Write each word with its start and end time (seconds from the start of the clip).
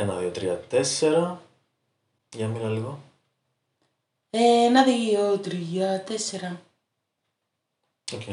Ένα, 0.00 0.16
δύο, 0.16 0.30
τρία, 0.30 0.58
τέσσερα. 0.58 1.42
Για 2.36 2.48
μίλα 2.48 2.68
λίγο. 2.68 3.00
Ένα, 4.30 4.84
δύο, 4.84 5.38
τρία, 5.38 6.02
τέσσερα. 6.02 6.60
Οκ. 8.12 8.24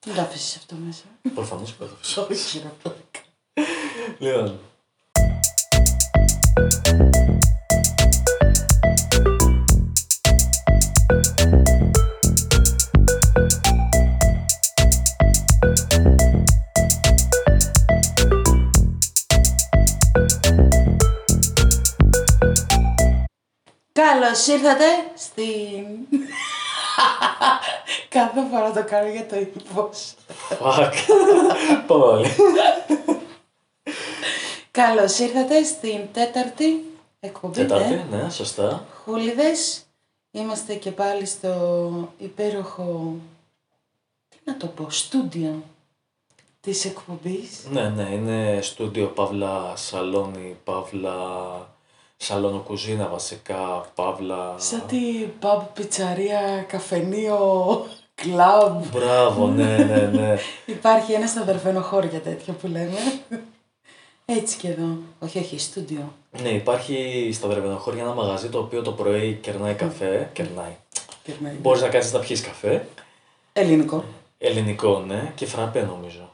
Δεν 0.00 0.14
το 0.14 0.20
άφησες 0.20 0.56
αυτό 0.56 0.74
μέσα. 0.74 1.04
Προφανώς 1.34 1.74
που 1.74 1.84
έδωσες. 1.84 2.16
Όχι, 2.30 2.58
ρε 2.58 2.70
πλάκα. 2.82 3.20
Λοιπόν. 4.18 4.60
Καλώς 24.12 24.46
ήρθατε 24.46 24.84
στην... 25.14 25.86
Κάθε 28.08 28.46
φορά 28.50 28.72
το 28.72 28.84
κάνω 28.84 29.08
για 29.08 29.26
το 29.26 29.36
ύφος. 29.36 30.14
Fuck. 30.48 30.92
Πάμε 31.06 31.84
πάλι. 31.86 32.28
Καλώς 34.70 35.18
ήρθατε 35.18 35.64
στην 35.64 36.00
τέταρτη 36.12 36.84
εκπομπή, 37.20 37.54
Τετάρτη, 37.54 38.04
ναι. 38.10 38.22
ναι, 38.22 38.30
σωστά. 38.30 38.84
Χούλιδες. 39.04 39.82
Είμαστε 40.30 40.74
και 40.74 40.90
πάλι 40.90 41.26
στο 41.26 41.54
υπέροχο, 42.18 43.16
τι 44.28 44.36
να 44.44 44.56
το 44.56 44.66
πω, 44.66 44.90
στούντιο 44.90 45.62
της 46.60 46.84
εκπομπής. 46.84 47.66
Ναι, 47.70 47.88
ναι, 47.88 48.02
είναι 48.02 48.58
στούντιο 48.62 49.06
Παύλα 49.06 49.72
Σαλόνι, 49.76 50.56
Παύλα 50.64 51.16
Σαλόνο 52.24 52.58
κουζίνα 52.58 53.08
βασικά, 53.08 53.90
Παύλα... 53.94 54.54
Σαν 54.56 54.82
τη 54.86 55.26
pub, 55.40 55.62
πιτσαρία, 55.74 56.64
καφενείο, 56.68 57.38
κλαμπ. 58.14 58.84
Μπράβο, 58.92 59.46
ναι, 59.46 59.76
ναι, 59.76 60.10
ναι. 60.12 60.38
Υπάρχει 60.66 61.12
ένα 61.12 61.26
σταδερφένο 61.26 61.80
χώρο 61.80 62.06
για 62.06 62.20
τέτοια 62.20 62.52
που 62.52 62.66
λέμε. 62.66 62.98
Έτσι 64.24 64.56
και 64.56 64.68
εδώ. 64.68 64.96
Όχι, 65.18 65.38
όχι, 65.38 65.58
στούντιο. 65.58 66.12
ναι, 66.42 66.48
υπάρχει 66.48 67.30
στα 67.32 67.48
Δρεβενοχώρια 67.48 68.02
ένα 68.02 68.14
μαγαζί 68.14 68.48
το 68.48 68.58
οποίο 68.58 68.82
το 68.82 68.92
πρωί 68.92 69.38
κερνάει 69.42 69.74
καφέ. 69.74 70.30
Κερνάει. 70.32 70.76
Κερνάει. 71.22 71.54
Μπορείς 71.60 71.82
να 71.82 71.88
κάτσει 71.88 72.12
να 72.12 72.18
πιεις 72.18 72.40
καφέ. 72.40 72.86
Ελληνικό. 73.52 74.04
Ελληνικό, 74.38 75.04
ναι, 75.06 75.32
και 75.34 75.46
φραπέ 75.46 75.82
νομίζω. 75.82 76.30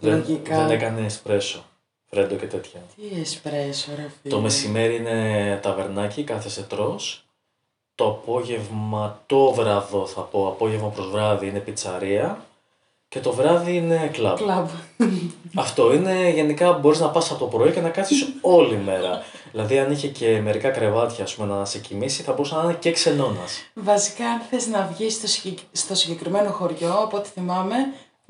Δεν, 0.00 0.16
Λογικά. 0.16 0.56
δεν 0.56 0.70
έκανες 0.70 1.04
εσπρέσο. 1.14 1.64
Φρέντο 2.10 2.34
και 2.34 2.46
τέτοια. 2.46 2.80
Τι 2.96 3.20
εσπρέσο, 3.20 3.90
ρε 3.96 4.10
φίλε. 4.22 4.34
Το 4.34 4.40
μεσημέρι 4.40 4.96
είναι 4.96 5.58
ταβερνάκι, 5.62 6.24
κάθεσαι 6.24 6.62
τρως. 6.62 7.24
Το 7.94 8.06
απόγευμα, 8.08 9.22
το 9.26 9.52
βράδο 9.52 10.06
θα 10.06 10.20
πω, 10.20 10.48
απόγευμα 10.48 10.88
προς 10.88 11.10
βράδυ 11.10 11.46
είναι 11.46 11.58
πιτσαρία. 11.58 12.44
Και 13.08 13.20
το 13.20 13.32
βράδυ 13.32 13.76
είναι 13.76 14.10
κλαμπ. 14.12 14.36
Κλαμπ. 14.36 14.68
Αυτό 15.56 15.92
είναι 15.92 16.30
γενικά 16.30 16.72
μπορείς 16.72 17.00
να 17.00 17.08
πας 17.10 17.30
από 17.30 17.38
το 17.38 17.46
πρωί 17.46 17.72
και 17.72 17.80
να 17.80 17.88
κάτσεις 17.88 18.26
όλη 18.40 18.76
μέρα. 18.76 19.22
δηλαδή 19.50 19.78
αν 19.78 19.92
είχε 19.92 20.08
και 20.08 20.40
μερικά 20.40 20.70
κρεβάτια 20.70 21.24
ας 21.24 21.34
πούμε, 21.34 21.54
να 21.54 21.64
σε 21.64 21.78
κοιμήσει 21.78 22.22
θα 22.22 22.32
μπορούσε 22.32 22.54
να 22.54 22.62
είναι 22.62 22.76
και 22.80 22.92
ξενώνας. 22.92 23.58
Βασικά, 23.74 24.26
αν 24.28 24.40
θες 24.40 24.66
να 24.66 24.86
βγεις 24.92 25.14
στο, 25.14 25.26
συγκεκ- 25.26 25.58
στο 25.72 25.94
συγκεκριμένο 25.94 26.50
χωριό, 26.50 26.92
από 26.92 27.16
ό,τι 27.16 27.28
θυμάμαι, 27.28 27.74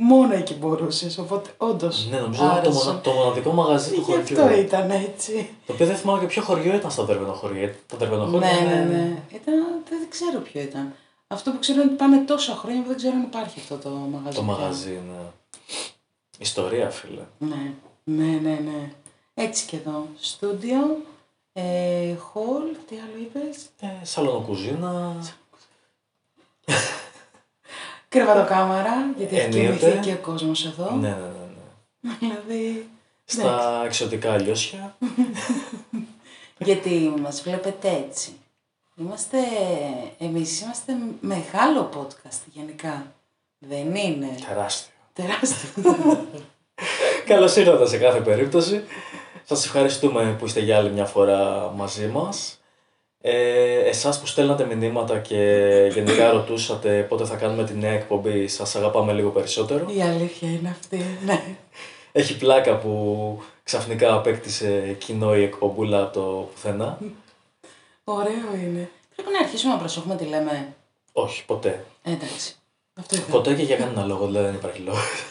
μόνο 0.02 0.34
εκεί 0.34 0.54
μπορούσες. 0.54 1.18
Οπότε, 1.18 1.50
όντως, 1.56 2.08
ναι, 2.10 2.18
νομίζω 2.18 2.42
είναι 2.42 2.52
το, 2.52 2.58
άρεσε. 2.58 2.84
μονα- 2.84 3.00
το 3.00 3.10
μοναδικό 3.10 3.52
μαγαζί 3.52 3.90
του 3.90 3.94
Γι' 4.00 4.02
χωριού. 4.12 4.20
αυτό 4.42 4.58
ήταν 4.58 4.90
έτσι. 4.90 5.50
Το 5.66 5.72
οποίο 5.72 5.86
δεν 5.86 5.96
θυμάμαι 5.96 6.20
και 6.20 6.26
ποιο 6.26 6.42
χωριό 6.42 6.74
ήταν 6.74 6.90
στα 6.90 7.04
Δερβενοχώρια. 7.04 7.74
Τα 7.86 7.96
Δερβενοχώρια 7.96 8.52
Ναι, 8.52 8.60
ναι, 8.60 8.74
είναι- 8.74 8.84
ναι. 8.84 9.22
Ήταν, 9.36 9.54
δεν 9.88 9.98
ξέρω 10.10 10.38
ποιο 10.40 10.60
ήταν. 10.60 10.94
Αυτό 11.28 11.50
που 11.50 11.58
ξέρω 11.58 11.80
είναι 11.80 11.88
ότι 11.90 11.98
πάνε 11.98 12.18
τόσα 12.18 12.54
χρόνια 12.54 12.82
που 12.82 12.88
δεν 12.88 12.96
ξέρω 12.96 13.14
αν 13.14 13.22
υπάρχει 13.22 13.60
αυτό 13.60 13.76
το 13.76 13.88
μαγαζί. 13.90 14.36
Το 14.36 14.42
πια. 14.42 14.52
μαγαζί, 14.52 14.90
ναι. 15.10 15.20
Ιστορία, 16.38 16.90
φίλε. 16.90 17.22
Ναι, 17.38 17.72
ναι, 18.04 18.24
ναι, 18.38 18.58
ναι. 18.64 18.92
Έτσι 19.34 19.66
και 19.66 19.76
εδώ. 19.76 20.06
Στούντιο, 20.20 20.96
ε, 21.52 22.14
hall, 22.34 22.76
τι 22.88 22.96
άλλο 22.96 23.22
είπες; 23.22 23.56
Ε, 23.80 23.86
σαλονοκουζίνα. 24.04 25.16
Κρεβατοκάμαρα, 28.10 28.94
γιατί 29.16 29.36
έχει 29.36 29.44
Ενίοτε. 29.56 29.76
κοιμηθεί 29.76 29.98
και 29.98 30.12
ο 30.12 30.16
κόσμος 30.16 30.66
εδώ. 30.66 30.90
Ναι, 30.90 31.08
ναι, 31.08 31.14
ναι. 31.14 31.18
ναι. 32.00 32.10
Δηλαδή, 32.20 32.88
Στα 33.24 33.82
εξωτικά 33.84 34.40
λιώσια. 34.40 34.96
γιατί 36.68 37.14
μας 37.20 37.42
βλέπετε 37.42 38.04
έτσι. 38.08 38.30
Είμαστε, 38.96 39.38
εμείς 40.18 40.60
είμαστε 40.60 40.96
μεγάλο 41.20 41.88
podcast 41.96 42.38
γενικά. 42.52 43.12
Δεν 43.58 43.94
είναι; 43.94 44.28
Τεράστιο. 44.48 44.92
τεράστιο. 45.12 45.68
Καλώς 47.26 47.56
ήρθατε 47.56 47.86
σε 47.86 47.98
κάθε 47.98 48.20
περίπτωση. 48.20 48.84
Σας 49.44 49.64
ευχαριστούμε 49.64 50.36
που 50.38 50.46
είστε 50.46 50.60
για 50.60 50.76
άλλη 50.76 50.90
μια 50.90 51.04
φορά 51.06 51.72
μαζί 51.76 52.06
μας. 52.06 52.59
Ε, 53.22 53.78
εσάς 53.88 54.20
που 54.20 54.26
στέλνατε 54.26 54.64
μηνύματα 54.74 55.18
και 55.18 55.36
γενικά 55.92 56.30
ρωτούσατε 56.30 57.06
πότε 57.08 57.24
θα 57.24 57.36
κάνουμε 57.36 57.64
τη 57.64 57.74
νέα 57.74 57.92
εκπομπή, 57.92 58.48
σας 58.48 58.76
αγαπάμε 58.76 59.12
λίγο 59.12 59.30
περισσότερο. 59.30 59.86
Η 59.96 60.02
αλήθεια 60.02 60.48
είναι 60.48 60.68
αυτή, 60.68 61.04
ναι. 61.24 61.42
Έχει 62.12 62.36
πλάκα 62.36 62.78
που 62.78 63.42
ξαφνικά 63.62 64.14
απέκτησε 64.14 64.96
κοινό 64.98 65.36
η 65.36 65.42
εκπομπούλα 65.42 66.02
από 66.02 66.12
το 66.12 66.48
πουθενά. 66.52 66.98
Ωραίο 68.04 68.54
είναι. 68.54 68.90
Πρέπει 69.14 69.32
να 69.32 69.38
αρχίσουμε 69.38 69.72
να 69.72 69.78
προσέχουμε 69.78 70.16
τι 70.16 70.24
λέμε. 70.24 70.74
Όχι, 71.12 71.44
ποτέ. 71.44 71.84
Ε, 72.02 72.10
εντάξει. 72.12 72.54
Αυτό 72.94 73.16
ήθελα. 73.16 73.30
Ποτέ 73.30 73.54
και 73.54 73.62
για 73.62 73.76
κανένα 73.76 74.04
λόγο, 74.04 74.26
δηλαδή 74.26 74.46
δεν 74.46 74.54
υπάρχει 74.54 74.80
λόγος. 74.80 75.24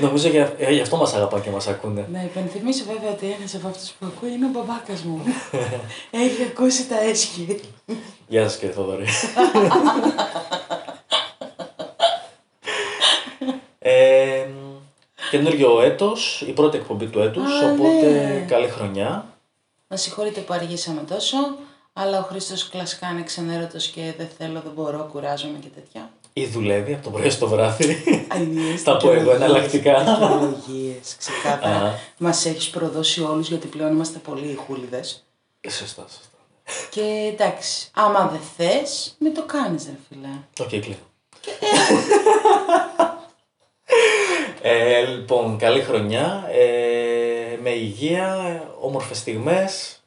Νομίζω 0.00 0.28
για, 0.28 0.54
ε, 0.58 0.72
γι' 0.72 0.80
αυτό 0.80 0.96
μας 0.96 1.14
αγαπάνε 1.14 1.42
και 1.42 1.50
μας 1.50 1.66
ακούνε. 1.68 2.08
Να 2.12 2.22
υπενθυμίσω 2.22 2.84
βέβαια 2.84 3.10
ότι 3.10 3.36
ένας 3.38 3.54
από 3.54 3.68
αυτούς 3.68 3.90
που 3.90 4.06
ακούει 4.06 4.32
είναι 4.32 4.46
ο 4.46 4.48
μπαμπάκας 4.48 5.02
μου. 5.02 5.22
Έχει 6.24 6.42
ακούσει 6.42 6.86
τα 6.88 7.00
έσχη. 7.00 7.60
Γεια 8.28 8.42
σας 8.48 8.58
κύριε 8.58 8.74
Θοδωρή. 8.74 9.06
ε, 13.78 14.46
καινούριο 15.30 15.80
έτος, 15.82 16.44
η 16.46 16.52
πρώτη 16.52 16.76
εκπομπή 16.76 17.06
του 17.06 17.20
έτους, 17.20 17.62
Α, 17.62 17.72
οπότε 17.72 18.10
ναι. 18.10 18.44
καλή 18.48 18.68
χρονιά. 18.68 19.24
Μα 19.88 19.96
συγχωρείτε 19.96 20.40
που 20.40 20.52
αργήσαμε 20.52 21.02
τόσο, 21.08 21.36
αλλά 21.92 22.18
ο 22.18 22.22
Χρήστος 22.22 22.68
κλασικά 22.68 23.08
είναι 23.10 23.22
ξενέρωτος 23.22 23.86
και 23.86 24.14
δεν 24.16 24.28
θέλω, 24.38 24.60
δεν 24.60 24.72
μπορώ, 24.74 25.08
κουράζομαι 25.12 25.58
και 25.58 25.68
τέτοια. 25.68 26.10
Ή 26.32 26.46
δουλεύει 26.46 26.94
από 26.94 27.02
το 27.04 27.10
πρωί 27.10 27.30
στο 27.30 27.48
βράδυ. 27.48 28.02
Αιδίες, 28.34 28.82
Θα 28.82 28.96
πω 28.96 29.12
εγώ 29.12 29.30
εναλλακτικά. 29.34 29.98
Δικαιολογίε, 29.98 30.94
ξεκάθαρα. 31.18 31.86
Α. 31.86 31.94
Μας 32.18 32.46
έχεις 32.46 32.70
προδώσει 32.70 33.22
όλους 33.22 33.48
γιατί 33.48 33.66
πλέον 33.66 33.92
είμαστε 33.92 34.18
πολύ 34.18 34.58
Χούληδες. 34.66 35.24
σωστά, 35.68 36.02
σωστά. 36.02 36.28
Και 36.90 37.30
εντάξει, 37.32 37.90
άμα 37.94 38.28
δεν 38.28 38.40
θες, 38.56 39.16
μην 39.18 39.34
το 39.34 39.42
κάνεις, 39.42 39.84
ρε 39.84 39.96
φίλε. 40.08 40.28
Οκ, 40.60 40.68
κλείνω. 40.68 40.96
ε, 44.62 45.04
λοιπόν, 45.04 45.58
καλή 45.58 45.80
χρονιά. 45.80 46.44
Ε, 46.50 47.58
με 47.62 47.70
υγεία, 47.70 48.62
όμορφες 48.80 49.18
στιγμές, 49.18 50.02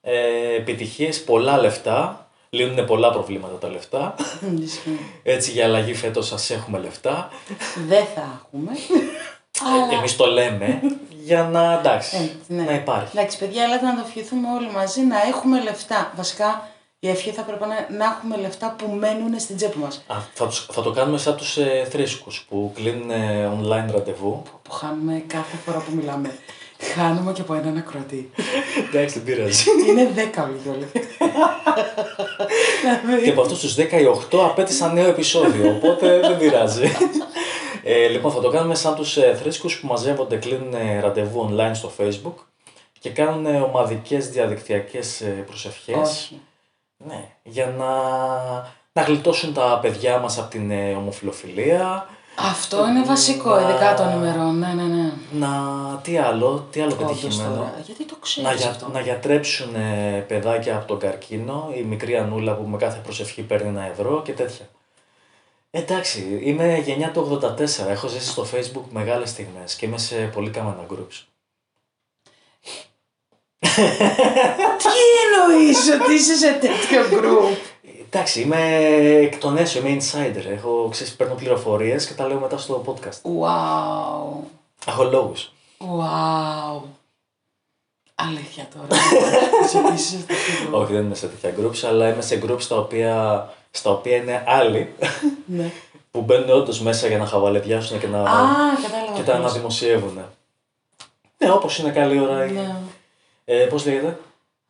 ε, 0.00 0.54
επιτυχίες, 0.54 1.24
πολλά 1.24 1.60
λεφτά. 1.60 2.27
Λύνουν 2.50 2.84
πολλά 2.86 3.10
προβλήματα 3.12 3.54
τα 3.54 3.68
λεφτά. 3.68 4.14
Ισχύει. 4.62 4.98
Έτσι 5.22 5.50
για 5.50 5.64
αλλαγή 5.64 5.94
φέτος 5.94 6.26
ας 6.26 6.50
έχουμε 6.50 6.78
λεφτά. 6.78 7.28
δεν 7.88 8.04
θα 8.14 8.40
έχουμε. 8.44 8.70
αλλά. 9.74 9.98
Εμείς 9.98 10.16
το 10.16 10.26
λέμε 10.26 10.80
για 11.24 11.42
να 11.42 11.72
εντάξει, 11.72 12.16
Ε, 12.48 12.52
ναι. 12.54 12.62
να 12.62 12.72
υπάρχει. 12.74 13.16
Εντάξει, 13.18 13.38
παιδιά, 13.38 13.62
έλατε 13.62 13.84
να 13.86 13.94
το 13.94 14.02
ευχηθούμε 14.06 14.48
όλοι 14.58 14.70
μαζί 14.70 15.00
να 15.00 15.16
έχουμε 15.22 15.62
λεφτά. 15.62 16.12
Βασικά, 16.16 16.68
η 16.98 17.08
ευχή 17.08 17.30
θα 17.30 17.42
πρέπει 17.42 17.60
να 17.60 17.66
είναι 17.66 17.86
να 17.98 18.04
έχουμε 18.04 18.36
λεφτά 18.36 18.74
που 18.78 18.90
μένουν 18.90 19.38
στην 19.40 19.56
τσέπη 19.56 19.78
μας. 19.78 20.04
Α, 20.06 20.14
θα, 20.34 20.46
τους- 20.46 20.66
θα 20.72 20.82
το 20.82 20.90
κάνουμε 20.90 21.18
σαν 21.18 21.36
τους 21.36 21.56
ε, 21.56 21.86
θρήσκους 21.90 22.46
που 22.48 22.72
κλείνουν 22.74 23.10
ε, 23.10 23.50
online 23.62 23.92
ραντεβού. 23.92 24.42
Που 24.62 24.70
χάνουμε 24.70 25.22
κάθε 25.26 25.56
φορά 25.64 25.78
που 25.78 25.92
μιλάμε. 25.94 26.38
Χάνουμε 26.94 27.32
και 27.32 27.40
από 27.40 27.54
έναν 27.54 27.76
ακροατή. 27.76 28.30
εντάξει, 28.88 29.18
δεν 29.20 29.24
πειράζει. 29.36 29.64
Είναι 29.88 30.10
10 30.34 30.42
όλοι 30.42 30.88
και 33.06 33.12
όλοι. 33.12 33.22
και 33.22 33.30
από 33.30 33.40
αυτούς 33.40 33.58
τους 33.60 33.74
10 33.74 33.78
οι 33.78 34.04
8 34.32 34.38
απέτησαν 34.38 34.94
νέο 34.94 35.08
επεισόδιο, 35.08 35.70
οπότε 35.70 36.20
δεν 36.20 36.38
πειράζει. 36.38 36.90
Ε, 37.84 38.08
λοιπόν, 38.08 38.32
θα 38.32 38.40
το 38.40 38.48
κάνουμε 38.48 38.74
σαν 38.74 38.94
τους 38.94 39.16
ε, 39.16 39.38
θρήσκους 39.42 39.80
που 39.80 39.86
μαζεύονται, 39.86 40.36
κλείνουν 40.36 40.74
ε, 40.74 41.00
ραντεβού 41.00 41.50
online 41.50 41.70
στο 41.74 41.92
facebook 41.98 42.34
και 42.98 43.10
κάνουν 43.10 43.46
ε, 43.46 43.60
ομαδικές 43.60 44.30
διαδικτυακές 44.30 45.20
ε, 45.20 45.44
προσευχές. 45.46 46.08
Όχι. 46.08 46.40
Ναι, 46.96 47.28
για 47.42 47.66
να, 47.66 47.86
να 48.92 49.02
γλιτώσουν 49.02 49.54
τα 49.54 49.78
παιδιά 49.82 50.18
μας 50.18 50.38
από 50.38 50.50
την 50.50 50.70
ε, 50.70 50.92
ομοφιλοφιλία, 50.92 52.06
Αυτό 52.40 52.88
είναι 52.88 53.02
βασικό, 53.04 53.60
ειδικά 53.60 53.94
των 53.94 54.12
ημερών. 54.12 54.58
Ναι, 54.58 54.66
ναι, 54.66 54.82
ναι. 54.82 55.12
Να, 55.32 55.50
τι 56.02 56.18
άλλο, 56.18 56.66
τι 56.70 56.80
άλλο 56.80 56.92
Όντως 56.92 57.06
πετυχημένο. 57.20 57.54
τώρα. 57.54 57.74
Γιατί 57.86 58.04
το 58.04 58.16
ξέρεις 58.20 58.50
Να, 58.50 58.56
για, 58.56 58.68
αυτό; 58.70 58.88
να 58.92 59.00
γιατρέψουν 59.00 59.74
ε, 59.74 60.24
παιδάκια 60.28 60.76
από 60.76 60.86
τον 60.86 60.98
καρκίνο, 60.98 61.72
η 61.76 61.82
μικρή 61.82 62.16
Ανούλα 62.16 62.54
που 62.54 62.68
με 62.68 62.76
κάθε 62.76 62.98
προσευχή 63.02 63.42
παίρνει 63.42 63.68
ένα 63.68 63.86
ευρώ 63.86 64.22
και 64.22 64.32
τέτοια. 64.32 64.68
Εντάξει, 65.70 66.40
είμαι 66.42 66.78
γενιά 66.78 67.10
του 67.10 67.40
84, 67.42 67.86
έχω 67.88 68.08
ζήσει 68.08 68.28
στο 68.28 68.46
facebook 68.54 68.84
μεγάλες 68.90 69.30
στιγμές 69.30 69.74
και 69.74 69.86
είμαι 69.86 69.98
σε 69.98 70.14
πολύ 70.16 70.50
κάμενα 70.50 70.86
groups. 70.90 71.22
Τι 74.78 74.98
εννοείς 75.24 75.90
ότι 76.00 76.14
είσαι 76.14 76.36
σε 76.36 76.52
τέτοιο 76.52 77.02
group; 77.12 77.56
Εντάξει, 78.10 78.40
είμαι 78.40 78.74
εκ 79.22 79.38
των 79.38 79.56
έσω, 79.56 79.78
είμαι 79.78 79.96
insider, 80.00 80.44
έχω, 80.46 80.88
ξέρεις, 80.90 81.14
παίρνω 81.16 81.34
πληροφορίες 81.34 82.06
και 82.06 82.14
τα 82.14 82.26
λέω 82.26 82.38
μετά 82.38 82.58
στο 82.58 82.82
podcast. 82.86 83.20
Wow. 83.42 84.44
Έχω 84.86 85.04
λόγους. 85.04 85.52
Wow. 85.78 86.80
Αλήθεια 88.14 88.68
τώρα. 88.74 89.00
Είσαι 89.64 89.78
ότι 89.78 89.92
είσαι 89.94 90.08
σε 90.18 90.24
τέτοιο 90.24 90.68
group. 90.70 90.80
Όχι, 90.82 90.92
δεν 90.92 91.04
είμαι 91.04 91.14
σε 91.14 91.26
τέτοια 91.28 91.54
groups, 91.64 91.86
αλλά 91.88 92.08
είμαι 92.12 92.22
σε 92.22 92.42
groups 92.46 92.62
τα 92.68 92.76
οποία, 92.76 93.48
στα 93.70 93.90
οποία 93.90 94.16
είναι 94.16 94.44
άλλοι 94.46 94.94
Ναι. 95.56 95.70
που 96.10 96.20
μπαίνουν 96.20 96.50
όντως 96.50 96.80
μέσα 96.80 97.06
για 97.06 97.18
να 97.18 97.26
χαβαλεδιάσουν 97.26 97.98
και 98.00 98.06
να, 98.06 98.18
Α, 98.22 98.24
κατάλαβα. 98.82 99.12
και 99.14 99.22
τα 99.22 99.32
πώς. 99.32 99.34
αναδημοσιεύουν. 99.40 100.18
Ναι, 101.38 101.50
όπως 101.50 101.78
είναι 101.78 101.90
καλή 101.90 102.20
ώρα. 102.20 102.46
Ναι. 102.46 102.76
Ε, 103.44 103.64
πώς 103.64 103.84
λέγεται; 103.86 104.18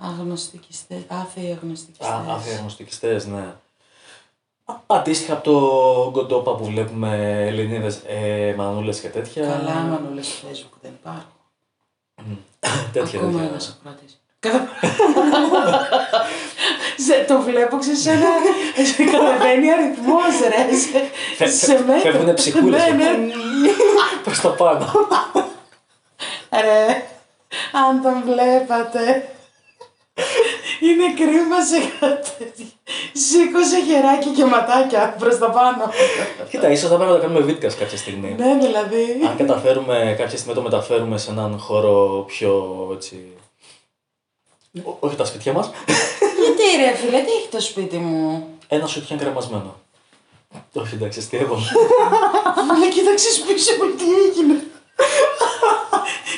Αγνωστικιστές. 0.00 0.98
Άθεοι 1.08 1.52
αγνωστικιστές. 1.52 2.08
Α, 2.08 2.24
άθεοι 2.28 2.54
αγνωστικιστές, 2.54 3.26
ναι. 3.26 3.52
Α, 4.64 4.74
Αντίστοιχα 4.86 5.32
από 5.32 5.42
το 5.42 6.10
Γκοντόπα 6.10 6.54
που 6.56 6.64
βλέπουμε 6.64 7.42
Ελληνίδες 7.46 8.00
ε, 8.06 8.54
μανούλες 8.56 9.00
και 9.00 9.08
τέτοια. 9.08 9.46
Καλά, 9.46 9.74
μανούλες 9.74 10.26
στο 10.26 10.48
facebook 10.48 10.78
δεν 10.82 10.92
υπάρχουν. 11.00 11.32
τέτοια, 12.92 13.18
Ακόμα 13.18 13.32
τέτοια. 13.32 13.48
ένας 13.48 13.76
ακροατής. 13.78 14.20
Κατα- 14.40 14.68
Σε- 17.06 17.24
το 17.28 17.40
βλέπω, 17.40 17.78
ξέρεις, 17.78 18.00
σε 18.02 18.10
ένα... 18.10 18.26
σε 18.94 19.04
κατεβαίνει 19.04 19.72
αριθμός, 19.72 20.40
ρε. 20.48 20.76
Σε, 20.76 21.10
Φε- 21.36 21.48
σε 21.48 21.66
φε- 21.76 21.86
μέτρα. 21.86 22.10
φεύγουνε 22.10 22.32
ψυχούλες. 22.32 22.82
Ναι, 22.86 22.92
ναι. 22.94 23.04
Προς 24.24 24.40
τα 24.40 24.48
πάνω. 24.50 24.86
Ρε, 26.50 27.02
αν 27.72 28.02
τον 28.02 28.22
βλέπατε. 28.24 29.32
Είναι 30.80 31.14
κρίμα 31.14 31.64
σε 31.64 31.78
κάτι. 32.00 32.72
Σήκωσε 33.12 33.84
χεράκι 33.84 34.28
και 34.28 34.44
ματάκια 34.44 35.16
προς 35.18 35.38
τα 35.38 35.50
πάνω. 35.50 35.90
Κοίτα, 36.50 36.70
ίσως 36.70 36.90
θα 36.90 36.96
πρέπει 36.96 37.10
να 37.10 37.16
το 37.16 37.22
κάνουμε 37.22 37.40
βίντεο 37.40 37.70
κάποια 37.78 37.98
στιγμή. 37.98 38.34
ναι, 38.38 38.58
δηλαδή. 38.60 39.20
Αν 39.28 39.36
καταφέρουμε 39.36 40.14
κάποια 40.18 40.36
στιγμή 40.36 40.54
να 40.54 40.62
το 40.62 40.62
μεταφέρουμε 40.62 41.18
σε 41.18 41.30
έναν 41.30 41.58
χώρο 41.58 42.24
πιο 42.26 42.88
έτσι. 42.94 43.32
Ό- 44.84 44.96
όχι 45.00 45.16
τα 45.16 45.24
σπίτια 45.24 45.52
μας. 45.52 45.70
Γιατί 46.18 46.62
ρε 46.84 46.94
φίλε, 46.96 47.20
τι 47.20 47.30
έχει 47.32 47.48
το 47.50 47.60
σπίτι 47.60 47.96
μου; 47.96 48.48
Ένα 48.68 48.86
σουτιέν 48.86 49.18
κρεμασμένο. 49.18 49.80
Όχι, 50.72 50.94
εντάξει, 50.94 51.18
αστείευομαι. 51.18 51.66
Αλλά 52.70 52.88
κοίταξες 52.88 53.40
πίσω 53.40 53.72
μου 53.84 53.94
τι 53.94 54.04
έγινε. 54.28 54.62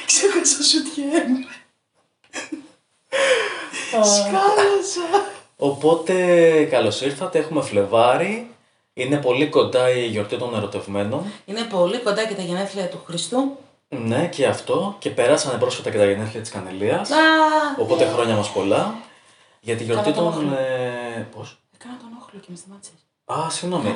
Ξέχασα 0.06 0.62
σου 0.62 0.82
τι 0.82 1.02
έγινε. 3.92 4.06
Σκάλασα. 4.14 5.24
Οπότε, 5.56 6.14
καλώς 6.64 7.00
ήρθατε. 7.00 7.38
Έχουμε 7.38 7.62
Φλεβάρι. 7.62 8.50
Είναι 8.94 9.16
πολύ 9.16 9.48
κοντά 9.48 9.90
η 9.90 10.06
γιορτή 10.06 10.36
των 10.36 10.54
ερωτευμένων. 10.54 11.24
Είναι 11.44 11.62
πολύ 11.62 11.98
κοντά 11.98 12.26
και 12.26 12.34
τα 12.34 12.42
γενέθλια 12.42 12.88
του 12.88 13.00
Χριστού. 13.06 13.56
Ναι, 13.88 14.28
και 14.28 14.46
αυτό. 14.46 14.96
Και 14.98 15.10
περάσανε 15.10 15.58
πρόσφατα 15.58 15.90
και 15.90 15.98
τα 15.98 16.04
γενέθλια 16.04 16.40
της 16.40 16.50
Κανελίας. 16.50 17.10
Α, 17.10 17.16
Οπότε 17.78 18.04
χρόνια 18.06 18.34
μας 18.34 18.50
πολλά. 18.52 18.94
Για 19.60 19.76
τη 19.76 19.84
γιορτή 19.84 20.10
Κάνα 20.12 20.16
τον 20.16 20.32
των... 20.32 20.44
όχλο. 20.46 20.56
Ε, 20.58 21.28
πώς; 21.36 21.58
Έκανα 21.74 21.96
τον 22.00 22.08
όχλο 22.20 22.40
και 22.40 22.46
με 22.50 22.56
σταμάτησες. 22.56 22.94
Α, 23.24 23.50
συγγνώμη. 23.50 23.94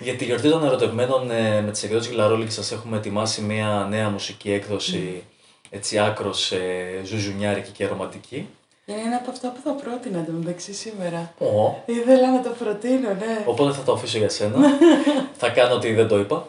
Για 0.00 0.14
τη 0.14 0.24
γιορτή 0.24 0.50
των 0.50 0.64
ερωτευμένων 0.64 1.30
ε, 1.30 1.60
με 1.60 1.70
τις 1.70 1.82
εκδόσεις 1.82 2.12
Γλαρόλη 2.12 2.50
σας 2.50 2.72
έχουμε 2.72 2.96
ετοιμάσει 2.96 3.40
μια 3.40 3.86
νέα 3.90 4.08
μουσική 4.10 4.52
έκδοση 4.52 5.24
έτσι 5.70 5.98
άκρος 5.98 6.52
ε, 6.52 7.00
ζουζουνιάρικη 7.04 7.70
και 7.70 7.86
ρομαντική. 7.86 8.48
Είναι 8.86 9.00
ένα 9.00 9.16
από 9.16 9.30
αυτά 9.30 9.48
που 9.48 9.60
θα 9.64 9.72
πρότεινα 9.72 10.18
εντωμεταξύ 10.18 10.72
σήμερα. 10.72 11.34
Ω, 11.38 11.82
Ήθελα 11.86 12.32
να 12.32 12.42
το 12.42 12.50
προτείνω, 12.58 13.08
ναι. 13.08 13.44
Οπότε 13.46 13.72
θα 13.72 13.82
το 13.82 13.92
αφήσω 13.92 14.18
για 14.18 14.28
σένα. 14.28 14.58
θα 15.40 15.48
κάνω 15.48 15.74
ότι 15.74 15.92
δεν 15.92 16.08
το 16.08 16.18
είπα. 16.18 16.46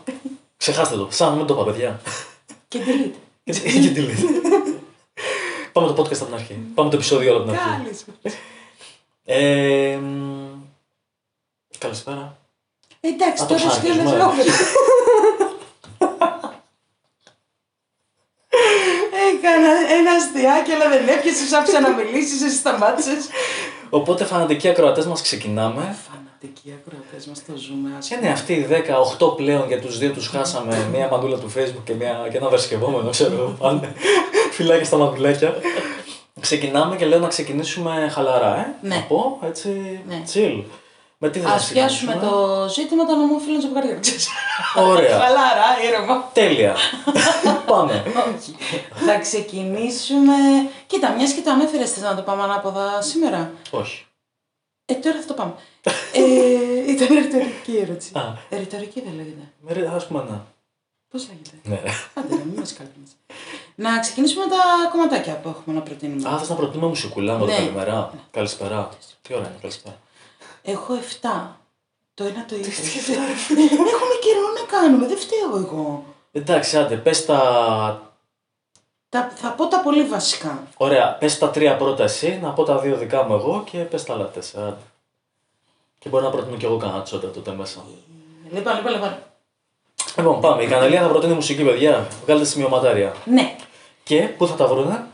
Ξεχάστε 0.57 0.95
το. 0.95 1.07
Σαν 1.11 1.29
να 1.29 1.35
μην 1.35 1.45
το 1.45 1.53
είπα, 1.53 1.63
παιδιά. 1.63 2.01
Και 2.67 2.79
delete. 2.85 3.17
Γιατί 3.43 3.79
γιατί 3.79 3.99
λέτε. 3.99 4.21
Πάμε 5.71 5.87
το 5.87 6.01
podcast 6.01 6.15
από 6.15 6.25
την 6.25 6.33
αρχή. 6.33 6.53
Πάμε 6.73 6.89
το 6.89 6.95
επεισόδιο 6.95 7.33
όλο 7.33 7.41
από 7.41 7.51
την 7.51 7.59
αρχή. 7.59 7.83
Κάλη 7.83 7.95
σου. 7.95 8.35
Ε, 9.25 9.95
μ, 9.95 10.49
καλησπέρα. 11.77 12.37
Εντάξει, 13.05 13.43
Α, 13.43 13.45
το 13.45 13.53
τώρα 13.55 13.69
σκέφτεσαι 13.71 14.03
ξαναρχίζουμε. 14.03 14.23
όχι. 14.23 14.49
Έκανα 19.29 19.71
ένα 19.99 20.11
αστιάκι, 20.11 20.71
αλλά 20.71 20.89
δεν 20.89 21.07
έπιασες, 21.07 21.51
άφησα 21.53 21.79
να 21.79 21.89
μιλήσεις, 21.89 22.41
εσύ 22.41 22.55
σταμάτησες. 22.55 23.27
Οπότε, 23.89 24.25
φανατικοί 24.25 24.67
ακροατές 24.69 25.05
μας, 25.05 25.21
ξεκινάμε. 25.21 25.95
Φανατικοί 26.09 26.73
ακροατές 26.81 27.25
μας 27.27 27.45
το 27.45 27.53
ζούμε 27.55 27.89
Και 27.89 27.95
άσχημα. 27.97 28.19
ναι, 28.21 28.29
αυτοί 28.29 28.53
οι 28.53 28.67
10-8 28.69 29.35
πλέον 29.35 29.67
για 29.67 29.81
τους 29.81 29.97
δύο 29.97 30.11
τους 30.11 30.27
χάσαμε 30.27 30.87
μία 30.91 31.07
μαντούλα 31.11 31.37
του 31.37 31.51
Facebook 31.57 31.83
και, 31.83 31.93
μία, 31.93 32.27
και 32.31 32.37
ένα 32.37 32.49
βερσκευόμενο, 32.49 33.09
ξέρω 33.09 33.33
εγώ. 33.33 33.55
Πάνε 33.59 33.93
φυλάκια 34.51 34.85
στα 34.85 34.97
μαντουλάκια. 34.97 35.55
Ξεκινάμε 36.39 36.95
και 36.95 37.05
λέω 37.05 37.19
να 37.19 37.27
ξεκινήσουμε 37.27 38.09
χαλαρά, 38.13 38.57
ε. 38.57 38.87
Ναι. 38.87 38.95
Να 38.95 39.01
πω, 39.01 39.39
έτσι, 39.45 39.99
Ναι. 40.07 40.21
chill. 40.33 40.63
Με 41.25 41.29
τι 41.29 41.39
θα 41.39 41.49
Α 41.49 41.51
πιάσουμε 41.55 41.85
ξεκινήσουμε; 41.85 42.15
το 42.19 42.67
ζήτημα 42.69 43.05
των 43.05 43.19
ομόφυλων 43.19 43.61
ζευγαριών. 43.61 43.99
ξέρεις. 43.99 44.27
Ωραία. 44.75 45.19
Χαλαρά, 45.21 45.69
ήρεμα. 45.87 46.29
Τέλεια. 46.33 46.75
Πάμε. 47.71 48.03
Όχι. 48.37 48.55
Θα 49.05 49.17
ξεκινήσουμε. 49.19 50.33
Κοίτα, 50.87 51.09
μιας 51.11 51.31
και 51.33 51.41
το 51.41 51.51
ανέφερες, 51.51 51.91
θες 51.91 52.03
να 52.03 52.15
το 52.15 52.21
πάμε 52.21 52.43
ανάποδα 52.43 53.01
σήμερα; 53.01 53.51
Όχι. 53.71 54.05
Ε, 54.85 54.93
τώρα 54.93 55.19
θα 55.21 55.25
το 55.27 55.33
πάμε. 55.33 55.53
ε, 56.13 56.91
ήταν 56.91 57.07
ρητορική 57.07 57.77
ερώτηση. 57.77 58.11
Α. 58.17 58.21
Ε, 58.49 58.57
ρητορική 58.57 59.01
δεν 59.01 59.13
λέγεται. 59.15 59.43
Με 59.59 59.73
ρε, 59.73 59.87
ας 59.95 60.07
πούμε 60.07 60.23
να. 60.29 60.45
Πώς 61.11 61.27
λέγεται; 61.27 61.49
Ναι. 61.63 61.91
Άντε, 62.13 62.35
ρε, 62.35 62.43
μην 62.45 62.59
μας 62.59 62.73
κάλπινε. 62.73 63.05
Να 63.75 63.99
ξεκινήσουμε 63.99 64.45
με 64.45 64.49
τα 64.51 64.57
κομματάκια 64.91 65.33
που 65.35 65.49
έχουμε 65.49 65.75
να 65.75 65.81
προτείνουμε. 65.81 66.29
Α, 66.29 66.37
θες 66.37 66.49
να 66.49 66.55
προτείνουμε 66.55 66.87
μουσικούλα 66.87 67.33
με 67.33 67.39
το 67.39 67.45
Ναι. 67.45 67.55
καλημέρα. 67.55 68.11
Καλησπέρα. 68.31 68.89
Τι 69.21 69.33
ωραία 69.33 69.47
είναι, 69.47 69.57
καλησπέρα. 69.61 69.95
Έχω 70.65 70.93
7. 71.21 71.27
Το 72.13 72.23
ένα 72.23 72.45
το 72.45 72.55
ίδιο. 72.55 72.71
Έχουμε 73.93 74.15
καιρό 74.21 74.47
να 74.59 74.77
κάνουμε, 74.77 75.07
δεν 75.07 75.17
φταίω 75.17 75.57
εγώ. 75.57 76.03
Εντάξει, 76.31 76.77
άντε, 76.77 76.95
πες 76.95 77.25
τα... 77.25 78.11
Τα, 79.09 79.31
θα 79.35 79.51
πω 79.51 79.67
τα 79.67 79.79
πολύ 79.79 80.03
βασικά. 80.03 80.67
Ωραία, 80.77 81.13
πες 81.19 81.37
τα 81.37 81.49
τρία 81.49 81.77
πρώτα 81.77 82.03
εσύ, 82.03 82.39
να 82.41 82.49
πω 82.49 82.63
τα 82.63 82.79
δύο 82.79 82.97
δικά 82.97 83.23
μου 83.23 83.33
εγώ 83.33 83.63
και 83.71 83.77
πες 83.77 84.03
τα 84.03 84.13
άλλα 84.13 84.27
τέσσερα. 84.27 84.65
άντε. 84.67 84.81
Και 85.99 86.09
μπορεί 86.09 86.23
να 86.23 86.29
προτείνω 86.29 86.57
κι 86.57 86.65
εγώ 86.65 86.77
κανένα 86.77 87.01
τσόντα 87.01 87.31
τότε 87.31 87.51
μέσα. 87.51 87.83
Λοιπόν, 88.51 88.75
λοιπόν, 88.75 88.91
λοιπόν. 88.91 89.17
Λοιπόν, 90.17 90.41
πάμε. 90.41 90.63
Η 90.63 90.67
Κανελία 90.67 91.01
θα 91.01 91.07
προτείνει 91.07 91.33
μουσική, 91.33 91.63
παιδιά. 91.63 92.07
Βγάλτε 92.23 92.45
σημειωματάρια. 92.45 93.15
Ναι. 93.25 93.57
Και 94.03 94.21
πού 94.21 94.47
θα 94.47 94.55
τα 94.55 94.67
βρούνε; 94.67 95.07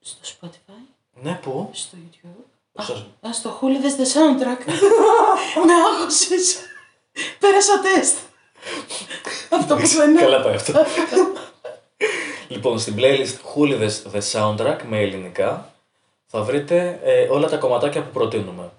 Στο 0.00 0.20
Spotify, 0.40 0.94
Ναι, 1.22 1.38
πού; 1.42 1.70
στο 1.72 1.96
YouTube. 2.00 2.44
Στο- 2.80 2.92
Α, 3.28 3.32
στο 3.32 3.58
Hoolidays 3.60 4.00
The 4.00 4.04
Soundtrack. 4.14 4.64
Με 5.66 5.72
άγχωσες. 5.90 6.56
Πέρασα 7.38 7.80
τεστ. 7.80 8.16
Αυτό 9.50 9.74
που 9.76 9.86
δεν 9.86 10.16
Καλά 10.16 10.40
πάει 10.42 10.54
αυτό. 10.54 10.72
λοιπόν, 12.48 12.78
στην 12.78 12.94
playlist 12.98 13.36
Hoolidays 13.54 14.12
The 14.14 14.20
Soundtrack 14.32 14.78
με 14.88 14.98
ελληνικά 15.00 15.72
θα 16.26 16.42
βρείτε 16.42 17.00
ε, 17.02 17.28
όλα 17.28 17.48
τα 17.48 17.56
κομματάκια 17.56 18.02
που 18.02 18.10
προτείνουμε. 18.12 18.70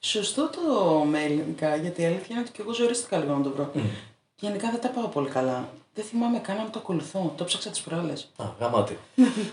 Σωστό 0.00 0.50
το 0.50 0.84
με 1.04 1.22
ελληνικά, 1.24 1.76
γιατί 1.76 2.02
η 2.02 2.04
αλήθεια 2.06 2.26
είναι 2.30 2.40
ότι 2.40 2.50
και 2.50 2.62
εγώ 2.62 2.72
ζορίστηκα 2.72 3.18
λίγο 3.18 3.34
να 3.34 3.42
το 3.42 3.50
βρω. 3.50 3.70
Γενικά 4.40 4.70
δεν 4.70 4.80
τα 4.80 4.88
πάω 4.88 5.06
πολύ 5.06 5.28
καλά. 5.28 5.68
Δεν 5.94 6.04
θυμάμαι 6.04 6.38
καν 6.38 6.58
αν 6.58 6.70
το 6.70 6.78
ακολουθώ. 6.78 7.32
Το 7.36 7.44
ψάξα 7.44 7.70
τις 7.70 7.80
προάλλες. 7.80 8.28
Α, 8.36 8.44
γαμάτι. 8.60 8.98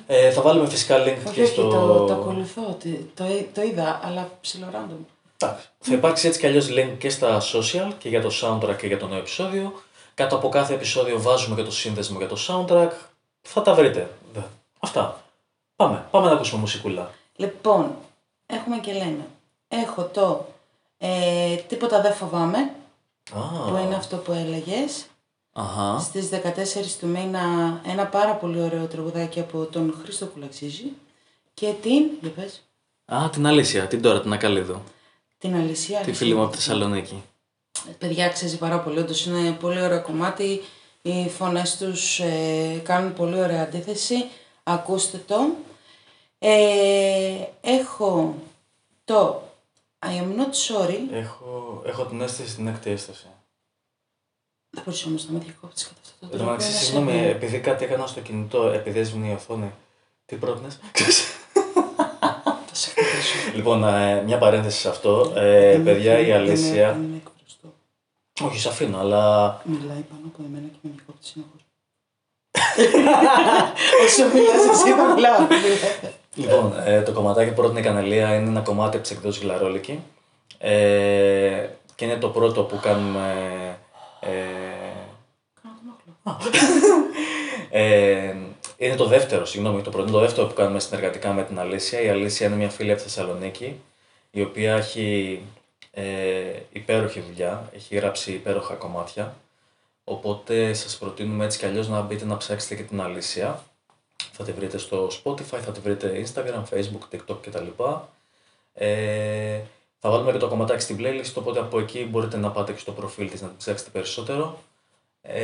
ε, 0.07 0.31
θα 0.31 0.41
βάλουμε 0.41 0.69
φυσικά 0.69 1.03
link 1.03 1.17
Όχι, 1.25 1.35
και 1.35 1.41
όχι, 1.41 1.51
στο... 1.51 1.69
το, 1.69 2.05
το 2.05 2.13
ακολουθώ. 2.13 2.61
Το, 2.61 2.89
το, 3.13 3.23
το 3.53 3.61
είδα, 3.61 3.99
αλλά 4.03 4.29
ψηλό 4.41 4.67
random. 4.73 5.05
Εντάξει. 5.37 5.67
Θα 5.79 5.93
υπάρξει 5.93 6.27
έτσι 6.27 6.39
κι 6.39 6.47
αλλιώς 6.47 6.67
link 6.69 6.95
και 6.97 7.09
στα 7.09 7.41
social 7.53 7.91
και 7.97 8.09
για 8.09 8.21
το 8.21 8.29
soundtrack 8.41 8.77
και 8.77 8.87
για 8.87 8.97
το 8.97 9.07
νέο 9.07 9.17
επεισόδιο. 9.17 9.73
Κάτω 10.13 10.35
από 10.35 10.49
κάθε 10.49 10.73
επεισόδιο 10.73 11.21
βάζουμε 11.21 11.55
και 11.55 11.63
το 11.63 11.71
σύνδεσμο 11.71 12.17
για 12.17 12.27
το 12.27 12.37
soundtrack. 12.47 12.91
Θα 13.41 13.61
τα 13.61 13.73
βρείτε. 13.73 14.09
Δε. 14.33 14.39
Αυτά. 14.79 15.21
Πάμε. 15.75 16.05
Πάμε 16.11 16.27
να 16.27 16.33
ακούσουμε 16.33 16.59
μουσικούλα. 16.59 17.11
Λοιπόν, 17.35 17.95
έχουμε 18.45 18.77
και 18.77 18.93
λέμε. 18.93 19.27
έχω 19.67 20.03
το 20.03 20.45
ε, 20.97 21.55
Τίποτα 21.55 22.01
δεν 22.01 22.13
φοβάμαι, 22.13 22.71
Α, 23.33 23.69
που 23.69 23.77
είναι 23.85 23.95
αυτό 23.95 24.17
που 24.17 24.31
έλεγες. 24.31 25.05
Αχα. 25.53 25.99
Στις 25.99 26.29
14 26.29 26.97
του 26.99 27.07
μήνα 27.07 27.41
ένα 27.85 28.05
πάρα 28.05 28.33
πολύ 28.33 28.61
ωραίο 28.61 28.85
τραγουδάκι 28.85 29.39
από 29.39 29.65
τον 29.65 29.95
Χρήστο 30.01 30.25
Κουλαξίζη. 30.25 30.91
Και 31.53 31.73
την, 31.81 32.03
για 32.21 32.29
πες, 32.29 32.61
Α, 33.05 33.29
την 33.29 33.45
Αλήσια, 33.47 33.87
την 33.87 34.01
τώρα, 34.01 34.21
την 34.21 34.33
Ακαλίδου. 34.33 34.81
την 35.37 35.55
Αλυσία. 35.55 35.99
Τη 35.99 36.13
φίλη 36.13 36.33
μου 36.33 36.41
από 36.41 36.51
τη 36.51 36.57
Θεσσαλονίκη. 36.57 37.23
Παιδιά 37.97 38.25
αξίζει 38.25 38.57
πάρα 38.57 38.79
πολύ, 38.79 38.99
όντως 38.99 39.25
είναι 39.25 39.51
πολύ 39.51 39.81
ωραίο 39.81 40.01
κομμάτι. 40.01 40.61
Οι 41.01 41.29
φωνές 41.29 41.77
τους 41.77 42.19
ε, 42.19 42.81
κάνουν 42.83 43.13
πολύ 43.13 43.39
ωραία 43.39 43.61
αντίθεση. 43.63 44.25
Ακούστε 44.63 45.23
το. 45.27 45.35
Ε, 46.39 47.35
έχω 47.61 48.35
το 49.05 49.41
I 50.05 50.09
am 50.09 50.35
not 50.39 50.53
sorry. 50.67 50.99
Έχω, 51.11 51.81
έχω 51.85 52.05
την 52.05 52.21
αίσθηση 52.21 52.49
στην 52.49 52.67
έκτη 52.67 52.89
έσταση. 52.89 53.27
Δεν 54.69 54.83
μπορείς 54.85 55.05
όμως 55.05 55.25
να 55.27 55.31
με 55.31 55.39
διακόψεις 55.39 55.87
κατά 55.87 55.99
αυτό 56.03 56.13
το 56.19 56.25
Εν 56.25 56.29
τω 56.31 56.35
τρόπο. 56.37 56.51
μεταξύ, 56.51 56.69
ένα 56.71 56.79
συγγνώμη, 56.79 57.11
σεβέ. 57.11 57.29
επειδή 57.29 57.59
κάτι 57.59 57.83
έκανα 57.83 58.07
στο 58.07 58.19
κινητό, 58.19 58.67
επειδή 58.67 58.99
έσβηνε 58.99 59.27
η 59.29 59.33
οθόνη. 59.33 59.71
Τι 60.25 60.35
πρότεινες; 60.35 60.79
Θα 62.67 62.75
σε 62.75 62.89
χτυπήσω. 62.89 63.55
λοιπόν, 63.55 63.83
ε, 63.83 64.21
μια 64.21 64.37
παρένθεση 64.37 64.79
σε 64.79 64.89
αυτό. 64.89 65.31
Ε, 65.35 65.71
Δεν 65.71 65.81
με- 65.81 65.91
παιδιά, 65.93 66.19
η 66.19 66.25
δεν 66.25 66.27
με- 66.27 66.35
Αλήσια. 66.35 66.91
δεν 66.91 67.01
με 67.01 67.15
εκφραστώ. 67.25 67.73
Όχι, 68.41 68.59
σε 68.59 68.69
αφήνω, 68.69 68.99
αλλά. 68.99 69.61
Μιλάει 69.65 70.01
πάνω 70.01 70.21
από 70.33 70.43
εμένα 70.45 70.67
και 70.67 70.77
με 70.81 70.89
διακόπτει 70.95 71.25
συνεχώς. 71.27 71.61
Όσο 74.05 74.27
μιλάς 74.33 74.65
εσύ 74.71 74.91
θα 74.93 75.13
μιλάω. 75.13 75.47
Λοιπόν, 76.37 76.73
ε, 76.85 77.01
το 77.01 77.11
κομματάκι 77.11 77.49
που 77.49 77.55
πρότεινε 77.55 77.79
η 77.79 77.83
Κανελία 77.83 78.35
είναι 78.35 78.49
ένα 78.49 78.61
κομμάτι 78.61 78.95
από 78.97 79.07
τις 79.07 79.15
εκδόσεις 79.15 79.43
Γλαρόλικη. 79.43 79.99
Ε, 80.57 81.67
και 81.95 82.05
είναι 82.05 82.17
το 82.17 82.29
πρώτο 82.29 82.63
που 82.63 82.79
κάνουμε. 82.79 83.33
Ε, 84.19 84.27
Κάνω 85.61 85.75
τον 85.79 85.93
όχλο. 85.93 87.07
Ε, 87.69 88.35
είναι 88.77 88.95
το 88.95 89.05
δεύτερο, 89.05 89.45
συγγνώμη, 89.45 89.81
το 89.81 89.89
πρώτο 89.89 90.07
είναι 90.07 90.17
το 90.17 90.19
δεύτερο 90.19 90.47
που 90.47 90.53
κάνουμε 90.53 90.79
συνεργατικά 90.79 91.33
με 91.33 91.43
την 91.43 91.59
Αλήσια. 91.59 92.01
Η 92.01 92.09
Αλήσια 92.09 92.47
είναι 92.47 92.55
μια 92.55 92.69
φίλη 92.69 92.91
από 92.91 93.01
τη 93.01 93.07
Θεσσαλονίκη, 93.07 93.79
η 94.31 94.41
οποία 94.41 94.75
έχει 94.75 95.41
ε, 95.91 96.03
υπέροχη 96.71 97.19
δουλειά, 97.19 97.69
έχει 97.75 97.95
γράψει 97.95 98.31
υπέροχα 98.31 98.73
κομμάτια. 98.73 99.35
Οπότε 100.03 100.73
σας 100.73 100.97
προτείνουμε 100.97 101.45
έτσι 101.45 101.57
κι 101.57 101.65
αλλιώς 101.65 101.87
να 101.87 102.01
μπείτε 102.01 102.25
να 102.25 102.37
ψάξετε 102.37 102.75
και 102.75 102.83
την 102.83 103.01
Αλήσια. 103.01 103.63
Θα 104.39 104.43
τη 104.43 104.51
βρείτε 104.51 104.77
στο 104.77 105.07
Spotify, 105.23 105.59
θα 105.65 105.71
τη 105.71 105.79
βρείτε 105.79 106.25
Instagram, 106.25 106.63
Facebook, 106.73 107.15
TikTok 107.15 107.37
κτλ. 107.41 107.83
Ε, 108.73 109.59
θα 109.99 110.09
βάλουμε 110.09 110.31
και 110.31 110.37
το 110.37 110.47
κομματάκι 110.47 110.81
στην 110.81 110.97
playlist, 110.99 111.33
οπότε 111.35 111.59
από 111.59 111.79
εκεί 111.79 112.07
μπορείτε 112.11 112.37
να 112.37 112.51
πάτε 112.51 112.71
και 112.71 112.79
στο 112.79 112.91
προφίλ 112.91 113.29
της 113.29 113.41
να 113.41 113.47
την 113.47 113.57
ψάξετε 113.57 113.89
περισσότερο. 113.93 114.59
Ε, 115.21 115.41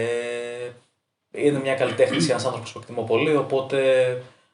είναι 1.32 1.60
μια 1.60 1.76
καλλιτέχνη, 1.76 2.26
ένας 2.26 2.46
άνθρωπος 2.46 2.72
που 2.72 2.80
εκτιμώ 2.80 3.04
πολύ, 3.04 3.36
οπότε 3.36 3.78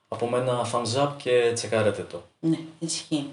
από 0.08 0.30
μένα 0.30 0.72
thumbs 0.72 1.04
up 1.04 1.10
και 1.18 1.52
τσεκάρετε 1.54 2.02
το. 2.02 2.22
Ναι, 2.40 2.58
ισχύει. 2.80 3.30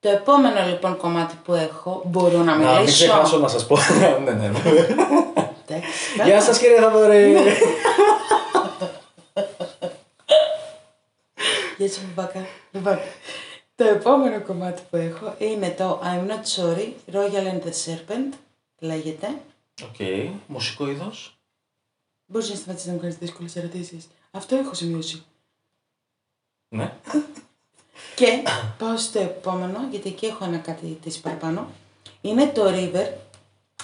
Το 0.00 0.08
επόμενο 0.08 0.66
λοιπόν 0.68 0.96
κομμάτι 0.96 1.34
που 1.44 1.54
έχω, 1.54 2.02
μπορώ 2.06 2.38
να 2.38 2.44
Να 2.44 2.56
μην 2.56 2.68
μιλήσω; 2.68 3.04
ξεχάσω 3.04 3.38
να 3.38 3.48
σας 3.48 3.66
πω. 3.66 3.76
ναι, 4.24 4.30
ναι. 4.30 4.50
Εντάξει, 5.66 5.90
Γεια 6.24 6.40
σας 6.40 6.58
κύριε 6.58 6.80
Θοδωρή. 6.80 7.36
Γεια 11.82 11.90
σου, 11.90 12.00
Μπαμπάκα. 12.14 12.46
Λοιπόν, 12.72 12.98
το 13.74 13.84
επόμενο 13.84 14.42
κομμάτι 14.42 14.82
που 14.90 14.96
έχω 14.96 15.34
είναι 15.38 15.70
το 15.70 16.00
I'm 16.04 16.28
not 16.28 16.42
sorry, 16.56 16.92
Royal 17.12 17.46
and 17.52 17.62
the 17.62 17.72
Serpent, 17.84 18.32
λέγεται. 18.78 19.42
Οκ, 19.82 19.96
μουσικό 20.46 20.88
είδος. 20.88 21.38
Μπορείς 22.26 22.48
να 22.48 22.54
σταματήσεις 22.56 22.88
να 22.88 22.94
μου 22.94 23.00
κάνεις 23.00 23.16
δύσκολες 23.16 23.56
ερωτήσεις. 23.56 24.08
Αυτό 24.30 24.56
έχω 24.56 24.74
σημειώσει. 24.74 25.24
Ναι. 26.68 26.94
Και 28.16 28.42
πάω 28.78 28.96
στο 28.96 29.18
επόμενο, 29.18 29.88
γιατί 29.90 30.08
εκεί 30.08 30.26
έχω 30.26 30.44
ένα 30.44 30.58
κατιτίς 30.58 31.20
παραπάνω. 31.20 31.70
Είναι 32.20 32.46
το 32.46 32.64
River 32.66 33.12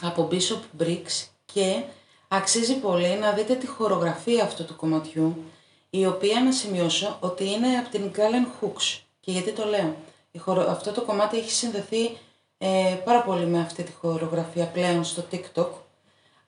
από 0.01 0.29
Bishop 0.31 0.83
Briggs 0.83 1.27
και 1.45 1.83
αξίζει 2.29 2.75
πολύ 2.75 3.17
να 3.17 3.33
δείτε 3.33 3.55
τη 3.55 3.67
χορογραφία 3.67 4.45
αυτού 4.45 4.65
του 4.65 4.77
κομματιού, 4.77 5.45
η 5.91 6.07
οποία 6.07 6.41
να 6.41 6.53
σημειώσω 6.53 7.17
ότι 7.21 7.45
είναι 7.45 7.79
από 7.79 7.89
την 7.91 8.11
Galen 8.17 8.47
Hooks. 8.65 8.99
Και 9.21 9.31
γιατί 9.31 9.53
το 9.53 9.65
λέω; 9.65 9.95
Η 10.31 10.39
χορο... 10.39 10.71
Αυτό 10.71 10.93
το 10.93 11.03
κομμάτι 11.03 11.37
έχει 11.39 11.51
συνδεθεί 11.51 12.17
ε, 12.59 12.97
πάρα 13.05 13.23
πολύ 13.23 13.47
με 13.47 13.61
αυτή 13.61 13.83
τη 13.83 13.93
χορογραφία 14.01 14.67
πλέον 14.67 15.05
στο 15.05 15.25
TikTok. 15.33 15.69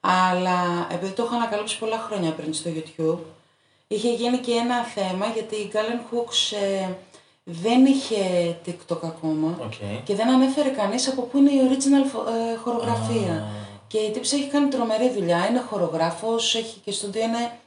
Αλλά 0.01 0.89
επειδή 0.93 1.13
το 1.13 1.23
έχω 1.23 1.35
ανακαλύψει 1.35 1.79
πολλά 1.79 1.99
χρόνια 1.99 2.31
πριν 2.33 2.55
στο 2.55 2.71
YouTube, 2.75 3.19
είχε 3.89 4.13
γίνει 4.13 4.39
και 4.39 4.53
ένα 4.53 4.83
θέμα 4.83 5.27
γιατί 5.27 5.55
η 5.55 5.71
Galen 5.75 6.15
Hooks 6.15 6.57
ε, 6.63 6.89
δεν 7.45 7.85
είχε 7.87 8.57
TikTok 8.67 8.99
ακόμα 9.03 9.59
Οκ. 9.65 9.73
και 10.05 10.15
δεν 10.15 10.29
ανέφερε 10.29 10.69
κανείς 10.69 11.09
από 11.09 11.23
πού 11.23 11.39
είναι 11.39 11.51
η 11.51 11.61
original 11.69 12.09
φο- 12.13 12.27
ε, 12.29 12.57
χορογραφία. 12.57 13.49
Και 13.87 13.99
η 13.99 14.11
τύπισσα 14.11 14.37
έχει 14.37 14.47
κάνει 14.49 14.69
τρομερή 14.69 15.11
δουλειά, 15.11 15.47
είναι 15.47 15.61
χορογράφος, 15.61 16.55
έχει 16.55 16.79
και 16.85 16.93
στο 16.93 17.07
είναι... 17.15 17.59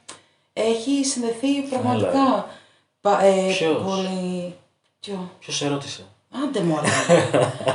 Έχει 0.56 1.04
συνδεθεί 1.04 1.60
πραγματικά 1.70 2.48
πα- 3.00 3.22
ε, 3.24 3.46
Ποιος; 3.48 3.82
πολύ... 3.82 4.54
Ποιο; 5.00 5.30
Ποιος 5.38 5.56
σε 5.56 5.68
ρώτησε; 5.68 6.04
Άντε 6.44 6.60
μωρέ. 6.60 6.88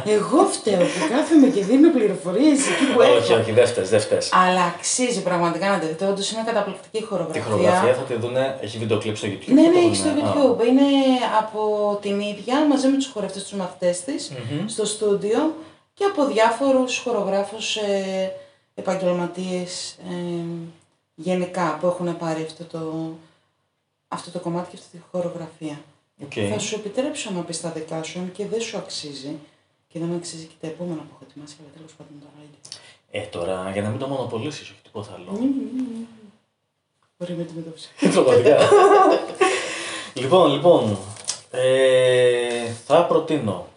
Εγώ 0.05 0.43
φταίω 0.45 0.77
που 0.77 1.07
κάθομαι 1.09 1.47
και 1.47 1.63
δίνω 1.63 1.91
πληροφορίες 1.91 2.59
εκεί 2.67 2.85
που 2.93 2.99
όχι, 2.99 3.31
έχω. 3.31 3.41
όχι, 3.41 3.51
δεν 3.51 3.67
φταίς, 3.67 3.89
δεν 3.89 3.99
φταίς. 3.99 4.29
Αλλά 4.33 4.63
αξίζει 4.63 5.21
πραγματικά 5.23 5.69
να 5.69 5.79
το 5.79 5.87
δείτε. 5.87 6.05
Όντως 6.05 6.31
είναι 6.31 6.43
καταπληκτική 6.45 6.97
Τη 6.99 7.03
χορογραφία. 7.05 7.43
χορογραφία 7.43 7.93
θα 7.93 8.01
τη 8.01 8.13
δούνε, 8.15 8.57
έχει 8.61 8.77
βίντεο 8.77 8.97
κλιπ 8.99 9.15
στο 9.17 9.27
YouTube. 9.27 9.45
Ναι, 9.53 9.61
θα 9.61 9.67
ναι, 9.67 9.73
το 9.73 9.79
έχει 9.79 9.95
στο 9.95 10.09
δούνε. 10.09 10.21
Α. 10.29 10.33
YouTube. 10.33 10.67
Είναι 10.67 10.81
από 11.39 11.61
την 12.01 12.19
ίδια 12.19 12.65
μαζί 12.67 12.87
με 12.87 12.95
τους 12.95 13.07
χορευτές 13.13 13.43
τους 13.43 13.53
μαθητές 13.57 14.01
της 14.03 14.31
Μμμ. 14.51 14.67
στο 14.67 14.85
στούντιο 14.85 15.53
και 15.93 16.03
από 16.03 16.25
διάφορους 16.25 16.97
χορογράφους 16.99 17.75
ε, 17.75 18.31
επαγγελματίες 18.75 19.97
ε, 20.09 20.43
γενικά 21.21 21.77
που 21.79 21.87
έχουν 21.87 22.17
πάρει 22.17 22.43
αυτό 22.43 22.63
το, 22.63 23.11
αυτό 24.07 24.31
το 24.31 24.39
κομμάτι 24.39 24.69
και 24.69 24.75
αυτή 24.75 24.97
τη 24.97 25.03
χορογραφία. 25.11 25.81
Οκ. 26.23 26.31
Θα 26.51 26.59
σου 26.59 26.75
επιτρέψω 26.75 27.31
να 27.31 27.41
πεις 27.41 27.61
τα 27.61 27.69
δικά 27.69 28.03
σου, 28.03 28.19
αν 28.19 28.31
και 28.31 28.45
δεν 28.45 28.61
σου 28.61 28.77
αξίζει 28.77 29.37
και 29.87 29.99
δεν 29.99 30.15
αξίζει 30.15 30.45
και 30.45 30.55
τα 30.61 30.67
επόμενα 30.67 31.01
που 31.01 31.07
έχω 31.13 31.25
ετοιμάσει, 31.29 31.55
αλλά 31.59 31.69
τέλος 31.77 31.93
πάντων 31.93 32.13
τώρα 32.19 32.33
είναι. 32.37 32.57
Ε, 33.11 33.27
τώρα, 33.27 33.71
για 33.71 33.81
να 33.81 33.89
μην 33.89 33.99
το 33.99 34.07
μονοπολίσεις, 34.07 34.69
όχι 34.69 34.81
τίποτα 34.83 35.13
άλλο. 35.13 35.39
Μπορεί 37.17 37.33
με 37.33 37.41
αντιμετώπιση. 37.41 37.89
Πραγματικά. 38.13 38.57
λοιπόν, 40.13 40.51
λοιπόν. 40.51 40.97
Ε, 41.51 42.71
θα 42.85 43.05
προτείνω. 43.05 43.67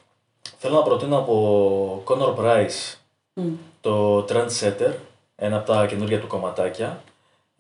Θέλω 0.59 0.75
να 0.75 0.83
προτείνω 0.83 1.19
από 1.19 2.03
Conor 2.07 2.35
Price 2.37 2.97
Μμ. 3.35 3.53
το 3.81 4.19
Trendsetter, 4.19 4.93
ένα 5.37 5.57
από 5.57 5.73
τα 5.73 5.87
καινούργια 5.87 6.21
του 6.21 6.27
κομματάκια. 6.27 7.03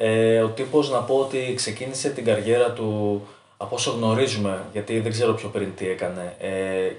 Ε, 0.04 0.42
ο 0.42 0.48
τύπος 0.48 0.90
να 0.90 0.98
πω 0.98 1.14
ότι 1.14 1.52
ξεκίνησε 1.56 2.08
την 2.08 2.24
καριέρα 2.24 2.70
του 2.70 3.20
από 3.56 3.74
όσο 3.74 3.90
γνωρίζουμε, 3.90 4.64
γιατί 4.72 5.00
δεν 5.00 5.12
ξέρω 5.12 5.32
πιο 5.32 5.48
πριν 5.48 5.74
τι 5.76 5.88
έκανε, 5.88 6.36
ε, 6.38 6.50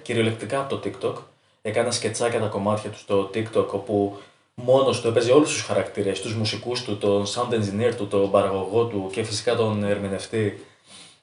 κυριολεκτικά 0.01 0.59
από 0.59 0.75
το 0.75 0.89
TikTok. 0.89 1.13
Έκανε 1.61 1.91
σκετσάκια 1.91 2.39
τα 2.39 2.45
κομμάτια 2.45 2.89
του 2.89 2.97
στο 2.97 3.29
TikTok, 3.33 3.67
όπου 3.67 4.17
μόνος 4.55 5.01
του 5.01 5.07
έπαιζε 5.07 5.31
όλους 5.31 5.49
τους 5.49 5.61
χαρακτήρες, 5.61 6.21
τους 6.21 6.35
μουσικούς 6.35 6.83
του, 6.83 6.97
τον 6.97 7.25
sound 7.25 7.53
engineer 7.53 7.93
του, 7.97 8.07
τον 8.07 8.31
παραγωγό 8.31 8.85
του 8.85 9.09
και 9.11 9.23
φυσικά 9.23 9.55
τον 9.55 9.83
ερμηνευτή. 9.83 10.65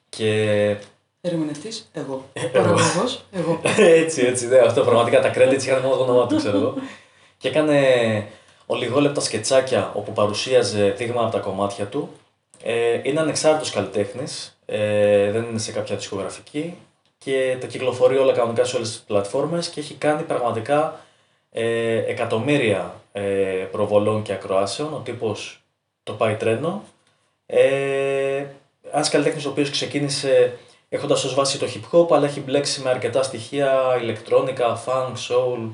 Και 0.09 0.75
Ερμηνευτής, 1.21 1.89
εγώ. 1.93 2.25
Παραγωγός, 2.51 3.23
εγώ. 3.31 3.61
έτσι, 4.01 4.21
έτσι, 4.21 4.47
ναι, 4.47 4.57
αυτό 4.57 4.81
πραγματικά 4.81 5.21
τα 5.21 5.31
credits 5.35 5.63
είχαν 5.63 5.81
μόνο 5.81 5.95
το 5.95 6.03
όνομά 6.03 6.27
του, 6.27 6.35
ξέρω 6.35 6.57
εγώ. 6.57 6.73
Και 7.37 7.47
έκανε 7.47 7.79
ολιγόλεπτα 8.71 9.21
σκετσάκια 9.21 9.91
όπου 9.95 10.11
παρουσίαζε 10.13 10.93
δείγμα 10.97 11.21
από 11.21 11.31
τα 11.31 11.39
κομμάτια 11.39 11.85
του. 11.85 12.09
Ε, 12.63 12.99
είναι 13.03 13.19
ανεξάρτητος 13.19 13.69
καλλιτέχνης, 13.69 14.59
ε, 14.65 15.31
δεν 15.31 15.43
είναι 15.43 15.59
σε 15.59 15.71
κάποια 15.71 15.95
δισκογραφική 15.95 16.77
και 17.17 17.57
τα 17.59 17.67
κυκλοφορεί 17.67 18.17
όλα 18.17 18.33
κανονικά 18.33 18.63
σε 18.63 18.75
όλες 18.75 18.89
τις 18.89 18.99
πλατφόρμες 18.99 19.69
και 19.69 19.79
έχει 19.79 19.93
κάνει 19.93 20.23
πραγματικά 20.23 20.99
ε, 21.51 21.97
εκατομμύρια 21.97 22.95
ε, 23.11 23.21
προβολών 23.71 24.21
και 24.21 24.33
ακροάσεων. 24.33 24.93
Ο 24.93 25.01
τύπος 25.03 25.61
το 26.03 26.13
πάει 26.13 26.35
τρένο. 26.35 26.83
Ε, 27.45 28.45
ένας 28.91 29.09
καλλιτέχνης 29.09 29.45
ο 29.45 29.49
οποίος 29.49 29.69
ξεκίνησε 29.69 30.57
έχοντας 30.89 31.23
ως 31.23 31.33
βάση 31.33 31.59
το 31.59 31.67
hip 31.73 31.97
hop, 31.97 32.15
αλλά 32.15 32.25
έχει 32.25 32.39
μπλέξει 32.39 32.81
με 32.81 32.89
αρκετά 32.89 33.23
στοιχεία, 33.23 33.97
ηλεκτρόνικα, 34.01 34.83
funk, 34.85 35.13
soul, 35.29 35.69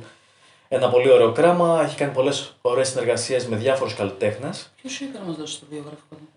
ένα 0.68 0.90
πολύ 0.90 1.12
ωραίο 1.12 1.32
κράμα. 1.32 1.82
Έχει 1.84 1.96
κάνει 1.96 2.12
πολλές 2.12 2.56
ωραίες 2.62 2.88
συνεργασίες 2.90 3.48
με 3.48 3.56
διάφορους 3.56 3.94
καλλιτέχνες. 3.94 4.72
Ποιος 4.82 4.94
σου 4.94 5.04
είπε 5.04 5.18
να 5.18 5.24
μας 5.24 5.36
δώσει 5.36 5.60
το 5.60 5.66
βιογραφικό 5.70 6.16
του; 6.16 6.30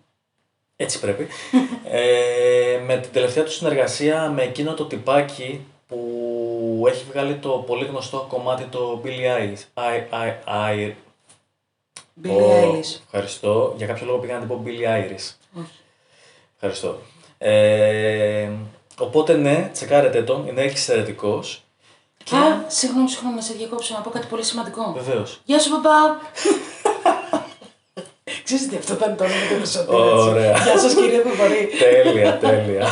Έτσι 0.75 0.99
πρέπει. 0.99 1.27
ε, 1.91 2.79
με 2.85 2.97
την 2.97 3.11
τελευταία 3.11 3.43
του 3.43 3.51
συνεργασία 3.51 4.29
με 4.29 4.43
εκείνο 4.43 4.73
το 4.73 4.85
τυπάκι 4.85 5.65
που 5.87 5.97
που 6.79 6.87
έχει 6.87 7.05
βγάλει 7.11 7.35
το 7.35 7.49
πολύ 7.49 7.85
γνωστό 7.85 8.25
κομμάτι 8.29 8.63
το 8.63 9.01
Billie 9.05 9.37
Eilish. 9.39 9.63
I, 9.73 10.03
I, 10.13 10.33
I, 10.47 10.91
Billie 12.23 12.41
ο- 12.41 12.61
Eilish. 12.73 12.99
Ευχαριστώ. 13.05 13.73
Για 13.77 13.87
κάποιο 13.87 14.05
λόγο 14.05 14.17
πήγα 14.17 14.33
να 14.33 14.39
την 14.39 14.47
πω 14.47 14.63
Billie 14.65 14.87
Eilish. 14.87 15.33
Όχι. 15.59 15.71
Ευχαριστώ. 16.55 16.97
Ε, 17.37 18.49
οπότε 18.99 19.33
ναι, 19.35 19.69
τσεκάρετε 19.73 20.23
τον, 20.23 20.47
είναι 20.47 20.61
εξαιρετικός. 20.61 21.63
Α, 22.29 22.37
συγγνώμη, 22.67 23.09
συγγνώμη, 23.09 23.35
να 23.35 23.41
σε 23.41 23.53
διακόψω 23.53 23.93
να 23.93 23.99
πω 24.01 24.09
κάτι 24.09 24.27
πολύ 24.27 24.43
σημαντικό. 24.43 24.93
Βεβαίως. 24.97 25.39
Γεια 25.43 25.59
σου, 25.59 25.69
παπά! 25.69 25.97
Ξέρεις 28.43 28.67
τι 28.67 28.75
αυτό 28.77 28.93
ήταν 28.93 29.15
το 29.17 29.23
όνομα 29.23 29.39
του 29.49 29.55
Χρυσοτήρα. 29.55 29.97
Ωραία. 29.97 30.57
Γεια 30.57 30.79
σας 30.79 30.93
κύριε 30.93 31.19
Παπαρή. 31.19 31.69
τέλεια, 31.79 32.37
τέλεια. 32.37 32.85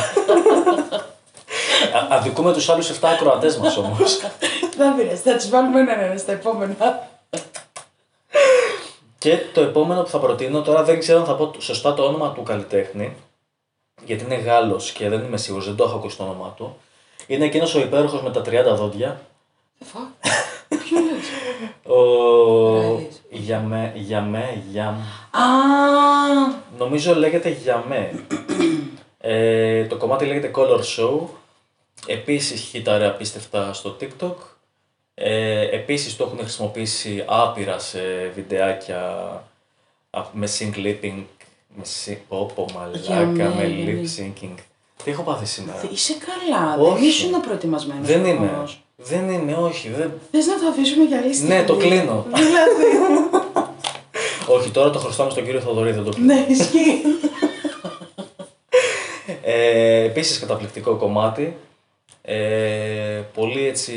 Α, 1.94 2.06
αδικούμε 2.10 2.52
τους 2.52 2.68
άλλους 2.68 2.88
7 2.88 2.92
ακροατές 3.02 3.56
μας 3.56 3.76
όμως. 3.76 4.20
Δεν 4.76 4.96
πειράζει, 4.96 5.22
θα 5.22 5.36
τις 5.36 5.48
βάλουμε 5.50 5.80
έναν 5.80 6.00
ένα 6.00 6.16
στα 6.16 6.32
επόμενα. 6.32 7.08
Και 9.18 9.38
το 9.54 9.60
επόμενο 9.60 10.02
που 10.02 10.08
θα 10.08 10.18
προτείνω, 10.18 10.62
τώρα 10.62 10.82
δεν 10.84 10.98
ξέρω 10.98 11.18
αν 11.18 11.24
θα 11.24 11.34
πω 11.34 11.54
σωστά 11.58 11.94
το 11.94 12.02
όνομα 12.02 12.32
του 12.32 12.42
καλλιτέχνη, 12.42 13.16
γιατί 14.04 14.24
είναι 14.24 14.34
Γάλλος 14.34 14.90
και 14.92 15.08
δεν 15.08 15.24
είμαι 15.24 15.36
σίγουρος, 15.36 15.66
δεν 15.66 15.76
το 15.76 15.84
έχω 15.84 15.96
ακούσει 15.96 16.16
το 16.16 16.22
όνομά 16.22 16.54
του. 16.56 16.76
Είναι 17.30 17.44
εκείνος 17.44 17.74
ο 17.74 17.80
υπέροχος 17.80 18.22
με 18.22 18.30
τα 18.30 18.40
30 18.40 18.76
δόντια. 18.76 19.20
Ποιο 20.68 20.98
λες; 21.00 21.26
Για 23.30 23.60
με, 23.60 23.92
για 23.94 24.20
με, 24.20 24.62
για 24.70 24.86
Α! 25.30 25.40
Νομίζω 26.78 27.14
λέγεται 27.14 27.48
για 27.48 27.84
με. 27.88 28.24
Ε, 29.18 29.86
το 29.86 29.96
κομμάτι 29.96 30.24
λέγεται 30.24 30.50
Color 30.54 30.80
Show. 30.80 31.20
Επίσης 32.06 32.60
χίταρε 32.60 33.06
απίστευτα 33.06 33.72
στο 33.72 33.96
TikTok. 34.00 34.36
Ε, 35.14 35.60
επίσης 35.60 36.16
το 36.16 36.24
έχουν 36.24 36.38
χρησιμοποιήσει 36.38 37.24
άπειρα 37.26 37.78
σε 37.78 38.00
βιντεάκια 38.34 39.32
με 40.32 40.48
sync 40.58 40.76
lipping, 40.76 41.22
με, 41.76 41.84
σι... 41.84 42.22
Μαλάκα, 42.74 43.54
με 43.54 43.84
lip 43.84 44.04
syncing 44.18 44.54
τι 45.04 45.10
έχω 45.10 45.22
πάθει 45.22 45.46
σήμερα; 45.46 45.80
είσαι 45.92 46.14
καλά, 46.14 46.76
Όχι. 46.78 46.94
δεν 46.94 47.08
ήσουν 47.08 47.40
προετοιμασμένος. 47.40 48.06
Δεν 48.06 48.24
είμαι. 48.24 48.36
προφανώς. 48.46 48.82
Δεν 48.96 49.30
είμαι, 49.30 49.52
όχι. 49.52 49.88
Δεν... 49.88 50.12
Θες 50.30 50.46
να 50.46 50.58
το 50.60 50.66
αφήσουμε 50.66 51.04
για 51.04 51.18
άλλη 51.18 51.34
στιγμή. 51.34 51.54
Ναι, 51.54 51.64
το 51.64 51.76
κλείνω. 51.76 52.26
Δηλαδή, 52.34 52.88
όχι, 54.56 54.70
τώρα 54.70 54.90
το 54.90 54.98
χρωστάμε 54.98 55.30
στον 55.30 55.44
κύριο 55.44 55.60
Θοδωρή, 55.60 55.92
δεν 55.92 56.04
το 56.04 56.10
κλείνω. 56.10 56.34
ναι, 56.34 56.46
ισχύει. 56.48 57.02
Ε, 59.42 60.02
επίσης 60.04 60.38
καταπληκτικό 60.38 60.94
κομμάτι. 60.94 61.56
Ε, 62.22 63.22
πολύ 63.34 63.66
έτσι 63.66 63.92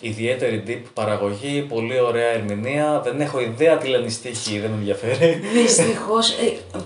ιδιαίτερη 0.00 0.62
deep 0.66 0.82
παραγωγή, 0.94 1.60
πολύ 1.62 2.00
ωραία 2.00 2.28
ερμηνεία. 2.28 3.00
Δεν 3.04 3.20
έχω 3.20 3.40
ιδέα 3.40 3.78
τι 3.78 3.88
λένε 3.88 4.06
οι 4.06 4.10
στίχοι, 4.10 4.58
δεν 4.58 4.70
με 4.70 4.76
ενδιαφέρει. 4.76 5.32
Δυστυχώς, 5.52 6.34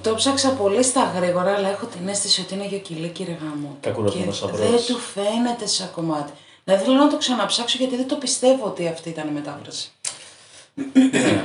το 0.02 0.14
ψάξα 0.14 0.48
πολύ 0.50 0.82
στα 0.82 1.12
γρήγορα, 1.16 1.54
αλλά 1.54 1.68
έχω 1.68 1.86
την 1.86 2.08
αίσθηση 2.08 2.40
ότι 2.40 2.54
είναι 2.54 2.66
γιοκυλίκι 2.66 3.24
ρε 3.24 3.36
γάμο. 3.42 3.76
Κακουρασμένος 3.80 4.38
Και 4.38 4.44
αυρός. 4.44 4.70
Δεν 4.70 4.80
του 4.86 4.98
φαίνεται 4.98 5.66
σαν 5.66 5.90
κομμάτι. 5.94 6.32
Δηλαδή 6.64 6.84
θέλω 6.84 6.96
να 6.96 7.08
το 7.10 7.16
ξαναψάξω 7.16 7.76
γιατί 7.78 7.96
δεν 7.96 8.08
το 8.08 8.14
πιστεύω 8.16 8.64
ότι 8.66 8.86
αυτή 8.88 9.08
ήταν 9.08 9.28
η 9.28 9.30
μετάφραση. 9.32 9.90
ναι. 10.74 11.44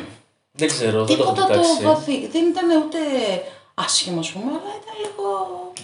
Δεν 0.57 0.67
ξέρω, 0.67 1.05
δεν 1.05 1.17
το 1.17 1.23
έχω 1.23 1.31
Τίποτα 1.33 1.53
το 1.53 1.59
κοιτάξει. 1.59 1.83
βαθύ. 1.83 2.27
Δεν 2.27 2.43
ήταν 2.47 2.69
ούτε 2.83 2.97
άσχημο, 3.73 4.19
ας 4.19 4.31
πούμε, 4.31 4.45
αλλά 4.51 4.71
ήταν 4.81 4.95
λίγο 5.01 5.23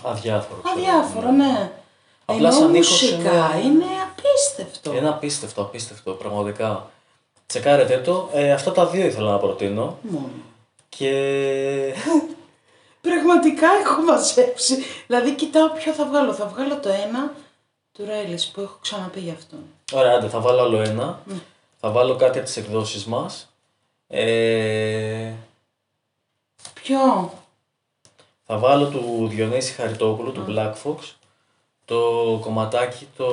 Αδιάφορο. 0.04 0.62
ξέρω. 0.64 0.78
αδιάφορο, 0.78 1.32
ναι. 1.32 1.72
Απλά 2.34 2.48
Ενώ 2.48 2.58
σαν 2.60 2.74
ήχος 2.76 2.90
μουσικά 3.02 3.60
είναι- 3.60 3.66
είναι 3.66 3.86
απίστευτο. 4.12 4.94
Είναι 4.96 5.10
απίστευτο, 5.10 5.62
απίστευτο, 5.62 6.12
πραγματικά. 6.12 6.90
Τσεκάρετε 7.46 7.98
το. 7.98 8.30
Ε, 8.34 8.52
αυτά 8.52 8.72
τα 8.72 8.86
δύο 8.88 9.06
ήθελα 9.06 9.32
να 9.32 9.38
προτείνω. 9.38 9.98
Μόνο. 10.02 10.30
Και 10.90 11.12
Πραγματικά 13.02 13.68
έχω 13.86 14.02
μαζέψει. 14.02 14.78
Δηλαδή, 15.08 15.32
κοιτάω 15.36 15.70
ποιο 15.70 15.92
θα 15.94 16.06
βγάλω. 16.06 16.34
Θα 16.34 16.46
βγάλω 16.46 16.78
το 16.80 16.90
ένα 16.90 17.34
του 17.92 18.06
Ρέλης 18.06 18.48
που 18.48 18.62
έχω 18.62 18.78
ξαναπεί 18.82 19.20
γι' 19.20 19.32
αυτόν. 19.32 19.60
Ωραία, 19.94 20.14
άντε, 20.16 20.28
θα 20.28 20.40
βάλω 20.40 20.62
άλλο 20.62 20.82
ένα. 20.82 21.20
Ναι. 21.26 21.36
Θα 21.80 21.90
βάλω 21.90 22.16
κάτι 22.16 22.38
από 22.38 22.48
τις 22.48 22.58
εκδόσεις 22.58 23.06
μας. 23.06 23.50
Ε, 24.08 25.32
Ποιο; 26.74 27.34
θα 28.46 28.58
βάλω 28.58 28.86
του 28.88 29.28
Διονύση 29.32 29.74
Χαριτόπουλου, 29.74 30.32
του 30.32 30.46
Black 30.50 30.74
Fox, 30.84 30.98
το 31.86 32.40
κομματάκι 32.42 33.08
το... 33.18 33.26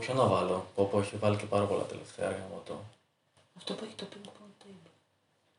Ποιο 0.00 0.14
να 0.14 0.24
βάλω, 0.24 0.66
πω 0.74 0.84
πω 0.84 1.00
έχει 1.00 1.16
βάλει 1.16 1.36
και 1.36 1.44
πάρα 1.44 1.64
πολλά 1.64 1.82
τελευταία 1.82 2.30
γάμο 2.30 2.62
το. 2.66 2.74
Αυτό 3.56 3.74
που 3.74 3.84
έχει 3.84 3.94
το 3.94 4.06
ping 4.12 4.28
pong 4.28 4.64
table. 4.64 4.90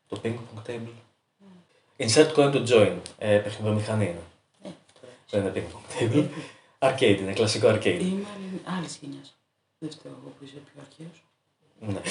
Το 0.08 0.20
ping 0.24 0.34
pong 0.34 0.70
table. 0.70 0.94
Insert 1.98 2.34
coin 2.36 2.54
to 2.54 2.68
join. 2.68 2.96
Ε, 3.18 3.38
παιχνιδομηχανή 3.38 4.06
είναι. 4.06 4.24
Ε, 4.63 4.70
τώρα. 5.02 5.13
Δεν 5.30 5.42
είναι 5.42 5.52
ping 5.56 5.74
pong 5.74 6.00
table. 6.00 6.28
Arcade 6.80 7.18
είναι, 7.20 7.34
κλασικό 7.34 7.68
arcade. 7.68 8.00
Είμαι 8.02 8.26
άλλης 8.78 9.00
γενιάς. 9.02 9.36
Δεν 9.80 9.92
φταίω 9.92 10.12
εγώ 10.22 10.34
που 10.39 10.44
είσαι 10.44 10.56
πιο 10.56 10.82
αρχαίος. 10.86 11.24
Ναι. 11.80 12.02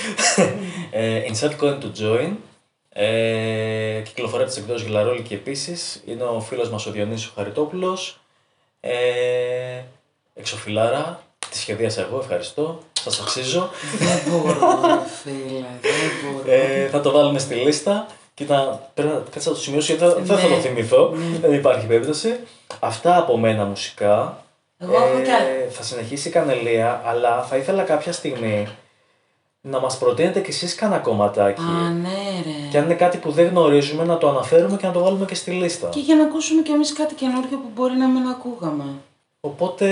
ε, 0.91 1.33
insert 1.33 1.59
coin 1.61 1.83
to 1.83 1.93
join. 1.99 2.33
Ε, 2.89 4.03
κυκλοφορεί 4.05 4.43
από 4.43 4.53
τις 4.53 4.61
εκδόσεις 4.61 4.87
Γλαρόλη 4.87 5.23
και 5.23 5.35
επίσης 5.35 6.03
είναι 6.07 6.23
ο 6.23 6.41
φίλος 6.41 6.71
μας 6.71 6.87
ο 6.87 6.91
Διονύσης 6.91 7.27
ο 7.27 7.33
Χαριτόπουλος. 7.35 8.21
Ε, 8.81 9.83
εξοφυλάρα, 10.39 11.21
τη 11.51 11.59
σχεδίασα 11.59 12.01
εγώ, 12.01 12.19
ευχαριστώ. 12.19 12.79
Σας 12.93 13.21
αξίζω. 13.21 13.71
Δεν 13.99 14.19
μπορώ, 14.27 14.81
ρε 14.87 14.99
φίλε, 15.23 15.67
δεν 15.81 16.33
μπορώ. 16.33 16.51
ε, 16.53 16.89
θα 16.89 17.01
το 17.01 17.11
βάλουμε 17.11 17.39
στη 17.39 17.55
λίστα. 17.55 18.07
Κοίτα, 18.35 18.91
πρέπει 18.95 19.13
να 19.13 19.23
κάτσε 19.31 19.49
να 19.49 19.55
το 19.55 19.61
σημειώσω 19.61 19.95
γιατί 19.95 20.15
δεν- 20.15 20.25
δεν 20.25 20.39
θα 20.39 20.49
Ναι. 20.49 20.55
το 20.55 20.61
θυμηθώ. 20.61 21.13
Δεν 21.41 21.53
υπάρχει 21.53 21.87
περίπτωση. 21.87 22.37
Αυτά 22.81 23.17
από 23.19 23.37
μένα 23.39 23.65
μουσικά. 23.65 24.43
Εγώ 24.79 24.93
έχω 24.95 25.21
κι 25.25 25.31
άλλα. 25.31 25.47
θα 25.71 25.83
συνεχίσει 25.83 26.29
η 26.29 26.31
Κανελία, 26.31 27.03
αλλά 27.07 27.43
θα 27.43 27.57
ήθελα 27.57 27.83
κάποια 27.83 28.13
στιγμή 28.13 28.69
να 29.61 29.81
μας 29.81 29.99
προτείνετε 29.99 30.41
κι 30.41 30.51
εσείς 30.51 30.75
κανένα 30.75 31.01
κομματάκι. 31.01 31.61
Α, 31.61 31.91
ναι, 31.91 32.43
ρε. 32.45 32.69
Και 32.71 32.79
αν 32.79 32.85
είναι 32.85 32.95
κάτι 32.95 33.17
που 33.19 33.31
δεν 33.31 33.47
γνωρίζουμε, 33.49 34.05
να 34.05 34.19
το 34.19 34.29
αναφέρουμε 34.29 34.77
και 34.77 34.87
να 34.87 34.93
το 34.93 35.01
βάλουμε 35.01 35.25
και 35.25 35.35
στη 35.35 35.51
λίστα. 35.51 35.89
Και 35.89 36.01
για 36.01 36.15
να 36.15 36.23
ακούσουμε 36.23 36.63
κι 36.63 36.71
εμείς 36.71 36.93
κάτι 36.93 37.15
καινούργιο 37.15 37.57
που 37.59 37.71
μπορεί 37.75 37.97
να 37.97 38.07
μην 38.09 38.27
ακούγαμε. 38.27 38.85
Οπότε, 39.41 39.87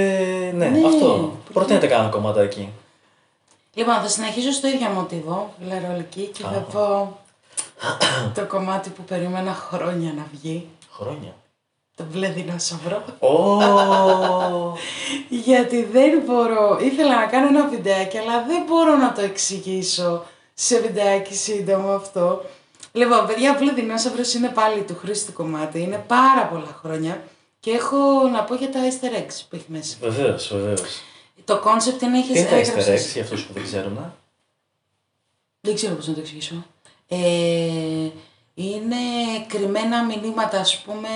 ναι, 0.54 0.66
Ναι, 0.68 0.86
αυτό. 0.86 0.98
πολύ. 0.98 1.30
Προτείνετε 1.52 1.86
κανένα 1.86 2.08
κομματάκι. 2.08 2.68
Λοιπόν, 3.74 3.94
θα 3.94 4.08
συνεχίσω 4.08 4.52
στο 4.52 4.66
ίδιο 4.68 4.88
μοτίβο, 4.88 5.54
γλαρολική, 5.64 6.22
και 6.22 6.42
θα 6.42 6.66
πω 6.72 7.18
το 8.34 8.46
κομμάτι 8.46 8.90
που 8.90 9.02
περίμενα 9.02 9.52
χρόνια 9.52 10.12
να 10.16 10.26
βγει. 10.32 10.68
Χρόνια. 10.92 11.34
Το 11.96 12.04
μπλε 12.12 12.28
δεινόσαυρο. 12.28 13.02
Ω, 13.18 13.58
Γιατί 15.44 15.82
δεν 15.84 16.22
μπορώ. 16.26 16.78
Ήθελα 16.80 17.14
να 17.20 17.26
κάνω 17.26 17.46
ένα 17.46 17.68
βιντεάκι, 17.68 18.18
αλλά 18.18 18.44
δεν 18.46 18.62
μπορώ 18.66 18.96
να 18.96 19.12
το 19.12 19.20
εξηγήσω 19.20 20.24
σε 20.54 20.80
βιντεάκι 20.80 21.34
σύντομο 21.34 21.90
αυτό. 21.92 22.42
Λοιπόν, 22.92 23.26
παιδιά, 23.26 23.50
ο 23.50 23.58
μπλε 23.58 23.72
δεινόσαυρος 23.72 24.34
είναι 24.34 24.48
πάλι 24.48 24.80
του 24.82 24.96
Χρήστη 25.00 25.32
κομμάτι. 25.32 25.80
Είναι 25.80 26.04
πάρα 26.06 26.46
πολλά 26.46 26.78
χρόνια. 26.82 27.22
Και 27.66 27.72
έχω 27.72 28.28
να 28.32 28.44
πω 28.44 28.54
για 28.54 28.70
τα 28.70 28.80
easter 28.88 29.18
eggs 29.18 29.40
που 29.48 29.56
έχει 29.56 29.64
μέσα. 29.66 29.96
βεβαίως, 30.00 30.48
βεβαίως. 30.52 30.80
Το 31.44 31.62
concept 31.64 32.02
είναι 32.02 32.18
έχεις 32.18 32.32
Τι 32.32 32.38
είναι 32.38 32.48
τα 32.48 32.56
easter 32.56 32.94
eggs 32.94 33.12
για 33.12 33.22
αυτούς 33.22 33.44
που 33.44 33.52
δεν 33.52 33.62
ξέρουν. 33.62 34.14
Δεν 35.60 35.74
ξέρω 35.74 35.94
πώς 35.94 36.06
να 36.06 36.14
το 36.14 36.20
εξηγήσω. 36.20 36.66
Ε, 37.08 37.16
είναι 38.54 38.96
κρυμμένα 39.46 40.04
μηνύματα, 40.04 40.58
ας 40.58 40.78
πούμε, 40.78 41.08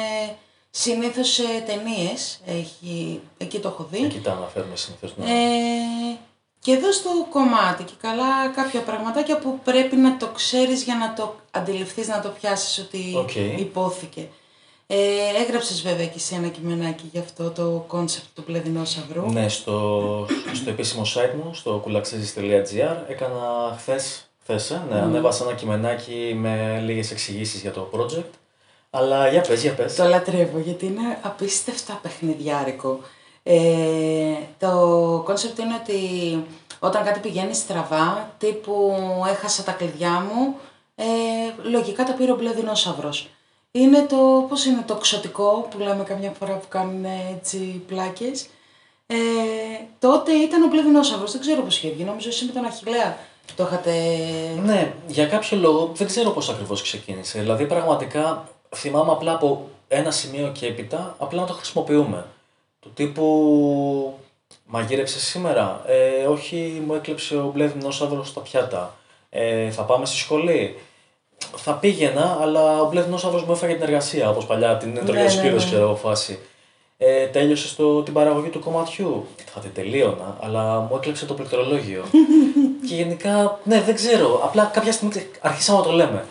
συνήθως 0.70 1.28
σε 1.28 1.42
ταινίες. 1.66 2.40
Έχει, 2.46 3.20
εκεί 3.38 3.58
το 3.58 3.68
έχω 3.68 3.88
δει. 3.90 4.04
Εκεί 4.04 4.20
τα 4.20 4.32
αναφέρουμε 4.32 4.76
συνήθως. 4.76 5.16
ναι. 5.16 5.24
Ε, 5.24 6.16
και 6.60 6.72
εδώ 6.72 6.92
στο 6.92 7.26
κομμάτι 7.30 7.82
και 7.82 7.94
καλά 8.00 8.48
κάποια 8.48 8.80
πραγματάκια 8.80 9.38
που 9.38 9.58
πρέπει 9.64 9.96
να 9.96 10.16
το 10.16 10.26
ξέρεις 10.26 10.82
για 10.82 10.96
να 10.96 11.12
το 11.12 11.36
αντιληφθείς, 11.50 12.08
να 12.08 12.20
το 12.20 12.28
πιάσεις 12.28 12.78
ότι 12.78 13.14
Οκ. 13.16 13.34
υπόθηκε. 13.58 14.28
Ε, 14.92 15.42
έγραψες 15.42 15.82
βέβαια 15.82 16.06
και 16.06 16.16
εσύ 16.16 16.34
ένα 16.34 16.48
κειμενάκι 16.48 17.08
για 17.12 17.20
αυτό 17.20 17.50
το 17.50 17.84
concept 17.86 18.26
του 18.34 18.42
πλεδινόσαυρου. 18.42 19.32
Ναι, 19.32 19.48
στο, 19.48 20.26
στο 20.52 20.70
επίσημο 20.70 21.02
site 21.02 21.34
μου, 21.44 21.54
στο 21.54 21.82
koulaxizis.gr, 21.84 22.96
έκανα 23.08 23.76
χθες, 23.78 24.30
χθες, 24.42 24.70
ε, 24.70 24.82
ναι, 24.90 25.00
ανέβασα 25.00 25.44
ένα 25.44 25.54
κειμενάκι 25.54 26.34
με 26.36 26.80
λίγες 26.84 27.10
εξηγήσεις 27.10 27.60
για 27.60 27.70
το 27.70 27.90
project. 27.92 28.30
Αλλά 28.90 29.28
για 29.28 29.40
πες, 29.40 29.62
για 29.62 29.74
πες. 29.74 29.94
Το 29.94 30.04
λατρεύω 30.04 30.58
γιατί 30.58 30.86
είναι 30.86 31.18
απίστευτα 31.22 31.98
παιχνιδιάρικο. 32.02 33.00
Ε, 33.42 33.58
το 34.58 35.22
concept 35.24 35.58
είναι 35.58 35.74
ότι 35.82 35.98
όταν 36.78 37.04
κάτι 37.04 37.20
πηγαίνει 37.20 37.54
στραβά, 37.54 38.34
τύπου 38.38 38.94
έχασα 39.28 39.62
τα 39.62 39.72
κλειδιά 39.72 40.20
μου, 40.20 40.56
ε, 40.94 41.04
λογικά 41.70 42.04
τα 42.04 42.12
πήρε 42.12 42.32
ο 42.32 42.36
μπλε 42.36 42.52
δεινόσαυρος. 42.52 43.28
Είναι 43.72 44.06
το, 44.08 44.46
πώς 44.48 44.64
είναι 44.64 44.82
το 44.86 44.94
ξωτικό 44.94 45.68
που 45.70 45.78
λέμε 45.78 46.04
καμιά 46.04 46.32
φορά 46.38 46.52
που 46.52 46.68
κάνουν 46.68 47.04
έτσι 47.36 47.82
πλάκες. 47.86 48.48
Ε, 49.06 49.16
τότε 49.98 50.32
ήταν 50.32 50.62
ο 50.62 50.68
Πλευνόσαυρος, 50.68 51.32
δεν 51.32 51.40
ξέρω 51.40 51.62
πώς 51.62 51.76
είχε 51.76 51.90
βγει, 51.90 52.04
νομίζω 52.04 52.28
εσύ 52.28 52.44
με 52.44 52.52
τον 52.52 52.64
Αχιλέα 52.64 53.18
το 53.56 53.62
είχατε... 53.62 53.92
Ναι, 54.64 54.92
για 55.06 55.26
κάποιο 55.26 55.58
λόγο 55.58 55.90
δεν 55.94 56.06
ξέρω 56.06 56.30
πώς 56.30 56.48
ακριβώς 56.48 56.82
ξεκίνησε. 56.82 57.38
Δηλαδή 57.38 57.64
πραγματικά 57.64 58.48
θυμάμαι 58.76 59.12
απλά 59.12 59.32
από 59.32 59.68
ένα 59.88 60.10
σημείο 60.10 60.52
και 60.58 60.66
έπειτα 60.66 61.14
απλά 61.18 61.40
να 61.40 61.46
το 61.46 61.52
χρησιμοποιούμε. 61.52 62.26
Του 62.80 62.90
τύπου 62.94 64.18
μαγείρεψε 64.66 65.20
σήμερα, 65.20 65.82
ε, 65.86 66.26
όχι 66.26 66.82
μου 66.86 66.94
έκλεψε 66.94 67.36
ο 67.36 67.50
μπλε 67.54 67.66
δεινόσαυρος 67.66 68.28
στα 68.28 68.40
πιάτα, 68.40 68.94
ε, 69.30 69.70
θα 69.70 69.82
πάμε 69.82 70.06
στη 70.06 70.16
σχολή. 70.16 70.78
Θα 71.56 71.72
πήγαινα, 71.72 72.38
αλλά 72.40 72.80
ο 72.80 72.88
μπλε 72.88 73.02
δεινόσαυρος 73.02 73.44
μου 73.44 73.52
έφαγε 73.52 73.72
την 73.74 73.82
εργασία, 73.82 74.28
όπως 74.30 74.46
παλιά 74.46 74.76
την 74.76 74.92
Ναι, 74.92 74.98
εντρογιά 74.98 75.22
ναι, 75.24 75.42
ναι, 75.42 75.50
ναι. 75.50 75.56
ξέρω 75.56 75.82
εγώ 75.82 75.96
φάση. 75.96 76.38
Ε, 76.98 77.26
τέλειωσε 77.26 77.68
στο, 77.68 78.02
την 78.02 78.12
παραγωγή 78.12 78.48
του 78.48 78.60
κομματιού. 78.60 79.26
Θα 79.54 79.60
την 79.60 79.70
τελείωνα, 79.74 80.36
αλλά 80.40 80.78
μου 80.80 80.96
έκλεψε 80.96 81.26
το 81.26 81.34
πληκτρολόγιο. 81.34 82.04
και 82.88 82.94
γενικά, 82.94 83.58
ναι, 83.64 83.80
δεν 83.80 83.94
ξέρω. 83.94 84.40
Απλά 84.44 84.70
κάποια 84.72 84.92
στιγμή 84.92 85.10
ξε- 85.14 85.26
αρχίσαμε 85.40 85.78
να 85.78 85.84
το 85.84 85.92
λέμε. 85.92 86.24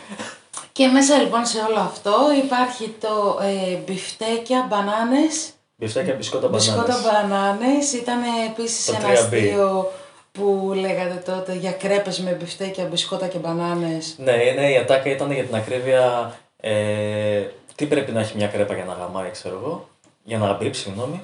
Και 0.71 0.87
μέσα 0.87 1.17
λοιπόν 1.17 1.45
σε 1.45 1.57
όλο 1.69 1.79
αυτό 1.79 2.11
υπάρχει 2.43 2.95
το 2.99 3.39
ε, 3.41 3.75
μπιφτέκια, 3.75 4.65
μπανάνες, 4.69 5.49
Μπιφτέκια, 5.75 6.13
μπισκότα, 6.13 6.47
μπισκότα 6.47 6.81
μπανάνες. 7.03 7.57
μπανάνες. 7.57 7.93
Ήταν 7.93 8.19
επίσης 8.49 8.85
Το 8.85 8.95
ένας 9.03 9.19
3B. 9.19 9.23
αστείο 9.23 9.91
που 10.31 10.71
λέγατε 10.75 11.21
τότε 11.31 11.53
για 11.53 11.71
κρέπες 11.71 12.19
με 12.19 12.31
μπιφτέκια, 12.31 12.85
μπισκότα 12.85 13.27
και 13.27 13.37
μπανάνες; 13.37 14.15
Ναι, 14.17 14.31
ναι, 14.55 14.71
η 14.71 14.77
ατάκα 14.77 15.09
ήταν 15.09 15.31
για 15.31 15.43
την 15.43 15.55
ακρίβεια. 15.55 16.35
Ε, 16.61 17.41
τι 17.75 17.85
πρέπει 17.85 18.11
να 18.11 18.19
έχει 18.19 18.37
μια 18.37 18.47
κρέπα 18.47 18.73
για 18.73 18.85
να 18.85 18.93
γαμάει, 18.93 19.29
ξέρω 19.31 19.59
εγώ. 19.63 19.87
Για 20.23 20.37
να 20.37 20.53
μπει, 20.53 20.73
συγγνώμη. 20.73 21.21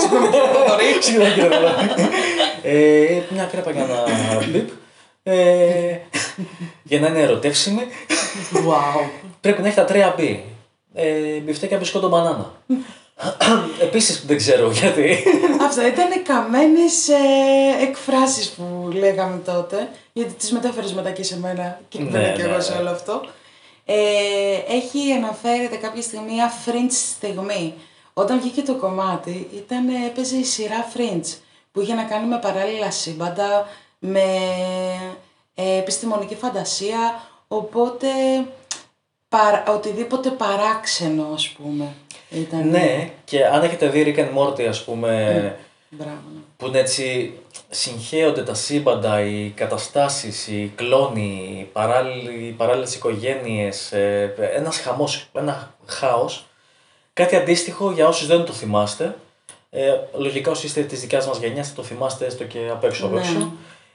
Συγγνώμη, 0.00 0.28
κύριε 1.04 1.28
Θοδωρή. 1.28 2.04
ε, 2.62 3.20
Μια 3.30 3.44
κρέπα 3.44 3.70
για 3.70 3.84
να 3.86 4.46
μπει. 4.46 4.72
Ε, 5.22 5.96
για 6.82 7.00
να 7.00 7.06
είναι 7.06 7.20
ερωτεύσιμη, 7.20 7.82
wow. 8.52 9.08
πρέπει 9.40 9.60
να 9.62 9.66
έχει 9.66 9.76
τα 9.76 9.84
τρία 9.84 10.14
B. 10.18 10.36
Ε, 10.94 11.38
μπιφτέκια, 11.38 11.78
μπισκότο, 11.78 12.08
μπανάνα. 12.08 12.52
Επίσης 13.80 14.24
δεν 14.26 14.36
ξέρω 14.36 14.70
γιατί. 14.70 15.24
Αυτά 15.66 15.86
ήταν 15.86 16.22
καμένες 16.22 17.08
ε, 17.08 17.82
εκφράσεις 17.82 18.50
που 18.50 18.90
λέγαμε 18.92 19.40
τότε, 19.44 19.88
γιατί 20.12 20.32
τις 20.32 20.52
μετέφερες 20.52 20.92
μετά 20.92 21.10
και 21.10 21.22
σε 21.22 21.38
μένα 21.38 21.80
και 21.88 21.98
Ναι, 21.98 22.18
ναι, 22.18 22.32
και 22.36 22.42
ναι, 22.42 22.48
εγώ 22.48 22.60
σε 22.60 22.72
ναι. 22.72 22.78
όλο 22.78 22.90
αυτό. 22.90 23.20
Ε, 23.84 23.94
έχει 24.68 25.12
αναφέρεται 25.16 25.76
κάποια 25.76 26.02
στιγμή 26.02 26.32
μια 26.32 26.52
fringe 26.66 26.90
στιγμή. 26.90 27.74
Όταν 28.14 28.40
βγήκε 28.40 28.62
το 28.62 28.74
κομμάτι, 28.74 29.48
ήταν, 29.54 29.88
έπαιζε 30.06 30.36
η 30.36 30.44
σειρά 30.44 30.90
Fringe, 30.94 31.36
που 31.72 31.80
είχε 31.80 31.94
να 31.94 32.02
κάνει 32.02 32.26
με 32.26 32.38
παράλληλα 32.38 32.90
σύμπαντα, 32.90 33.68
με 33.98 34.24
ε, 35.54 35.76
επιστημονική 35.78 36.34
φαντασία, 36.34 37.28
οπότε 37.48 38.08
παρα, 39.28 39.64
οτιδήποτε 39.68 40.30
παράξενο, 40.30 41.30
ας 41.34 41.48
πούμε. 41.48 41.94
Ήταν. 42.34 42.68
ναι, 42.68 43.10
και 43.24 43.46
αν 43.46 43.62
έχετε 43.62 43.88
δει 43.88 44.14
Rick 44.16 44.18
and 44.20 44.38
Morty, 44.38 44.62
ας 44.62 44.84
πούμε, 44.84 45.10
Μπράβο. 45.90 46.10
ναι. 46.34 46.40
που 46.56 46.66
είναι 46.66 46.78
έτσι 46.78 47.32
συγχέονται 47.70 48.42
τα 48.42 48.54
σύμπαντα, 48.54 49.20
οι 49.20 49.48
καταστάσεις, 49.56 50.46
οι 50.46 50.72
κλόνοι, 50.74 51.56
οι, 51.60 51.62
παράλληλοι, 51.72 52.46
οι 52.46 52.50
παράλληλες 52.50 52.94
οικογένειες, 52.94 53.92
ε, 53.92 54.34
ένας 54.54 54.78
χαμός, 54.78 55.28
ένα 55.32 55.74
χάος. 55.86 56.46
Κάτι 57.12 57.36
αντίστοιχο 57.36 57.90
για 57.92 58.08
όσους 58.08 58.26
δεν 58.26 58.44
το 58.44 58.52
θυμάστε. 58.52 59.16
Ε, 59.70 59.92
λογικά 60.16 60.50
όσοι 60.50 60.66
είστε 60.66 60.82
της 60.82 61.00
δικιάς 61.00 61.26
μας 61.26 61.38
γενιάς 61.38 61.68
θα 61.68 61.74
το 61.74 61.82
θυμάστε 61.82 62.26
έστω 62.26 62.44
και 62.44 62.58
απ' 62.70 62.84
έξω 62.84 63.06
απ' 63.06 63.12
Ναι. 63.12 63.18
έξω. 63.20 63.52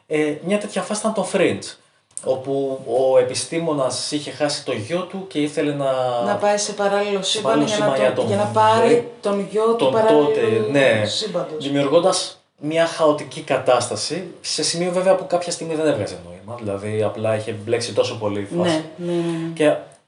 Ε, 0.07 0.33
μια 0.45 0.57
τέτοια 0.57 0.81
φάση 0.81 0.99
ήταν 0.99 1.13
το 1.13 1.27
Fringe, 1.33 1.75
όπου 2.23 2.79
ο 2.87 3.17
επιστήμονας 3.17 4.11
είχε 4.11 4.31
χάσει 4.31 4.65
το 4.65 4.71
γιο 4.73 5.01
του 5.01 5.25
και 5.27 5.39
ήθελε 5.41 5.73
να... 5.73 5.91
Να 6.25 6.35
πάει 6.35 6.57
σε 6.57 6.71
παράλληλο 6.71 7.21
σύμπαν 7.21 7.43
παράλληλο 7.53 7.75
για, 7.75 7.77
να 7.77 7.83
σύμπαν 7.85 7.99
για 7.99 8.13
το- 8.13 8.21
τον 8.21 8.27
για 8.27 8.37
να 8.37 8.43
πάρει 8.43 8.87
βρε- 8.87 9.03
τον 9.21 9.47
γιο 9.51 9.63
του 9.65 9.75
τον 9.75 9.91
παραλληλού 9.93 10.25
τότε, 10.25 10.41
ναι. 10.71 11.05
σύμπαντος. 11.05 11.63
Δημιουργώντας 11.65 12.41
μια 12.59 12.85
χαοτική 12.85 13.41
κατάσταση, 13.41 14.27
σε 14.41 14.63
σημείο 14.63 14.91
βέβαια 14.91 15.15
που 15.15 15.27
κάποια 15.27 15.51
στιγμή 15.51 15.75
δεν 15.75 15.87
έβγαζε 15.87 16.17
νόημα. 16.25 16.59
Δηλαδή 16.61 17.03
απλά 17.03 17.35
είχε 17.35 17.51
μπλέξει 17.51 17.93
τόσο 17.93 18.15
πολύ 18.17 18.39
η 18.39 18.47
φάση. 18.57 18.83
Ναι, 18.97 19.05
ναι, 19.05 19.13
ναι. 19.13 19.21
ναι. 19.21 19.53
Και 19.53 19.65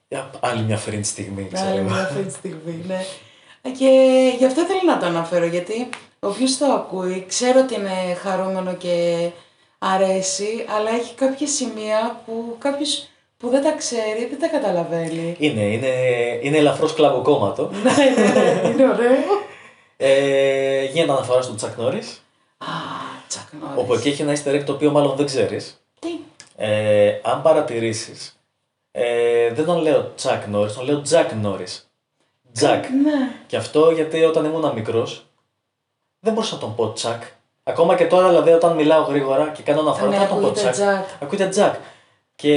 ε, 0.07 0.17
άλλη 0.39 0.61
μια 0.61 0.77
φρυντ 0.77 1.03
στιγμή, 1.05 1.49
ξέρω. 1.53 1.69
Άλλη 1.69 1.79
εγώ. 1.79 1.89
μια 1.89 2.01
αυτή 2.01 2.21
τη 2.23 2.31
στιγμή, 2.33 2.83
ναι. 2.87 3.05
Και 3.61 3.89
γι' 4.37 4.45
αυτό 4.45 4.61
θέλω 4.65 4.79
να 4.93 4.97
το 4.99 5.05
αναφέρω, 5.05 5.45
γιατί 5.45 5.89
όποιος 6.19 6.57
το 6.57 6.65
ακούει, 6.65 7.25
ξέρω 7.27 7.59
ότι 7.59 7.75
είναι 7.75 8.15
χαρούμενο 8.23 8.73
και 8.73 9.27
αρέσει, 9.79 10.65
αλλά 10.77 10.89
έχει 10.89 11.13
κάποια 11.15 11.47
σημεία 11.47 12.21
που 12.25 12.55
κάποιος 12.59 13.07
που 13.37 13.49
δεν 13.49 13.63
τα 13.63 13.71
ξέρει, 13.71 14.25
δεν 14.29 14.39
τα 14.39 14.47
καταλαβαίνει. 14.47 15.35
Είναι, 15.39 15.61
είναι, 15.61 15.87
είναι 16.41 16.57
ελαφρώς 16.57 16.93
κλαβοκόμματο. 16.93 17.69
ναι, 17.83 18.23
ναι, 18.23 18.41
ναι, 18.61 18.69
είναι 18.69 18.89
ωραίο. 18.89 19.17
ε, 19.97 20.83
γίνεται 20.85 21.11
αναφοράς 21.11 21.43
στον 21.45 21.55
Τσακ 21.55 21.77
Νόρις, 21.77 22.23
Α, 22.57 22.65
Τσακ 23.27 23.47
όπου 23.75 23.87
Νόρις. 23.87 23.99
εκεί 23.99 24.09
έχει 24.09 24.21
ένα 24.21 24.35
easter 24.35 24.55
egg 24.59 24.63
το 24.65 24.71
οποίο 24.73 24.91
μάλλον 24.91 25.15
δεν 25.15 25.25
ξέρεις. 25.25 25.81
Τι; 25.99 26.09
Ε, 26.55 27.19
αν 27.23 27.41
παρατηρήσεις, 27.41 28.39
ε, 28.91 29.53
δεν 29.53 29.65
τον 29.65 29.81
λέω 29.81 30.11
Τσακ 30.15 30.47
Νόρις, 30.47 30.73
τον 30.73 30.85
λέω 30.85 31.01
Τζακ 31.01 31.31
Νόρις. 31.33 31.89
Τζακ. 32.53 32.89
Ναι. 32.89 33.31
Και 33.47 33.57
αυτό 33.57 33.89
γιατί 33.91 34.23
όταν 34.23 34.45
ήμουν 34.45 34.71
μικρός, 34.73 35.25
δεν 36.19 36.33
μπορούσα 36.33 36.53
να 36.53 36.59
τον 36.59 36.75
πω 36.75 36.93
τσακ. 36.93 37.23
Ακόμα 37.69 37.95
και 37.95 38.05
τώρα, 38.05 38.27
δηλαδή, 38.27 38.51
όταν 38.51 38.75
μιλάω 38.75 39.01
γρήγορα 39.03 39.47
και 39.49 39.63
κάνω 39.63 39.79
αναφορά, 39.79 40.09
Ναι, 40.09 40.17
δεν 40.17 40.27
θα 40.27 40.33
τον 40.33 40.41
πω 40.41 40.47
ακούγεται 40.47 40.69
τσακ. 40.69 40.73
Τζακ. 40.73 41.05
Ακούγεται 41.21 41.49
τζακ. 41.49 41.75
Και 42.35 42.53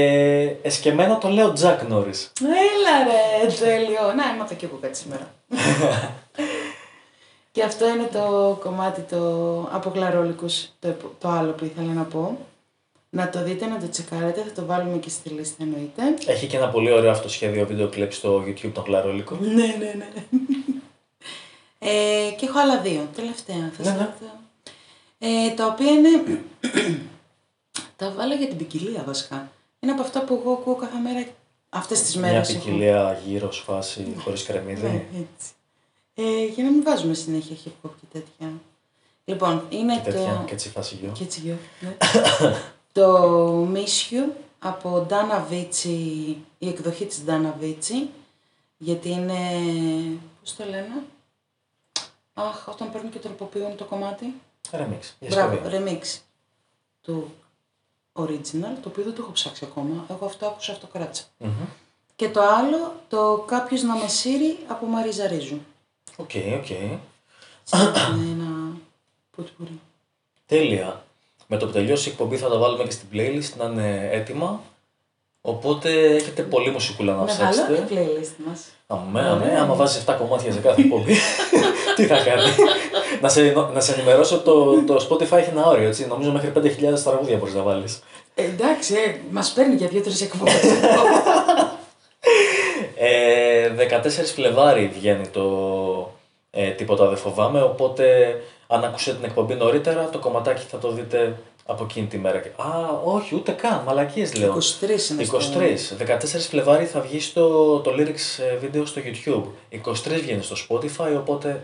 εσκεμμένα 0.62 1.18
το 1.18 1.28
λέω 1.28 1.52
Τζακ 1.52 1.82
Νόρι. 1.82 2.10
Έλα 2.40 3.04
ρε, 3.06 3.52
τέλειο. 3.54 4.00
Να, 4.16 4.30
έμαθα 4.34 4.54
και 4.54 4.66
εγώ 4.66 4.78
κάτι 4.80 4.96
σήμερα. 4.96 5.30
και 7.52 7.62
αυτό 7.62 7.88
είναι 7.88 8.08
το 8.12 8.58
κομμάτι 8.62 9.00
το, 9.00 9.18
από 9.72 9.90
Γλαρόλικους, 9.94 10.68
το, 10.80 10.88
επο- 10.88 11.14
το 11.20 11.28
άλλο 11.28 11.52
που 11.52 11.64
ήθελα 11.64 11.92
να 11.92 12.02
πω. 12.02 12.38
Να 13.10 13.28
το 13.30 13.42
δείτε, 13.42 13.66
να 13.66 13.78
το 13.78 13.88
τσεκάρετε, 13.88 14.40
θα 14.40 14.52
το 14.60 14.66
βάλουμε 14.66 14.96
και 14.96 15.08
στη 15.08 15.28
λίστα 15.28 15.56
εννοείται. 15.62 16.02
Έχει 16.26 16.46
και 16.46 16.56
ένα 16.56 16.68
πολύ 16.68 16.92
ωραίο 16.92 17.10
αυτοσχέδιο 17.10 17.66
βίντεο 17.66 17.88
κλειπ 17.88 18.12
στο 18.12 18.42
YouTube 18.46 18.70
των 18.74 18.84
Χλαρόλικων. 18.84 19.38
Ναι, 19.40 19.66
ναι, 19.78 19.94
ναι. 19.96 20.06
ε, 21.78 22.30
και 22.36 22.46
έχω 22.46 22.58
άλλα 22.60 22.78
δύο, 22.80 23.08
τελευταία. 23.16 23.70
Θα 23.76 23.82
Ναι, 23.82 23.88
σας 23.88 23.98
ναι. 23.98 24.08
Τα- 25.22 25.26
Ε, 25.28 25.50
τα 25.50 25.66
οποία 25.66 25.90
είναι... 25.90 26.08
τα 27.96 28.10
βάλα 28.10 28.34
για 28.34 28.48
την 28.48 28.56
ποικιλία 28.56 29.02
βασικά. 29.06 29.50
Είναι 29.80 29.92
από 29.92 30.02
αυτά 30.02 30.24
που 30.24 30.38
εγώ 30.42 30.52
ακούω 30.52 30.74
κάθε 30.74 30.98
μέρα 30.98 31.26
αυτές 31.68 32.02
τις 32.02 32.16
Μια 32.16 32.30
μέρες. 32.30 32.48
έχω. 32.48 32.58
ποικιλία 32.58 33.20
γύρω 33.26 33.50
φάση 33.50 34.14
χωρίς 34.18 34.42
κρεμμύδι. 34.42 34.82
Ναι, 34.86 35.04
έτσι. 35.18 35.50
Ε, 36.14 36.44
για 36.46 36.64
να 36.64 36.70
μην 36.70 36.82
βάζουμε 36.82 37.14
συνέχεια 37.14 37.56
hip 37.64 37.86
hop 37.86 37.90
και 38.00 38.06
τέτοια. 38.18 38.52
Λοιπόν, 39.24 39.66
είναι 39.68 39.94
Και 40.04 40.10
τέτοια, 40.10 40.36
το. 40.40 40.44
και 40.46 40.54
έτσι 40.54 40.68
φάση 40.70 40.94
γιο. 40.94 41.10
Και 41.14 41.22
έτσι 41.24 41.40
γιο, 41.40 41.56
ναι. 41.80 41.96
το 42.92 43.68
Miss 43.72 44.12
You 44.12 44.30
από 44.58 45.06
Dana 45.10 45.52
Vici, 45.52 46.34
η 46.58 46.68
εκδοχή 46.68 47.06
της 47.06 47.22
Dana 47.26 47.52
Vici, 47.62 48.06
γιατί 48.78 49.10
είναι. 49.10 49.38
Πώς 50.40 50.56
το 50.56 50.64
λένε; 50.64 51.02
Αχ, 52.34 52.68
όταν 52.68 52.92
παίρνουν 52.92 53.10
και 53.10 53.18
τροποποιούν 53.18 53.76
το 53.76 53.84
κομμάτι. 53.84 54.34
Remix. 54.78 55.28
Μπράβο, 55.28 55.58
Διασκευή. 55.58 55.98
remix 56.02 56.18
του 57.02 57.34
original, 58.12 58.74
το 58.82 58.88
οποίο 58.88 59.02
δεν 59.04 59.14
το 59.14 59.22
έχω 59.22 59.32
ψάξει 59.32 59.64
ακόμα. 59.70 60.06
Εγώ 60.10 60.26
αυτό 60.26 60.46
άκουσα, 60.46 60.72
αυτό 60.72 60.86
κράτησα. 60.92 61.24
Μμμ. 61.38 61.50
Και 62.16 62.28
το 62.28 62.40
άλλο, 62.42 62.94
το 63.08 63.44
Κάποιος 63.46 63.82
να 63.82 63.94
με 63.96 64.08
σύρει 64.08 64.58
από 64.68 64.86
Μαρίζα 64.86 65.26
Ρίζου. 65.26 65.58
OK, 66.16 66.30
OK. 66.58 66.70
είναι 66.70 68.30
ένα 68.32 68.76
ποτπουρί. 69.36 69.80
Τέλεια. 70.46 71.04
Με 71.46 71.56
το 71.56 71.66
που 71.66 71.72
τελειώσει 71.72 72.08
η 72.08 72.12
εκπομπή 72.12 72.36
θα 72.36 72.48
τα 72.48 72.56
βάλουμε 72.58 72.84
και 72.84 72.90
στην 72.90 73.08
playlist 73.12 73.52
να 73.58 73.64
είναι 73.64 74.08
έτοιμα. 74.12 74.60
Οπότε 75.40 75.90
έχετε 76.14 76.42
πολύ 76.42 76.70
μουσικούλα 76.70 77.14
να 77.14 77.22
Μεγάλο 77.22 77.50
ψάξετε. 77.50 77.94
η 77.94 77.96
playlist 77.96 78.46
μας. 78.46 78.64
Αμέ, 78.86 79.20
αμέ, 79.28 79.58
άμα 79.60 79.74
βάζεις 79.74 80.04
7 80.06 80.14
κομμάτια 80.18 80.52
σε 80.52 80.58
κάθε 80.58 80.80
εκπομπή, 80.80 81.14
τι 81.96 82.06
θα 82.06 82.24
κάνει. 82.24 82.42
Να, 83.22 83.28
σε, 83.28 83.54
να 83.72 83.80
σε 83.80 83.92
ενημερώσω, 83.92 84.38
το, 84.40 84.82
το 84.86 85.06
Spotify 85.08 85.36
έχει 85.36 85.50
ένα 85.50 85.66
όριο, 85.66 85.88
έτσι. 85.88 86.06
Νομίζω 86.06 86.30
μέχρι 86.30 86.52
5.000 86.56 86.98
τραγούδια 87.04 87.36
μπορείς 87.36 87.54
να 87.54 87.62
βάλεις. 87.62 88.02
Ε, 88.34 88.44
εντάξει, 88.44 88.94
ε, 88.94 89.14
μας 89.30 89.52
παίρνει 89.52 89.74
για 89.74 89.88
δύο-τρεις 89.88 90.20
εκπομπές. 90.20 90.62
Ε, 92.96 93.70
14 93.76 94.08
Φλεβάρι 94.34 94.92
βγαίνει 94.94 95.26
το 95.28 95.42
ε, 96.50 96.70
Τίποτα 96.70 97.06
δεν 97.06 97.16
φοβάμαι, 97.16 97.62
οπότε 97.62 98.04
αν 98.66 98.84
ακούσετε 98.84 99.16
την 99.16 99.24
εκπομπή 99.24 99.54
νωρίτερα, 99.54 100.08
το 100.08 100.18
κομματάκι 100.18 100.64
θα 100.68 100.78
το 100.78 100.90
δείτε 100.90 101.36
από 101.66 101.84
εκείνη 101.84 102.06
τη 102.06 102.18
μέρα. 102.18 102.38
Α, 102.38 102.42
όχι, 103.04 103.34
ούτε 103.34 103.52
καν, 103.52 103.82
μαλακίες 103.86 104.34
λέω. 104.34 104.56
23 104.56 105.10
είναι 105.10 105.26
23. 105.98 106.16
14 106.16 106.16
Φλεβάρι 106.48 106.84
θα 106.84 107.00
βγει 107.00 107.20
στο, 107.20 107.78
το 107.78 107.90
lyrics 107.90 108.42
ε, 108.52 108.56
βίντεο 108.56 108.86
στο 108.86 109.00
YouTube. 109.04 109.44
23 109.86 109.92
βγαίνει 110.20 110.42
στο 110.42 110.56
Spotify, 110.68 111.16
οπότε 111.16 111.62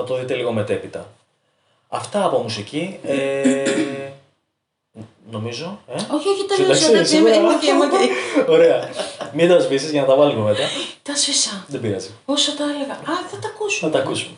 Θα 0.00 0.04
το 0.04 0.16
δείτε 0.18 0.34
λίγο 0.34 0.52
μετέπειτα. 0.52 1.08
Αυτά 1.88 2.24
από 2.24 2.38
μουσική. 2.38 2.98
Ε, 3.02 4.10
νομίζω. 5.30 5.80
Ε; 5.86 5.92
Όχι, 5.92 6.28
όχι, 6.28 6.42
Εντάξει, 6.42 6.56
τελείωσε. 6.62 6.96
εσύ, 6.96 7.16
Είμαι 7.16 7.28
ωραία. 7.30 7.40
είμαι 7.40 7.54
οκ, 7.54 7.62
είμαι 7.62 7.84
οκ. 8.42 8.48
Ωραία. 8.48 8.90
Μην 9.32 9.48
τα 9.48 9.60
σβήσεις 9.60 9.90
για 9.90 10.00
να 10.00 10.06
τα 10.06 10.16
βάλουμε 10.16 10.50
μετά. 10.50 10.62
Τα 11.02 11.16
'σβησα. 11.16 11.64
Δεν 11.68 11.80
πειράζει. 11.80 12.10
Όσο 12.24 12.56
τα 12.56 12.64
έλεγα. 12.64 12.92
Α, 12.92 13.28
θα 13.30 13.38
τα 13.38 13.48
ακούσουμε. 13.48 13.90
Να 13.90 13.96
τα 13.96 14.04
ακούσουμε. 14.04 14.36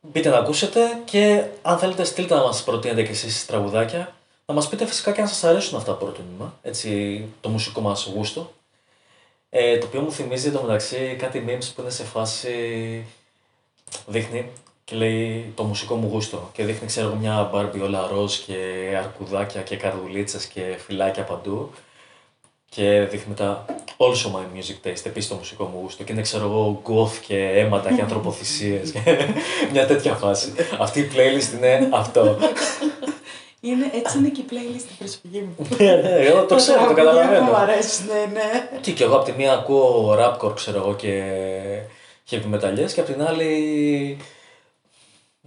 Μπείτε 0.00 0.28
να 0.28 0.36
ακούσετε 0.38 0.80
και 1.04 1.44
αν 1.62 1.78
θέλετε 1.78 2.04
στείλτε 2.04 2.34
να 2.34 2.42
μας 2.42 2.64
προτείνετε 2.64 3.02
και 3.02 3.10
εσείς 3.10 3.46
τραγουδάκια. 3.46 4.14
Να 4.46 4.54
μας 4.54 4.68
πείτε 4.68 4.86
φυσικά 4.86 5.12
και 5.12 5.20
αν 5.20 5.28
σας 5.28 5.44
αρέσουν 5.44 5.78
αυτά 5.78 5.92
που 5.92 6.04
προτείνουμε. 6.04 6.52
Έτσι, 6.62 7.24
το 7.40 7.48
μουσικό 7.48 7.80
μας 7.80 8.10
γούστο. 8.14 8.52
Ε, 9.50 9.78
το 9.78 9.86
οποίο 9.86 10.00
μου 10.00 10.12
θυμίζει 10.12 10.48
εντωμεταξύ 10.48 11.16
κάτι 11.18 11.44
memes 11.48 11.68
που 11.74 11.80
είναι 11.80 11.90
σε 11.90 12.04
φάση... 12.04 13.06
Δείχνει 14.06 14.50
και 14.90 14.96
λέει 14.96 15.52
το 15.54 15.62
μουσικό 15.62 15.94
μου 15.94 16.08
γούστο. 16.12 16.50
Και 16.52 16.64
δείχνει, 16.64 16.86
ξέρω 16.86 17.06
εγώ, 17.06 17.16
μια 17.16 17.48
μπάρμπι 17.52 17.80
όλα 17.80 18.08
ροζ 18.12 18.36
και 18.36 18.54
αρκουδάκια 18.98 19.60
και 19.60 19.76
καρδουλίτσες 19.76 20.46
και 20.46 20.60
φυλάκια 20.86 21.22
παντού. 21.22 21.70
Και 22.68 23.06
δείχνει 23.10 23.26
μετά 23.28 23.64
also 23.96 24.26
my 24.36 24.56
music 24.58 24.86
taste, 24.88 25.04
επίσης 25.04 25.28
το 25.28 25.34
μουσικό 25.34 25.64
μου 25.64 25.78
γούστο. 25.82 26.02
Και 26.04 26.12
είναι, 26.12 26.22
ξέρω 26.22 26.44
εγώ, 26.44 26.82
goth 26.86 27.16
και 27.26 27.36
αίματα 27.36 27.92
και 27.92 28.00
ανθρωποθυσίες. 28.02 28.92
μια 29.72 29.86
τέτοια 29.86 30.14
φάση. 30.14 30.52
Αυτή 30.78 31.00
η 31.00 31.10
playlist 31.14 31.56
είναι 31.56 31.88
αυτό. 31.92 32.36
Είναι, 33.60 33.90
έτσι 33.94 34.18
είναι 34.18 34.28
και 34.28 34.40
η 34.40 34.44
playlist 34.50 34.80
στην 34.80 34.96
προσφυγή 34.98 35.40
μου. 35.40 35.66
Ναι, 35.78 35.92
ναι, 35.94 36.08
Εγώ 36.08 36.44
το 36.46 36.56
ξέρω, 36.56 36.86
το 36.86 36.94
τραγούδια 36.94 37.22
που 37.22 37.28
Μου 37.28 37.50
καταλαβαίνω. 37.50 37.56
αρέσουν, 37.56 38.06
ναι, 38.06 38.32
ναι. 38.32 38.78
Τι 38.80 38.92
και 38.92 39.04
εγώ 39.04 39.16
από 39.16 39.24
τη 39.24 39.32
μία 39.32 39.52
ακούω 39.52 40.16
rapcore, 40.18 40.54
ξέρω 40.54 40.78
εγώ, 40.78 40.94
και 40.94 41.22
heavy 42.30 42.44
μεταλλιές 42.44 42.92
και 42.92 43.00
από 43.00 43.12
την 43.12 43.22
άλλη. 43.22 44.16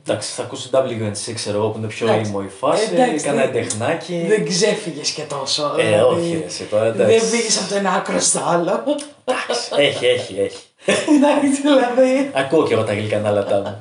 Εντάξει, 0.07 0.31
θα 0.31 0.43
ακούσει 0.43 0.69
WNC, 0.73 1.33
ξέρω 1.33 1.57
εγώ, 1.57 1.69
που 1.69 1.77
είναι 1.77 1.87
πιο 1.87 2.07
Εντάξει. 2.07 2.33
emo 2.37 2.43
η 2.43 2.47
φάση. 2.47 2.89
Εντάξει, 2.93 3.25
Κάνα 3.25 3.41
δεν- 3.45 3.49
εντεχνάκι. 3.49 4.25
Δεν 4.27 4.45
ξέφυγες 4.47 5.11
και 5.11 5.21
τόσο. 5.23 5.75
Ε, 5.79 5.83
δηλαδή. 5.83 6.15
όχι, 6.15 6.37
ρε, 6.39 6.45
εσύ 6.45 6.63
τώρα 6.63 6.85
εντάξει. 6.85 7.19
Δεν 7.19 7.29
πήγες 7.31 7.59
από 7.59 7.69
το 7.69 7.75
ένα 7.75 7.91
άκρο 7.91 8.19
στο 8.19 8.39
άλλο. 8.45 8.83
Εντάξει, 9.25 9.69
Έχει, 9.77 10.05
έχει, 10.05 10.39
έχει. 10.39 10.63
Εντάξει, 11.15 11.61
δηλαδή. 11.61 12.31
Ακούω 12.33 12.67
και 12.67 12.73
εγώ 12.73 12.83
τα 12.83 12.93
γλυκανάλατά 12.93 13.59
μου. 13.59 13.79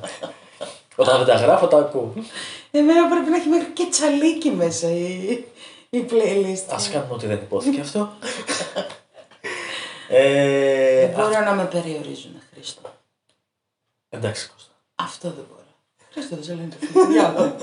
Όταν 0.95 1.17
δεν 1.17 1.25
τα 1.27 1.35
γράφω, 1.35 1.67
τα 1.67 1.77
ακούω. 1.77 2.13
Εμένα 2.71 3.07
πρέπει 3.07 3.29
να 3.29 3.35
έχει 3.35 3.47
μέχρι 3.47 3.67
και 3.73 3.87
τσαλίκι 3.89 4.49
μέσα 4.49 4.89
η, 4.89 5.43
η 5.89 6.05
playlist. 6.09 6.73
Α 6.73 6.77
κάνουμε 6.91 7.13
ότι 7.13 7.27
δεν 7.27 7.37
υπόθηκε 7.37 7.79
αυτό. 7.81 8.09
ε, 10.09 10.99
Δεν 11.05 11.09
μπορώ 11.09 11.39
να 11.39 11.53
με 11.53 11.65
περιορίζουν, 11.65 12.41
Χρήστο. 12.53 12.81
εντάξει, 14.09 14.49
Κώστα. 14.49 14.71
Αυτό 14.95 15.27
δεν 15.27 15.45
μπορώ. 15.49 15.61
Χρήστο, 16.13 16.35
δεν 16.35 16.43
σε 16.43 16.53
λένε 16.53 16.67
το 16.79 16.85
φίλο; 16.85 17.05
Διάλο. 17.05 17.55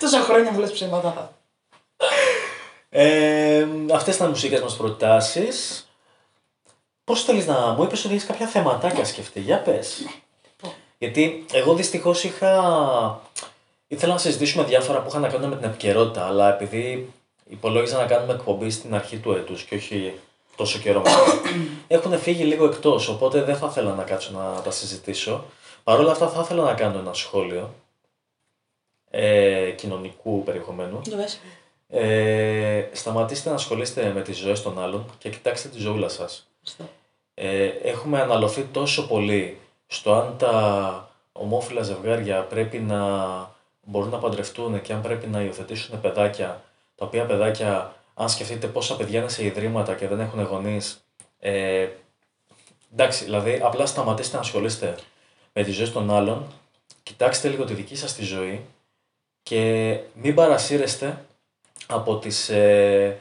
Τόσα 0.00 0.20
χρόνια 0.20 0.50
μου 0.50 0.58
λες 0.58 0.72
ψέματα. 0.72 1.32
Ε, 2.88 3.66
αυτές 3.92 4.14
ήταν 4.14 4.26
οι 4.26 4.30
μουσικές 4.30 4.60
μας 4.60 4.76
προτάσεις. 4.76 5.88
Πώς 7.04 7.24
θέλεις 7.24 7.46
να 7.46 7.54
μου 7.72 7.82
είπες 7.82 8.04
ότι 8.04 8.14
έχεις 8.14 8.26
κάποια 8.26 8.46
θεματάκια 8.46 9.04
σκεφτεί, 9.04 9.40
για 9.40 9.62
πες. 9.62 9.98
Λοιπόν, 9.98 10.72
Γιατί 10.98 11.44
εγώ 11.52 11.74
δυστυχώς 11.74 12.24
είχα... 12.24 13.20
Ήθελα 13.88 14.12
να 14.12 14.18
συζητήσουμε 14.18 14.64
διάφορα 14.64 15.00
που 15.00 15.08
είχαν 15.08 15.20
να 15.20 15.28
κάνουν 15.28 15.48
με 15.48 15.56
την 15.56 15.64
επικαιρότητα, 15.64 16.26
αλλά 16.26 16.54
επειδή 16.54 17.12
υπολόγιζα 17.48 17.98
να 17.98 18.06
κάνουμε 18.06 18.32
εκπομπή 18.32 18.70
στην 18.70 18.94
αρχή 18.94 19.16
του 19.16 19.32
έτους 19.32 19.62
και 19.62 19.74
όχι 19.74 20.18
τόσο 20.56 20.78
καιρό 20.78 21.00
μετά, 21.00 21.18
έχουν 21.96 22.18
φύγει 22.18 22.44
λίγο 22.44 22.64
εκτός, 22.64 23.08
οπότε 23.08 23.42
δεν 23.42 23.56
θα 23.56 23.66
ήθελα 23.70 23.94
να 23.94 24.02
κάτσω 24.02 24.30
να 24.32 24.60
τα 24.62 24.70
συζητήσω. 24.70 25.44
Παρ' 25.88 26.00
όλα 26.00 26.10
αυτά 26.10 26.28
θα 26.28 26.40
ήθελα 26.40 26.62
να 26.62 26.74
κάνω 26.74 26.98
ένα 26.98 27.12
σχόλιο 27.12 27.74
ε, 29.10 29.70
κοινωνικού 29.70 30.42
περιεχομένου. 30.42 31.00
για 31.04 31.16
πες. 31.16 31.40
Ε, 31.88 32.88
σταματήστε 32.92 33.48
να 33.48 33.54
ασχολείστε 33.54 34.12
με 34.14 34.22
τις 34.22 34.36
ζωές 34.36 34.62
των 34.62 34.78
άλλων 34.78 35.04
και 35.18 35.30
κοιτάξτε 35.30 35.68
τη 35.68 35.78
ζωούλα 35.78 36.08
σας. 36.08 36.48
Ευχαριστώ. 36.62 36.94
Ε, 37.34 37.66
έχουμε 37.66 38.20
αναλωθεί 38.20 38.62
τόσο 38.62 39.06
πολύ 39.06 39.58
στο 39.86 40.12
αν 40.14 40.36
τα 40.38 41.10
ομόφυλα 41.32 41.82
ζευγάρια 41.82 42.42
πρέπει 42.42 42.78
να 42.78 43.00
μπορούν 43.82 44.10
να 44.10 44.18
παντρευτούν 44.18 44.82
και 44.82 44.92
αν 44.92 45.00
πρέπει 45.00 45.26
να 45.26 45.40
υιοθετήσουν 45.40 46.00
παιδάκια, 46.00 46.62
τα 46.94 47.06
οποία 47.06 47.26
παιδάκια, 47.26 47.94
αν 48.14 48.28
σκεφτείτε 48.28 48.66
πόσα 48.66 48.96
παιδιά 48.96 49.20
είναι 49.20 49.28
σε 49.28 49.44
ιδρύματα 49.44 49.94
και 49.94 50.08
δεν 50.08 50.20
έχουν 50.20 50.42
γονείς, 50.42 51.04
ε, 51.38 51.88
εντάξει, 52.92 53.24
δηλαδή 53.24 53.60
απλά 53.62 53.86
σταματήστε 53.86 54.36
να 54.36 54.42
ασχολείστε 54.42 54.94
με 55.58 55.64
τις 55.64 55.74
ζωές 55.74 55.92
των 55.92 56.10
άλλων, 56.10 56.46
κοιτάξτε 57.02 57.48
λίγο 57.48 57.64
τη 57.64 57.74
δική 57.74 57.96
σας 57.96 58.14
τη 58.14 58.24
ζωή 58.24 58.64
και 59.42 59.98
μην 60.14 60.34
παρασύρεστε 60.34 61.24
από 61.86 62.16
τις 62.18 62.48
ε, 62.48 63.18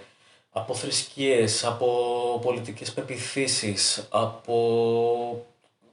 από 0.51 0.73
θρησκείες, 0.73 1.65
από 1.65 1.87
πολιτικές 2.43 2.93
πεπιθήσεις, 2.93 4.07
από 4.09 5.45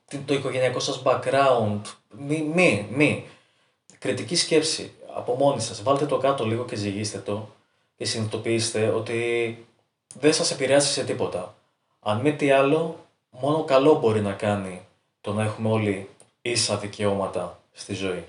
την- 0.07 0.25
το 0.25 0.35
οικογενειακό 0.35 0.81
σας 0.81 1.03
background. 1.05 1.81
Μη, 2.19 2.39
μη, 2.55 2.87
μη. 2.91 3.27
Κριτική 3.99 4.37
σκέψη 4.37 4.93
από 5.15 5.35
μόνοι 5.35 5.61
σας. 5.61 5.83
Βάλτε 5.83 6.07
το 6.07 6.19
κάτω 6.19 6.45
λίγο 6.47 6.65
και 6.65 6.77
ζυγίστε 6.77 7.19
το 7.19 7.49
και 7.97 8.05
συνειδητοποιήστε 8.05 8.89
ότι 8.89 9.67
δεν 10.15 10.33
σας 10.33 10.51
επηρεάσει 10.51 10.93
σε 10.93 11.05
τίποτα. 11.05 11.55
Αν 12.01 12.21
μη 12.21 12.35
τι 12.35 12.51
άλλο, 12.51 13.07
μόνο 13.31 13.65
καλό 13.65 13.95
μπορεί 13.99 14.21
να 14.21 14.33
κάνει 14.33 14.87
το 15.21 15.33
να 15.33 15.43
έχουμε 15.43 15.69
όλοι 15.71 16.09
ίσα 16.47 16.77
δικαιώματα 16.77 17.61
στη 17.73 17.95
ζωή. 17.95 18.25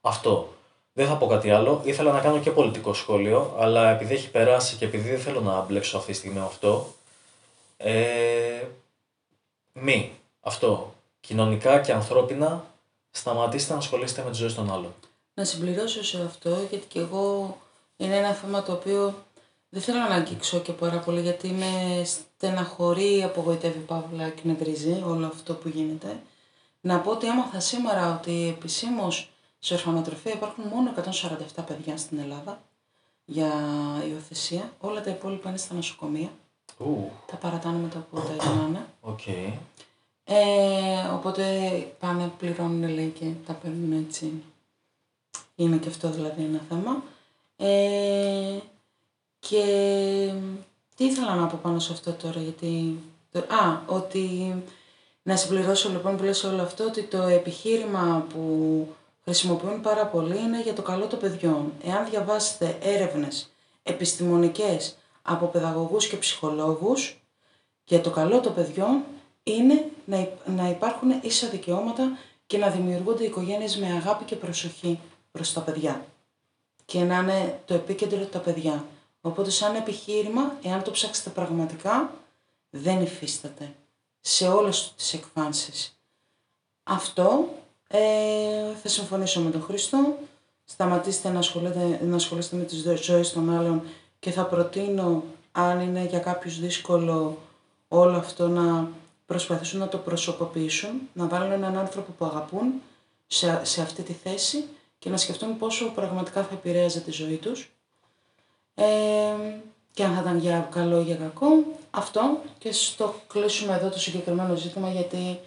Αυτό. 0.00 0.54
Δεν 0.92 1.06
θα 1.06 1.16
πω 1.16 1.26
κάτι 1.26 1.50
άλλο. 1.50 1.80
Ήθελα 1.84 2.12
να 2.12 2.20
κάνω 2.20 2.38
και 2.38 2.50
πολιτικό 2.50 2.94
σχόλιο, 2.94 3.56
αλλά 3.58 3.90
επειδή 3.90 4.14
έχει 4.14 4.30
περάσει 4.30 4.76
και 4.76 4.84
επειδή 4.84 5.08
δεν 5.08 5.20
θέλω 5.20 5.40
να 5.40 5.60
μπλέξω 5.60 5.96
αυτή 5.96 6.12
τη 6.12 6.18
στιγμή 6.18 6.38
με 6.38 6.44
αυτό, 6.44 6.94
ε, 7.76 8.62
μη. 9.72 10.12
Αυτό. 10.40 10.94
Κοινωνικά 11.20 11.80
και 11.80 11.92
ανθρώπινα, 11.92 12.64
σταματήστε 13.10 13.72
να 13.72 13.78
ασχολείστε 13.78 14.22
με 14.22 14.30
τις 14.30 14.38
ζωές 14.38 14.54
των 14.54 14.72
άλλων. 14.72 14.94
Να 15.34 15.44
συμπληρώσω 15.44 16.04
σε 16.04 16.22
αυτό, 16.22 16.66
γιατί 16.70 16.86
και 16.86 16.98
εγώ 16.98 17.56
είναι 17.96 18.16
ένα 18.16 18.32
θέμα 18.32 18.62
το 18.62 18.72
οποίο 18.72 19.14
δεν 19.68 19.82
θέλω 19.82 19.98
να 19.98 20.14
αγγίξω 20.14 20.58
και 20.58 20.72
πάρα 20.72 20.98
πολύ, 20.98 21.20
γιατί 21.20 21.48
με 21.48 22.02
στεναχωρεί, 22.04 23.22
απογοητεύει 23.22 23.78
παύλα 23.78 24.28
και 24.28 24.42
νευρίζει 24.44 25.02
όλο 25.06 25.26
αυτό 25.26 25.54
που 25.54 25.68
γίνεται. 25.68 26.20
Να 26.80 26.98
πω 27.00 27.10
ότι 27.10 27.26
έμαθα 27.26 27.60
σήμερα 27.60 28.14
ότι 28.18 28.48
επισήμως 28.48 29.30
σε 29.58 29.74
ορφανοτροφεία 29.74 30.32
υπάρχουν 30.32 30.64
μόνο 30.64 30.92
147 31.56 31.62
παιδιά 31.66 31.96
στην 31.96 32.18
Ελλάδα 32.18 32.62
για 33.24 33.52
υιοθεσία. 34.08 34.72
Όλα 34.80 35.00
τα 35.02 35.10
υπόλοιπα 35.10 35.48
είναι 35.48 35.58
στα 35.58 35.74
νοσοκομεία. 35.74 36.28
Ου, 36.78 37.10
Τα 37.26 37.36
παρατάνε 37.36 37.78
μετά 37.78 38.06
που 38.10 38.16
τα 38.16 38.32
γυρνάνε. 38.44 38.86
οκ. 39.00 39.26
Ε, 40.24 41.06
οπότε 41.12 41.42
πάνε, 42.00 42.32
πληρώνουν 42.38 42.88
λέει 42.88 43.08
και 43.08 43.30
τα 43.46 43.52
παίρνουν 43.52 44.04
έτσι. 44.06 44.42
Είναι 45.56 45.76
και 45.76 45.88
αυτό 45.88 46.10
δηλαδή 46.10 46.42
ένα 46.42 46.60
θέμα. 46.68 47.02
Ε, 47.56 48.58
και 49.38 49.62
τι 50.96 51.04
ήθελα 51.04 51.34
να 51.34 51.46
πω 51.46 51.58
πάνω 51.62 51.78
σε 51.78 51.92
αυτό 51.92 52.12
τώρα, 52.12 52.40
γιατί... 52.40 52.98
Α, 53.36 53.80
ότι 53.86 54.54
να 55.22 55.36
συμπληρώσω 55.36 55.88
λοιπόν 55.88 56.16
που 56.16 56.22
λες 56.24 56.44
όλο 56.44 56.62
αυτό, 56.62 56.84
ότι 56.84 57.02
το 57.02 57.22
επιχείρημα 57.22 58.26
που 58.32 58.42
χρησιμοποιούν 59.24 59.80
πάρα 59.80 60.06
πολύ 60.06 60.38
είναι 60.38 60.62
για 60.62 60.72
το 60.74 60.82
καλό 60.82 61.06
των 61.06 61.18
παιδιών. 61.18 61.72
Εάν 61.84 62.08
διαβάσετε 62.10 62.78
έρευνες 62.82 63.52
επιστημονικές 63.82 64.96
από 65.22 65.46
παιδαγωγούς 65.46 66.08
και 66.08 66.16
ψυχολόγους, 66.16 67.20
για 67.84 68.00
το 68.00 68.10
καλό 68.10 68.40
των 68.40 68.54
παιδιών 68.54 69.02
είναι 69.42 69.90
να, 70.04 70.18
υ- 70.18 70.48
να 70.56 70.68
υπάρχουν 70.68 71.10
ίσα 71.22 71.48
δικαιώματα 71.48 72.18
και 72.46 72.58
να 72.58 72.68
δημιουργούνται 72.70 73.24
οικογένειες 73.24 73.76
με 73.76 73.86
αγάπη 73.86 74.24
και 74.24 74.36
προσοχή 74.36 75.00
προς 75.32 75.52
τα 75.52 75.60
παιδιά. 75.60 76.04
Και 76.84 77.00
να 77.04 77.18
είναι 77.18 77.60
το 77.64 77.74
επίκεντρο 77.74 78.24
τα 78.24 78.38
παιδιά. 78.38 78.84
Οπότε 79.20 79.50
σαν 79.50 79.74
επιχείρημα, 79.74 80.56
εάν 80.62 80.82
το 80.82 80.90
ψάξετε 80.90 81.30
πραγματικά, 81.30 82.12
δεν 82.70 83.02
υφίσταται 83.02 83.74
σε 84.20 84.48
όλες 84.48 84.92
τις 84.96 85.12
εκφάνσεις. 85.14 85.98
Αυτό 86.82 87.48
ε, 87.88 88.74
θα 88.82 88.88
συμφωνήσω 88.88 89.40
με 89.40 89.50
τον 89.50 89.62
Χρήστο. 89.62 90.18
Σταματήστε 90.64 91.28
να 91.28 91.38
ασχολείστε, 91.38 92.00
να 92.02 92.16
ασχολείστε 92.16 92.56
με 92.56 92.64
τις 92.64 92.82
δο- 92.82 92.96
ζωές 92.96 93.32
των 93.32 93.50
άλλων 93.56 93.82
και 94.18 94.30
θα 94.30 94.44
προτείνω, 94.44 95.24
αν 95.52 95.80
είναι 95.80 96.04
για 96.04 96.18
κάποιους 96.18 96.60
δύσκολο 96.60 97.38
όλο 97.88 98.16
αυτό, 98.16 98.48
να 98.48 98.88
προσπαθήσουν 99.26 99.78
να 99.78 99.88
το 99.88 99.98
προσωποποιήσουν, 99.98 100.90
να 101.12 101.26
βάλουν 101.26 101.52
έναν 101.52 101.78
άνθρωπο 101.78 102.12
που 102.18 102.24
αγαπούν 102.24 102.72
σε, 103.26 103.60
σε 103.64 103.82
αυτή 103.82 104.02
τη 104.02 104.12
θέση 104.12 104.64
και 104.98 105.10
να 105.10 105.16
σκεφτούν 105.16 105.58
πόσο 105.58 105.86
πραγματικά 105.94 106.42
θα 106.42 106.54
επηρέαζε 106.54 107.00
τη 107.00 107.10
ζωή 107.10 107.36
τους. 107.36 107.70
Ε, 108.74 109.34
και 110.00 110.06
αν 110.06 110.14
θα 110.14 110.20
ήταν 110.20 110.38
για 110.38 110.68
καλό 110.74 111.00
ή 111.00 111.02
για 111.02 111.14
κακό. 111.14 111.46
Αυτό 111.90 112.38
και 112.58 112.72
στο 112.72 113.14
κλείσουμε 113.32 113.74
εδώ 113.74 113.88
το 113.88 113.98
συγκεκριμένο 113.98 114.54
ζήτημα 114.54 114.90
γιατί 114.90 115.40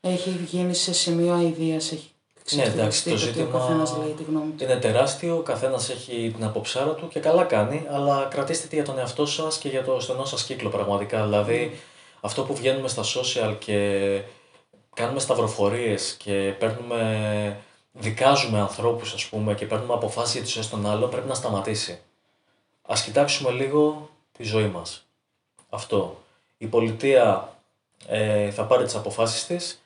έχει 0.00 0.30
γίνει 0.50 0.74
σε 0.74 0.92
σημείο 0.92 1.34
αηδίας, 1.34 1.92
έχει 1.92 2.10
ανάπτυξη. 2.52 2.56
Ναι, 2.56 2.64
του 2.64 2.78
εντάξει, 2.78 3.04
το 3.04 3.10
τύπου, 3.10 3.22
ότι 3.22 3.32
ζήτημα 3.32 3.48
Ο 3.54 3.58
καθένας 3.58 3.96
λέει 3.96 4.14
τη 4.16 4.22
γνώμη 4.22 4.52
του. 4.52 4.64
Είναι 4.64 4.76
τεράστιο, 4.76 5.36
ο 5.36 5.40
καθένας 5.40 5.90
έχει 5.90 6.32
την 6.34 6.44
αποψάρα 6.44 6.94
του 6.94 7.08
και 7.08 7.20
καλά 7.20 7.44
κάνει, 7.44 7.86
αλλά 7.90 8.28
κρατήστε 8.30 8.66
τη 8.66 8.74
για 8.74 8.84
τον 8.84 8.98
εαυτό 8.98 9.26
σας 9.26 9.58
και 9.58 9.68
για 9.68 9.84
το 9.84 10.00
στενό 10.00 10.24
σας 10.24 10.44
κύκλο 10.44 10.68
πραγματικά. 10.68 11.22
Δηλαδή, 11.24 11.80
αυτό 12.20 12.42
που 12.42 12.54
βγαίνουμε 12.54 12.88
στα 12.88 13.02
social 13.02 13.56
και 13.58 14.20
κάνουμε 14.94 15.20
σταυροφορίες 15.20 16.14
και 16.18 16.54
παίρνουμε, 16.58 17.56
δικάζουμε 17.92 18.60
ανθρώπους, 18.60 19.14
ας 19.14 19.24
πούμε, 19.24 19.54
και 19.54 19.66
παίρνουμε 19.66 19.94
αποφάσεις 19.94 20.34
για 20.34 20.42
τι 20.42 20.48
ζωέ 20.48 20.64
των 20.70 20.86
άλλων, 20.86 21.10
πρέπει 21.10 21.28
να 21.28 21.34
σταματήσει. 21.34 21.98
Α 22.86 22.94
κοιτάξουμε 23.04 23.50
λίγο 23.50 24.10
τη 24.36 24.42
ζωή 24.42 24.66
μας. 24.66 25.06
Αυτό. 25.68 26.22
Η 26.58 26.66
πολιτεία 26.66 27.54
ε, 28.06 28.50
θα 28.50 28.64
πάρει 28.64 28.84
τις 28.84 28.94
αποφάσεις 28.94 29.46
της 29.46 29.82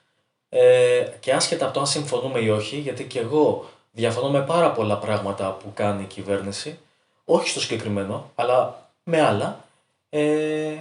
ε, 0.49 1.07
και 1.21 1.33
άσχετα 1.33 1.65
από 1.65 1.75
το 1.75 1.81
αν 1.81 1.87
συμφωνούμε 1.87 2.39
ή 2.39 2.49
όχι, 2.51 2.77
γιατί 2.77 3.05
και 3.05 3.19
εγώ 3.19 3.69
διαφωνώ 3.93 4.31
με 4.31 4.41
πάρα 4.41 4.73
πολλά 4.73 4.99
πράγματα 4.99 5.51
που 5.53 5.73
κάνει 5.75 6.03
η 6.03 6.07
κυβέρνηση, 6.07 6.79
όχι 7.25 7.49
στο 7.49 7.61
συγκεκριμένο, 7.61 8.31
αλλά 8.35 8.91
με 9.03 9.21
άλλα, 9.21 9.65
ε, 10.09 10.75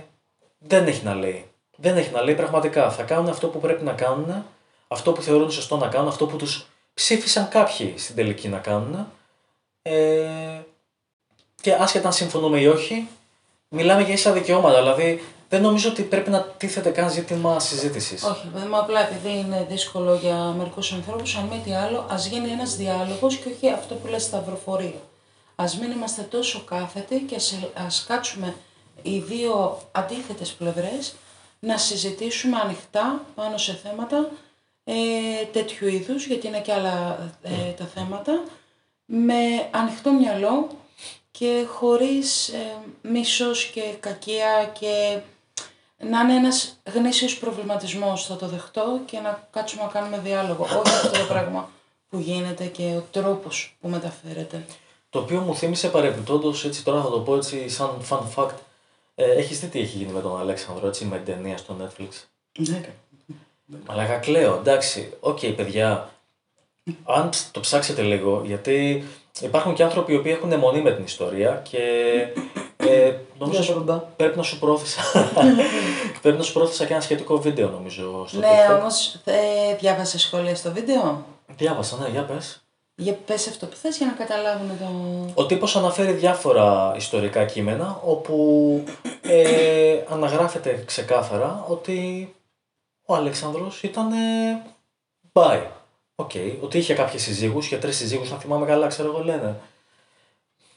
δεν 0.60 0.88
έχει 0.88 1.04
να 1.04 1.14
λέει. 1.14 1.46
Δεν 1.76 1.98
έχει 1.98 2.12
να 2.12 2.22
λέει 2.22 2.36
πραγματικά. 2.36 2.92
Θα 2.92 3.04
κάνουν 3.04 3.30
αυτό 3.30 3.48
που 3.48 3.60
πρέπει 3.60 3.84
να 3.84 3.94
κάνουν, 3.94 4.46
αυτό 4.88 5.12
που 5.12 5.22
θεωρούν 5.22 5.52
σωστό 5.52 5.78
να 5.78 5.88
κάνουν, 5.88 6.08
αυτό 6.08 6.26
που 6.26 6.36
τους 6.36 6.68
ψήφισαν 6.94 7.50
κάποιοι 7.50 7.94
στην 7.98 8.16
τελική 8.16 8.48
να 8.48 8.58
κάνουν. 8.58 9.08
Ε, 9.82 10.62
και 11.68 11.74
άσχετα 11.74 12.08
αν 12.08 12.14
συμφωνούμε 12.14 12.60
ή 12.60 12.68
όχι, 12.68 13.08
μιλάμε 13.70 14.02
για 14.02 14.14
ίσα 14.14 14.32
δικαιώματα. 14.32 14.80
Δηλαδή, 14.82 15.24
δεν 15.50 15.62
νομίζω 15.62 15.90
ότι 15.90 16.02
πρέπει 16.02 16.30
να 16.30 16.42
τίθεται 16.42 16.90
καν 16.90 17.12
ζήτημα 17.12 17.60
συζήτησης. 17.60 18.24
Όχι, 18.24 18.48
παιδί 18.48 18.66
μου, 18.66 18.78
απλά 18.78 19.08
επειδή 19.08 19.38
είναι 19.38 19.66
δύσκολο 19.70 20.16
για 20.16 20.36
μερικούς 20.36 20.94
ανθρώπους, 20.94 21.36
αν 21.36 21.44
μη 21.44 21.62
τι 21.66 21.74
άλλο, 21.74 22.06
ας 22.10 22.26
γίνει 22.26 22.50
ένας 22.50 22.76
διάλογος 22.76 23.36
και 23.36 23.50
όχι 23.50 23.70
αυτό 23.70 23.96
που 23.96 24.08
λες 24.08 24.24
σταυροφορία. 24.24 25.02
Α 25.56 25.66
μην 25.82 25.92
είμαστε 25.92 26.22
τόσο 26.22 26.64
κάθετοι 26.64 27.20
και 27.20 27.36
ας 27.86 28.06
κάτσουμε 28.08 28.56
οι 29.02 29.20
δύο 29.20 29.82
αντίθετες 29.92 30.52
πλευρές 30.52 31.16
να 31.60 31.78
συζητήσουμε 31.78 32.58
ανοιχτά 32.64 33.22
πάνω 33.36 33.58
σε 33.58 33.80
θέματα 33.84 34.30
ε, 34.84 34.94
τέτοιου 35.52 35.88
είδους, 35.88 36.26
γιατί 36.26 36.48
είναι 36.48 36.62
και 36.62 36.74
άλλα 36.74 37.18
ε, 37.42 37.72
τα 37.72 37.86
θέματα, 37.86 38.44
με 39.06 39.70
ανοιχτό 39.72 40.12
μυαλό 40.12 40.68
και 41.38 41.66
χωρίς 41.68 42.48
ε, 42.50 42.76
μίσος 43.02 43.66
και 43.66 43.82
κακία 44.00 44.72
και 44.80 45.20
να 45.98 46.20
είναι 46.22 46.34
ένας 46.34 46.80
γνήσιος 46.94 47.38
προβληματισμός, 47.38 48.26
θα 48.26 48.36
το 48.36 48.48
δεχτώ 48.48 49.00
και 49.06 49.20
να 49.20 49.48
κάτσουμε 49.52 49.84
να 49.84 49.90
κάνουμε 49.90 50.20
διάλογο. 50.20 50.64
Όχι 50.64 50.96
αυτό 50.96 51.20
το 51.20 51.26
πράγμα 51.28 51.70
που 52.10 52.20
γίνεται 52.20 52.66
και 52.66 52.84
ο 52.84 53.06
τρόπος 53.12 53.78
που 53.82 53.90
μεταφέρεται. 53.90 54.66
Το 55.10 55.20
οποίο 55.20 55.40
μου 55.40 55.56
θύμισε 55.56 55.88
παρεμπιπτόντως, 55.88 56.66
έτσι 56.66 56.84
τώρα 56.84 57.02
θα 57.02 57.10
το 57.10 57.20
πω 57.20 57.36
έτσι 57.36 57.70
σαν 57.70 57.90
fun 58.10 58.22
fact. 58.36 58.56
Ε, 59.16 59.32
Έχεις 59.32 59.60
δει 59.60 59.68
τι 59.68 59.80
έχει 59.80 59.98
γίνει 59.98 60.12
με 60.12 60.22
τον 60.22 60.40
Αλέξανδρο 60.40 60.88
έτσι, 60.88 61.06
με 61.06 61.16
την 61.18 61.34
ταινία 61.34 61.58
στο 61.58 61.76
Netflix; 61.82 62.08
Ναι. 62.68 62.82
Αλλά 63.86 64.18
κλαίω, 64.18 64.56
εντάξει, 64.56 65.14
οκ 65.20 65.40
παιδιά, 65.40 66.10
αν 67.04 67.30
το 67.52 67.60
ψάξετε 67.60 68.02
λίγο, 68.02 68.42
γιατί 68.46 69.04
υπάρχουν 69.42 69.74
και 69.74 69.84
άνθρωποι 69.84 70.14
οι 70.14 70.16
οποίοι 70.16 70.34
έχουν 70.38 70.52
εμμονή 70.52 70.82
με 70.82 70.92
την 70.92 71.04
ιστορία 71.04 71.62
και 71.70 71.78
ε, 72.78 73.14
νομίζω 73.38 73.62
Γεια 73.62 73.74
σου, 73.74 73.84
μπαμπά. 73.84 73.98
πρέπει 74.00 74.38
να 74.38 74.44
σου 74.44 74.60
προώθησα 74.60 75.02
πρέπει 76.22 76.38
να 76.38 76.44
σου 76.44 76.54
προώθησα 76.54 76.86
και 76.86 76.94
ένα 76.94 77.02
σχετικό 77.02 77.38
βίντεο 77.42 77.70
νομίζω 77.70 78.26
στο 78.28 78.40
Ναι, 78.40 78.48
TikTok. 78.70 78.80
όμως 78.80 79.20
ε, 79.26 79.76
διάβασες 79.80 80.22
σχόλια 80.22 80.56
στο 80.56 80.72
βίντεο; 80.72 81.26
Διάβασα, 81.56 81.98
ναι, 81.98 82.08
για 82.10 82.24
πες. 82.24 82.62
Για 82.96 83.14
πες 83.26 83.48
αυτό 83.48 83.66
που 83.66 83.76
θες 83.76 83.98
για 83.98 84.06
να 84.06 84.12
καταλάβουν 84.14 84.68
το... 84.80 85.42
Ο 85.42 85.46
τύπος 85.46 85.76
αναφέρει 85.76 86.12
διάφορα 86.12 86.94
ιστορικά 86.96 87.46
κείμενα 87.46 88.02
όπου 88.06 88.84
ε, 89.22 89.98
αναγράφεται 90.10 90.84
ξεκάθαρα 90.86 91.66
ότι 91.68 92.32
ο 93.06 93.16
Αλέξανδρος 93.16 93.84
ήταν 93.84 94.12
ε, 94.12 94.62
bi. 95.34 95.60
OK, 96.20 96.32
ότι 96.62 96.78
είχε 96.78 96.94
κάποιες 96.94 97.22
συζύγους, 97.22 97.66
είχε 97.66 97.78
τρεις 97.78 97.98
συζύγους, 97.98 98.32
αν 98.32 98.40
θυμάμαι 98.40 98.66
καλά, 98.66 98.88
ξέρω 98.88 99.10
εγώ 99.10 99.24
λένε. 99.24 99.60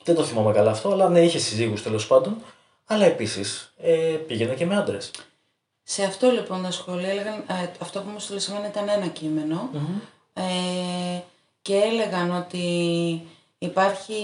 Δεν 0.05 0.15
το 0.15 0.25
θυμάμαι 0.25 0.53
καλά 0.53 0.71
αυτό, 0.71 0.91
αλλά 0.91 1.09
ναι, 1.09 1.21
είχε 1.21 1.39
συζύγους 1.39 1.83
τέλος 1.83 2.07
πάντων. 2.07 2.37
Αλλά 2.87 3.05
επίσης 3.05 3.73
ε, 3.79 3.93
πήγαινε 4.27 4.55
και 4.55 4.67
με 4.67 4.77
άντρες. 4.77 5.11
Σε 5.83 6.05
αυτό 6.05 6.31
λοιπόν 6.31 6.63
τα 6.63 6.71
σχόλια 6.71 7.09
έλεγαν, 7.09 7.35
ε, 7.35 7.71
αυτό 7.79 8.01
που 8.01 8.09
μου 8.11 8.19
στείλες 8.19 8.49
εμένα 8.49 8.67
ήταν 8.67 8.89
ένα 8.89 9.07
κείμενο 9.07 9.71
ε, 10.33 10.43
και 11.63 11.75
έλεγαν 11.75 12.31
ότι 12.37 12.65
υπάρχει 13.59 14.15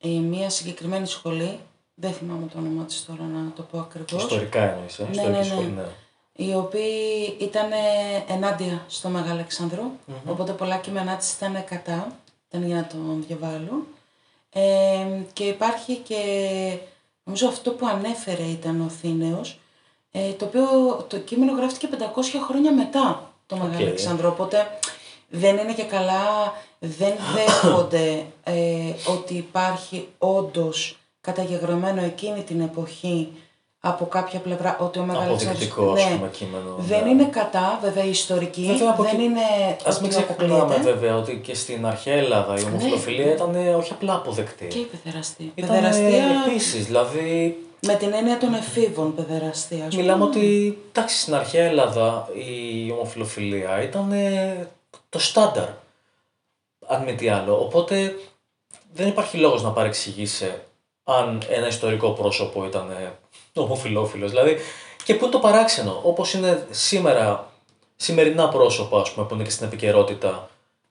ε, 0.00 0.08
μία 0.08 0.50
συγκεκριμένη 0.50 1.06
σχολή, 1.06 1.58
δεν 1.94 2.12
θυμάμαι 2.12 2.46
το 2.46 2.58
όνομα 2.58 2.84
της 2.84 3.04
τώρα 3.04 3.22
να 3.22 3.52
το 3.56 3.62
πω 3.62 3.78
ακριβώς, 3.78 4.22
Ιστορικά 4.22 4.62
εννοείς, 4.62 4.98
ε, 4.98 5.02
Ναι, 5.02 5.10
ιστορική 5.10 5.32
ναι, 5.32 5.38
ναι. 5.38 5.44
σχολή, 5.44 5.66
ναι. 5.70 5.84
Οι 6.36 6.54
οποίοι 6.54 7.36
ήταν 7.38 7.70
ενάντια 8.28 8.84
στο 8.88 9.08
Μεγάλο 9.08 9.32
Αλεξάνδρο, 9.32 9.90
οπότε 10.26 10.52
πολλά 10.52 10.76
κείμενά 10.76 11.16
της 11.16 11.32
ήταν 11.32 11.64
κατά, 11.64 12.18
ήταν 12.48 12.66
για 12.66 12.76
να 12.76 12.86
τον 12.86 13.24
διαβάλουν. 13.26 13.86
Ε, 14.52 15.06
και 15.32 15.44
υπάρχει 15.44 15.94
και, 15.94 16.18
νομίζω 17.24 17.48
αυτό 17.48 17.70
που 17.70 17.86
ανέφερε 17.86 18.42
ήταν 18.42 18.80
ο 18.80 18.88
Αθήναιος, 18.88 19.60
ε, 20.10 20.32
το 20.32 20.44
οποίο 20.44 20.66
το 21.08 21.18
κείμενο 21.18 21.52
γράφτηκε 21.52 21.88
500 21.92 21.96
χρόνια 22.48 22.72
μετά 22.72 23.32
το 23.46 23.56
Μεγάλο 23.56 23.74
Οκ. 23.74 23.80
Αλεξάνδρο, 23.80 24.28
οπότε 24.28 24.78
δεν 25.28 25.56
είναι 25.56 25.74
και 25.74 25.84
καλά, 25.84 26.54
δεν 26.78 27.14
δέχονται 27.34 28.24
ε, 28.44 28.92
ότι 29.06 29.34
υπάρχει 29.34 30.08
όντως 30.18 30.98
καταγεγραμμένο 31.20 32.02
εκείνη 32.02 32.42
την 32.42 32.60
εποχή 32.60 33.32
από 33.88 34.06
κάποια 34.06 34.38
πλευρά 34.38 34.76
ότι 34.80 34.98
ο 34.98 35.02
Μεγάλος 35.02 35.42
Αποδεικτικό, 35.44 35.92
ας 35.92 36.04
πούμε, 36.08 36.28
κείμενο. 36.28 36.74
δεν 36.78 37.02
ναι. 37.04 37.10
είναι 37.10 37.24
κατά, 37.24 37.78
βέβαια, 37.82 38.04
ιστορική. 38.04 38.66
Βέβαια, 38.66 38.90
από 38.90 39.02
δεν 39.02 39.14
εκεί- 39.14 39.22
είναι. 39.22 39.40
Α 39.84 39.96
μην 40.00 40.04
ότι 40.04 40.08
ξεχνάμε 40.08 40.54
αποκλείεται. 40.60 40.90
βέβαια 40.92 41.16
ότι 41.16 41.40
και 41.44 41.54
στην 41.54 41.86
αρχαία 41.86 42.14
Ελλάδα 42.14 42.54
η 42.58 42.62
ομοφιλοφιλία 42.64 43.32
ήταν 43.32 43.54
ε, 43.54 43.74
όχι 43.74 43.92
απλά 43.92 44.14
αποδεκτή. 44.14 44.66
Και 44.66 44.78
η 44.78 44.84
παιδεραστία. 45.02 45.46
Ήταν 45.54 45.70
Παιδεραστία 45.70 46.24
επίσης, 46.46 46.86
δηλαδή 46.86 47.58
με 47.80 47.94
την 47.94 48.12
έννοια 48.12 48.38
των 48.38 48.54
εφήβων 48.54 49.14
παιδεραστία. 49.14 49.84
ας 49.84 49.88
πούμε. 49.90 50.02
μιλάμε 50.02 50.24
ότι 50.24 50.78
εντάξει, 50.92 51.18
στην 51.20 51.34
αρχαία 51.34 51.64
Ελλάδα 51.64 52.28
η 52.34 52.90
ομοφιλοφιλία 52.92 53.82
ήταν 53.82 54.12
ε, 54.12 54.68
το 55.08 55.18
στάνταρ. 55.18 55.68
Αν 56.86 57.02
μη 57.02 57.14
τι 57.14 57.28
άλλο. 57.28 57.54
Οπότε 57.60 58.14
δεν 58.94 59.08
υπάρχει 59.08 59.36
λόγος 59.36 59.62
να 59.62 59.70
παρεξηγήσει 59.70 60.52
αν 61.04 61.42
ένα 61.48 61.66
ιστορικό 61.66 62.10
πρόσωπο 62.10 62.64
ήταν 62.64 62.90
ε, 62.90 63.12
ομοφιλόφιλος. 63.62 64.30
Δηλαδή, 64.30 64.56
και 65.04 65.14
πού 65.14 65.24
είναι 65.24 65.32
το 65.32 65.38
παράξενο, 65.38 66.00
όπως 66.02 66.34
είναι 66.34 66.66
σήμερα, 66.70 67.50
σημερινά 67.96 68.48
πρόσωπα, 68.48 69.00
ας 69.00 69.12
πούμε, 69.12 69.26
που 69.26 69.34
είναι 69.34 69.44
και 69.44 69.50
στην 69.50 69.66
επικαιρότητα, 69.66 70.50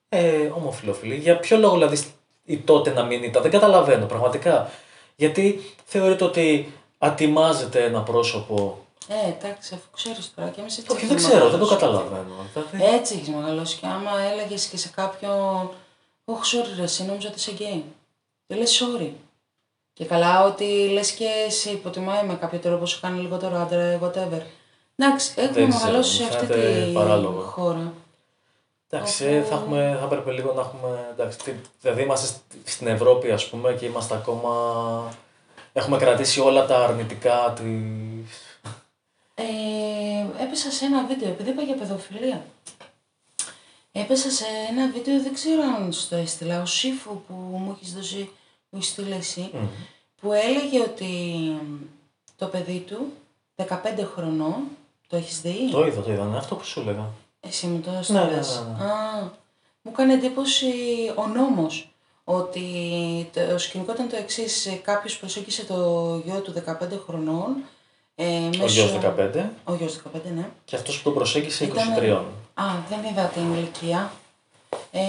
ε, 0.10 0.52
ομοφιλόφιλοι. 0.56 1.16
Για 1.16 1.38
ποιο 1.40 1.58
λόγο, 1.58 1.74
δηλαδή, 1.74 2.04
η 2.46 2.58
τότε 2.58 2.90
να 2.92 3.04
μην 3.04 3.24
ήταν, 3.24 3.42
δεν 3.42 3.52
καταλαβαίνω 3.52 4.06
πραγματικά. 4.06 4.70
Γιατί 5.16 5.74
θεωρείτε 5.86 6.24
ότι 6.24 6.74
ατιμάζεται 6.98 7.84
ένα 7.84 8.02
πρόσωπο; 8.02 8.78
Ε, 9.08 9.30
εντάξει, 9.30 9.74
αφού 9.74 9.86
ξέρεις 9.94 10.34
τώρα 10.36 10.50
και 10.50 10.62
εμείς 10.62 10.78
έτσι. 10.78 10.92
Όχι, 10.92 11.06
έχουμε 11.06 11.20
δεν 11.20 11.30
ξέρω, 11.30 11.50
δεν 11.50 11.60
το 11.60 11.66
μεγαλώσει. 11.66 11.86
καταλαβαίνω. 11.86 12.34
Δηλαδή, 12.54 12.96
Έτσι 12.96 13.14
έχεις 13.16 13.30
μεγαλώσει. 13.30 13.78
Και 13.78 13.86
άμα 13.88 14.12
έλεγες 14.32 14.66
και 14.66 14.78
σε 14.78 14.90
κάποιον. 14.96 15.70
Όχι, 16.26 16.58
sorry, 16.58 16.78
ρε, 16.78 16.84
εσύ 16.84 17.04
νόμιζα 17.06 17.28
ότι 17.28 17.38
είσαι 17.38 17.52
γκέι. 17.52 17.84
Δεν 18.48 18.58
λες 18.58 18.84
sorry. 18.84 19.10
Και 19.98 20.06
καλά 20.06 20.44
ότι 20.46 20.90
λες 20.90 21.12
και 21.12 21.30
σε 21.50 21.72
υποτιμάει 21.72 22.26
με 22.26 22.36
κάποιο 22.36 22.60
τρόπο 22.60 22.86
σου 22.86 23.00
κάνει 23.02 23.20
λιγότερο 23.22 23.58
άντρα, 23.58 24.00
whatever. 24.04 24.42
Εντάξει, 24.96 25.34
έχουμε 25.38 25.52
Δεν 25.54 25.70
ξέρω, 25.70 25.84
μεγαλώσει 25.86 26.16
σε 26.16 26.24
μου 26.24 26.30
αυτή 26.30 26.46
φαίνεται 26.46 26.86
τη 26.86 26.92
παράλογο. 26.92 27.42
χώρα. 27.42 27.94
Εντάξει, 28.90 29.26
ε, 29.26 29.42
θα, 29.42 29.56
έχουμε, 29.56 29.98
θα 30.00 30.06
έπρεπε 30.06 30.32
λίγο 30.32 30.54
να 30.54 30.62
έχουμε. 30.62 31.08
Εντάξει, 31.12 31.38
τι- 31.38 31.52
δηλαδή, 31.82 32.02
είμαστε 32.02 32.26
στη- 32.28 32.72
στην 32.72 32.88
Ευρώπη, 32.88 33.32
ας 33.32 33.48
πούμε, 33.50 33.74
και 33.74 33.86
είμαστε 33.86 34.16
ακόμα. 34.16 34.52
Έχουμε 35.74 35.98
κρατήσει 35.98 36.40
όλα 36.40 36.66
τα 36.66 36.84
αρνητικά 36.84 37.54
τη. 37.56 37.64
Ε, 39.36 40.44
έπεσα 40.44 40.72
σε 40.72 40.86
ένα 40.86 41.06
βίντεο, 41.06 41.30
επειδή 41.30 41.50
είπα 41.50 41.62
για 41.62 41.76
παιδοφιλία. 41.76 42.46
Έπεσα 43.92 44.30
σε 44.32 44.46
ένα 44.70 44.92
βίντεο, 44.92 45.22
δεν 45.22 45.34
ξέρω 45.34 45.62
αν 45.62 45.94
σου 45.94 46.08
το 46.10 46.16
έστειλα, 46.16 46.62
ο 46.62 46.66
Σύφου 46.66 47.22
που 47.28 47.34
μου 47.34 47.76
έχεις 47.78 47.94
δώσει, 47.94 48.30
μου 48.76 48.82
έχει 48.82 48.90
στείλει 48.90 49.14
εσύ, 49.14 49.52
που 50.22 50.32
έλεγε 50.34 50.80
ότι 50.82 51.12
το 52.38 52.46
παιδί 52.46 52.80
του, 52.80 53.12
15 53.56 53.68
χρονών, 54.16 54.56
το 55.08 55.16
έχεις 55.18 55.42
δει, 55.42 55.70
Το 55.72 55.86
είδα, 55.86 56.02
το 56.02 56.12
είδα. 56.12 56.24
Είναι 56.24 56.38
αυτό 56.38 56.56
που 56.56 56.64
σου 56.66 56.80
έλεγα. 56.80 57.06
εσύ 57.40 57.68
μου 57.68 57.80
το 57.80 57.92
ναι, 57.92 57.98
έστειλες. 57.98 58.64
ναι, 58.78 58.84
ναι. 58.86 58.92
Α, 58.92 59.22
μου 59.82 59.92
έκανε 59.92 60.14
εντύπωση 60.14 60.66
ο 61.16 61.28
νόμος, 61.28 61.90
ότι 62.24 62.64
το 63.50 63.58
σκηνικό 63.58 63.92
ήταν 63.92 64.10
το 64.10 64.16
εξής. 64.16 64.80
Κάποιος 64.84 65.18
προσέγγισε 65.18 65.66
το 65.66 65.76
γιο 66.26 66.40
του 66.42 66.54
15 66.54 67.00
χρονών. 67.08 67.56
Ε, 68.16 68.26
Ο 68.38 68.40
μέσω- 68.58 68.68
γιος 68.70 68.92
15 68.92 69.50
Ο 69.64 69.74
γιος 69.76 69.94
15, 69.96 70.32
ναι. 70.36 70.50
και 70.66 70.76
αυτός 70.76 70.98
που 70.98 71.04
τον 71.04 71.14
προσέγγισε 71.14 71.64
23. 71.66 71.68
Ήτανε- 71.68 72.14
Α, 72.54 72.64
δεν 72.90 73.04
είδα 73.12 73.24
την 73.26 73.54
ηλικία. 73.54 74.12
Ε, 74.92 75.02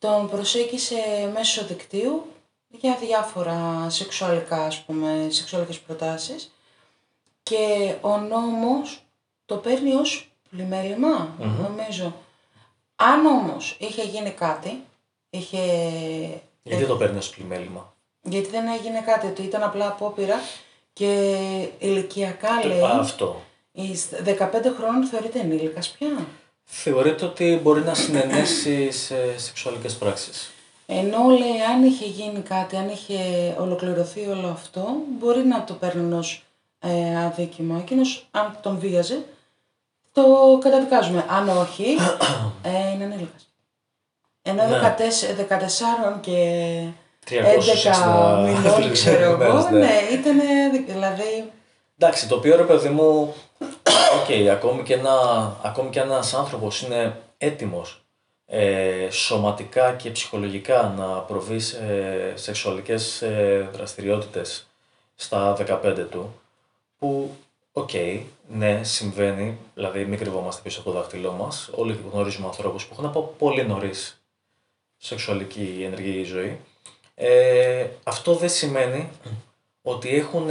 τον 0.00 0.28
προσέγγισε 0.30 1.30
μέσω 1.34 1.64
δικτύου 1.64 2.26
για 2.68 2.96
διάφορα 3.00 3.86
σεξουαλικά, 3.90 4.64
ας 4.64 4.82
πούμε, 4.82 5.26
σεξουαλικές 5.30 5.78
προτάσεις 5.78 6.52
και 7.42 7.94
ο 8.00 8.16
νόμος 8.16 9.02
το 9.44 9.56
παίρνει 9.56 9.94
ως 9.94 10.32
πλημελημα 10.50 11.34
νομίζω. 11.38 12.14
Αν 12.96 13.26
όμως 13.26 13.76
είχε 13.80 14.02
γίνει 14.02 14.30
κάτι, 14.30 14.84
είχε... 15.30 15.62
Γιατί 16.62 16.84
το 16.86 16.96
παίρνει 16.96 17.18
ως 17.18 17.30
πλημέλημα; 17.30 17.94
Γιατί 18.22 18.48
δεν 18.48 18.68
έγινε 18.68 19.00
κάτι, 19.00 19.26
ότι 19.26 19.42
ήταν 19.42 19.62
απλά 19.62 19.86
απόπειρα 19.86 20.40
και 20.92 21.12
ηλικιακά 21.78 22.64
λέει... 22.64 22.82
Αυτό. 22.82 23.40
15 23.74 24.74
χρόνων 24.76 25.04
θεωρείται 25.04 25.40
ενήλικας 25.40 25.90
πια. 25.90 26.26
Θεωρείται 26.72 27.24
ότι 27.24 27.60
μπορεί 27.62 27.80
να 27.82 27.94
συνενέσει 27.94 28.90
σε 28.90 29.38
σεξουαλικές 29.38 29.94
πράξεις; 29.94 30.50
Ενώ 30.86 31.28
λέει 31.28 31.60
αν 31.70 31.84
είχε 31.84 32.04
γίνει 32.04 32.40
κάτι, 32.40 32.76
αν 32.76 32.88
είχε 32.88 33.18
ολοκληρωθεί 33.58 34.26
όλο 34.26 34.48
αυτό, 34.48 34.86
μπορεί 35.18 35.44
να 35.44 35.64
το 35.64 35.74
παίρνει 35.74 36.14
ως 36.14 36.44
ε, 36.78 37.18
αδίκημα. 37.24 37.78
Εκείνος 37.78 38.26
αν 38.30 38.58
τον 38.62 38.78
βίαζε, 38.78 39.24
το 40.12 40.22
καταδικάζουμε. 40.60 41.24
Αν 41.28 41.48
όχι, 41.48 41.84
ε, 42.62 42.92
είναι 42.94 43.04
ενήλικας. 43.04 43.48
Ενώ 44.42 44.62
Ναι. 44.66 44.96
14, 44.98 46.16
14 46.16 46.20
και 46.20 46.82
360 47.30 47.30
11 47.30 48.44
μηνών, 48.44 48.92
ξέρω 48.98 49.22
εγώ, 49.24 49.36
μέρες, 49.36 49.64
ναι. 49.70 49.78
ναι, 49.78 50.00
ήταν 50.12 50.40
δηλαδή... 50.86 51.50
Εντάξει, 51.98 52.28
το 52.28 52.34
οποίο 52.34 52.56
ρε 52.56 52.62
παιδί 52.62 52.88
μου, 52.88 53.34
οκ, 54.20 54.48
ακόμη, 54.50 54.82
και 54.82 54.94
ένα, 54.94 55.16
ακόμη 55.62 55.90
και 55.90 56.00
ένας 56.00 56.34
άνθρωπος 56.34 56.82
είναι 56.82 57.20
έτοιμος 57.38 58.02
ε, 58.46 59.10
σωματικά 59.10 59.92
και 59.92 60.10
ψυχολογικά 60.10 60.94
να 60.98 61.06
προβεί 61.06 61.60
σε 61.60 61.82
σεξουαλικές 62.34 63.22
ε, 63.22 63.68
δραστηριότητες 63.72 64.66
στα 65.14 65.56
15 65.56 66.06
του, 66.10 66.40
που, 66.98 67.36
οκ, 67.72 67.90
ναι, 68.48 68.84
συμβαίνει, 68.84 69.58
δηλαδή 69.74 70.04
μην 70.04 70.18
κρυβόμαστε 70.18 70.62
πίσω 70.62 70.80
από 70.80 70.90
το 70.90 70.98
δάχτυλό 70.98 71.32
μας, 71.32 71.70
όλοι 71.74 72.00
γνωρίζουμε 72.12 72.46
ανθρώπους 72.46 72.86
που 72.86 72.92
έχουν 72.92 73.06
από 73.06 73.34
πολύ 73.38 73.66
νωρίς 73.66 74.22
σεξουαλική 74.96 75.82
ενεργή 75.86 76.22
ζωή. 76.22 76.58
Ε, 77.14 77.86
αυτό 78.02 78.34
δεν 78.34 78.48
σημαίνει 78.48 79.08
ότι 79.82 80.16
έχουν 80.16 80.50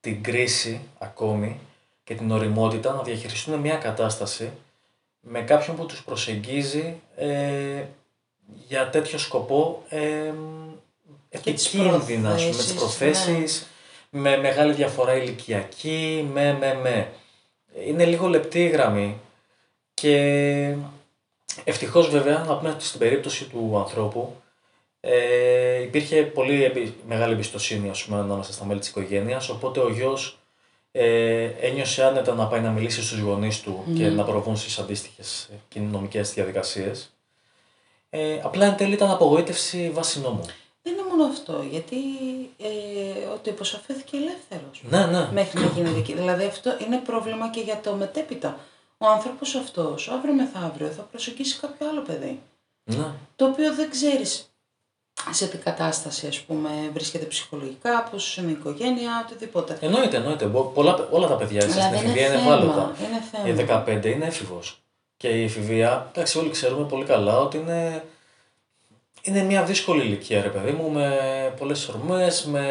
την 0.00 0.22
κρίση 0.22 0.80
ακόμη 0.98 1.60
και 2.06 2.14
την 2.14 2.30
οριμότητα 2.30 2.92
να 2.92 3.02
διαχειριστούν 3.02 3.58
μια 3.58 3.76
κατάσταση 3.76 4.52
με 5.20 5.40
κάποιον 5.40 5.76
που 5.76 5.86
τους 5.86 6.04
προσεγγίζει 6.04 7.00
ε, 7.16 7.82
για 8.68 8.90
τέτοιο 8.90 9.18
σκοπό 9.18 9.82
ε, 9.88 10.32
Και 11.40 11.52
τις 11.52 11.66
επικίνδυνα, 11.74 12.30
ας 12.30 12.42
πούμε, 12.42 12.56
με 12.56 12.62
τις 12.62 12.74
προθέσεις, 12.74 13.24
προθέσεις, 13.24 13.66
με 14.10 14.36
μεγάλη 14.36 14.72
διαφορά 14.72 15.14
ηλικιακή, 15.16 16.28
με, 16.32 16.52
με, 16.52 16.74
με. 16.74 17.12
Είναι 17.86 18.04
λίγο 18.04 18.28
λεπτή 18.28 18.64
η 18.64 18.68
γραμμή 18.68 19.20
και 19.94 20.74
ευτυχώς 21.64 22.08
βέβαια, 22.08 22.38
να 22.38 22.56
πούμε 22.56 22.70
ότι 22.70 22.84
στην 22.84 22.98
περίπτωση 22.98 23.44
του 23.44 23.78
ανθρώπου, 23.78 24.36
ε, 25.00 25.82
υπήρχε 25.82 26.22
πολύ 26.22 26.64
εμπι- 26.64 26.94
μεγάλη 27.06 27.32
εμπιστοσύνη 27.32 27.90
ας 27.90 28.04
πούμε, 28.04 28.18
ανάμεσα 28.18 28.52
στα 28.52 28.64
μέλη 28.64 28.80
της 28.80 28.88
οικογένειας, 28.88 29.48
οπότε 29.48 29.80
ο 29.80 29.88
γιος 29.88 30.38
ε, 30.98 31.50
ένιωσε 31.60 32.04
άνετα 32.04 32.34
να 32.34 32.46
πάει 32.46 32.60
να 32.60 32.70
μιλήσει 32.70 33.02
στους 33.02 33.18
γονείς 33.18 33.60
του 33.60 33.84
και 33.96 34.08
να 34.08 34.24
προβούν 34.24 34.56
στις 34.56 34.78
αντίστοιχες 34.78 35.48
ε, 35.74 35.78
νομικές 35.78 36.32
διαδικασίες. 36.32 37.10
Ε, 38.10 38.40
απλά 38.42 38.66
εν 38.66 38.76
τέλει 38.76 38.92
ήταν 38.92 39.10
απογοήτευση 39.10 39.90
βάση 39.90 40.20
νόμου. 40.20 40.44
Δεν 40.82 40.92
είναι 40.92 41.02
μόνο 41.08 41.24
αυτό, 41.24 41.64
γιατί 41.70 41.96
ε, 42.58 43.26
ότι 43.34 43.48
υποσαφέθηκε 43.50 44.16
ελεύθερος. 44.16 44.82
Ναι, 44.88 45.06
ναι. 45.06 45.28
μέχρι 45.32 45.60
να 45.60 45.66
γίνει 45.66 45.88
δική. 45.88 46.14
Δηλαδή 46.14 46.44
αυτό 46.44 46.76
είναι 46.86 46.96
πρόβλημα 46.96 47.50
και 47.50 47.60
για 47.60 47.80
το 47.80 47.94
μετέπειτα. 47.94 48.58
Ο 48.98 49.06
άνθρωπος 49.06 49.54
αυτός 49.54 50.08
αύριο 50.08 50.34
μεθαύριο 50.34 50.88
θα 50.88 51.02
προσεγγίσει 51.02 51.58
κάποιο 51.60 51.88
άλλο 51.88 52.00
παιδί. 52.00 52.40
ναι. 52.84 53.06
Το 53.36 53.46
οποίο 53.46 53.74
δεν 53.74 53.90
ξέρεις 53.90 54.50
σε 55.30 55.46
τι 55.46 55.56
κατάσταση 55.56 56.26
ας 56.26 56.40
πούμε 56.40 56.68
βρίσκεται 56.92 57.24
ψυχολογικά, 57.24 58.08
πώς 58.10 58.36
είναι 58.36 58.50
η 58.50 58.52
οικογένεια, 58.52 59.26
οτιδήποτε. 59.26 59.78
Εννοείται, 59.80 60.16
εννοείται. 60.16 60.44
Μπο- 60.46 60.62
Πολλά, 60.62 61.08
όλα 61.10 61.26
τα 61.26 61.34
παιδιά 61.34 61.60
στην 61.60 61.72
Δηλαδή 61.72 61.96
είναι 61.96 62.04
εφηβεία 62.04 62.26
είναι 62.26 62.36
θέμα, 62.38 62.54
ευάλωτα. 62.54 62.92
είναι 63.44 63.50
Η 63.50 63.64
θέμα. 63.64 63.84
15 63.86 64.04
είναι 64.10 64.24
έφηβος. 64.24 64.80
Και 65.16 65.28
η 65.28 65.44
εφηβεία, 65.44 66.08
εντάξει, 66.12 66.38
όλοι 66.38 66.50
ξέρουμε 66.50 66.86
πολύ 66.86 67.04
καλά 67.04 67.38
ότι 67.38 67.56
είναι, 67.56 68.04
είναι 69.22 69.42
μια 69.42 69.62
δύσκολη 69.62 70.02
ηλικία, 70.04 70.42
ρε 70.42 70.48
παιδί 70.48 70.70
μου, 70.70 70.90
με 70.90 71.10
πολλές 71.58 71.88
ορμές, 71.88 72.44
με 72.44 72.64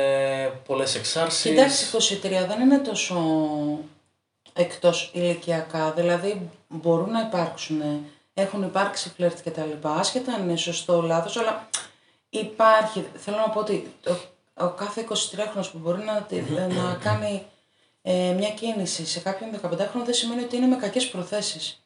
πολλές 0.68 0.96
εξάρσεις. 0.96 1.42
Κοιτάξτε, 1.52 1.86
23 1.86 2.46
δεν 2.48 2.62
είναι 2.62 2.78
τόσο 2.78 3.16
εκτός 4.54 5.10
ηλικιακά, 5.14 5.92
δηλαδή 5.92 6.50
μπορούν 6.68 7.12
να 7.12 7.20
υπάρξουν, 7.22 7.82
έχουν 8.34 8.64
υπάρξει 8.64 9.12
φλερτ 9.16 9.38
και 9.44 9.50
τα 9.50 9.66
λοιπά, 9.66 9.92
άσχετα 9.96 10.34
αν 10.34 10.42
είναι 10.50 10.58
σωστό 10.58 11.02
ή 11.04 11.08
λάθος, 11.08 11.38
αλλά 11.38 11.70
υπάρχει, 12.38 13.06
θέλω 13.16 13.38
να 13.38 13.50
πω 13.50 13.60
ότι 13.60 13.94
ο, 14.08 14.12
ο 14.66 14.70
κάθε 14.70 15.08
23χρονος 15.10 15.70
που 15.72 15.78
μπορεί 15.78 16.04
να, 16.04 16.22
τη- 16.22 16.42
να 16.52 16.98
κάνει 17.04 17.44
ε, 18.02 18.32
μια 18.38 18.50
κίνηση 18.50 19.06
σε 19.06 19.20
κάποιον 19.20 19.50
15χρονο 19.62 20.04
δεν 20.06 20.14
σημαίνει 20.14 20.44
ότι 20.44 20.56
είναι 20.56 20.68
με 20.68 20.76
κακές 20.76 21.08
προθέσεις. 21.10 21.84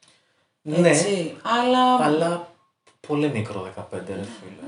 Ναι, 0.62 0.90
Έτσι, 0.90 1.38
αλλά... 1.42 1.96
αλλά 2.06 2.52
πολύ 3.08 3.30
μικρό 3.30 3.74
15, 3.78 3.84
ρε 3.92 4.00
φίλε. 4.00 4.68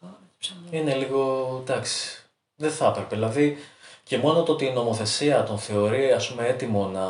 Τώρα, 0.00 0.18
ψάχνω. 0.38 0.62
Είναι 0.70 0.94
λίγο, 0.94 1.48
εντάξει, 1.62 2.22
δεν 2.56 2.70
θα 2.70 2.86
έπρεπε. 2.86 3.14
Δηλαδή, 3.14 3.58
και 4.02 4.18
μόνο 4.18 4.42
το 4.42 4.52
ότι 4.52 4.64
η 4.66 4.72
νομοθεσία 4.72 5.42
τον 5.44 5.58
θεωρεί, 5.58 6.12
ας 6.12 6.28
πούμε, 6.28 6.46
έτοιμο 6.46 6.86
να, 6.86 7.08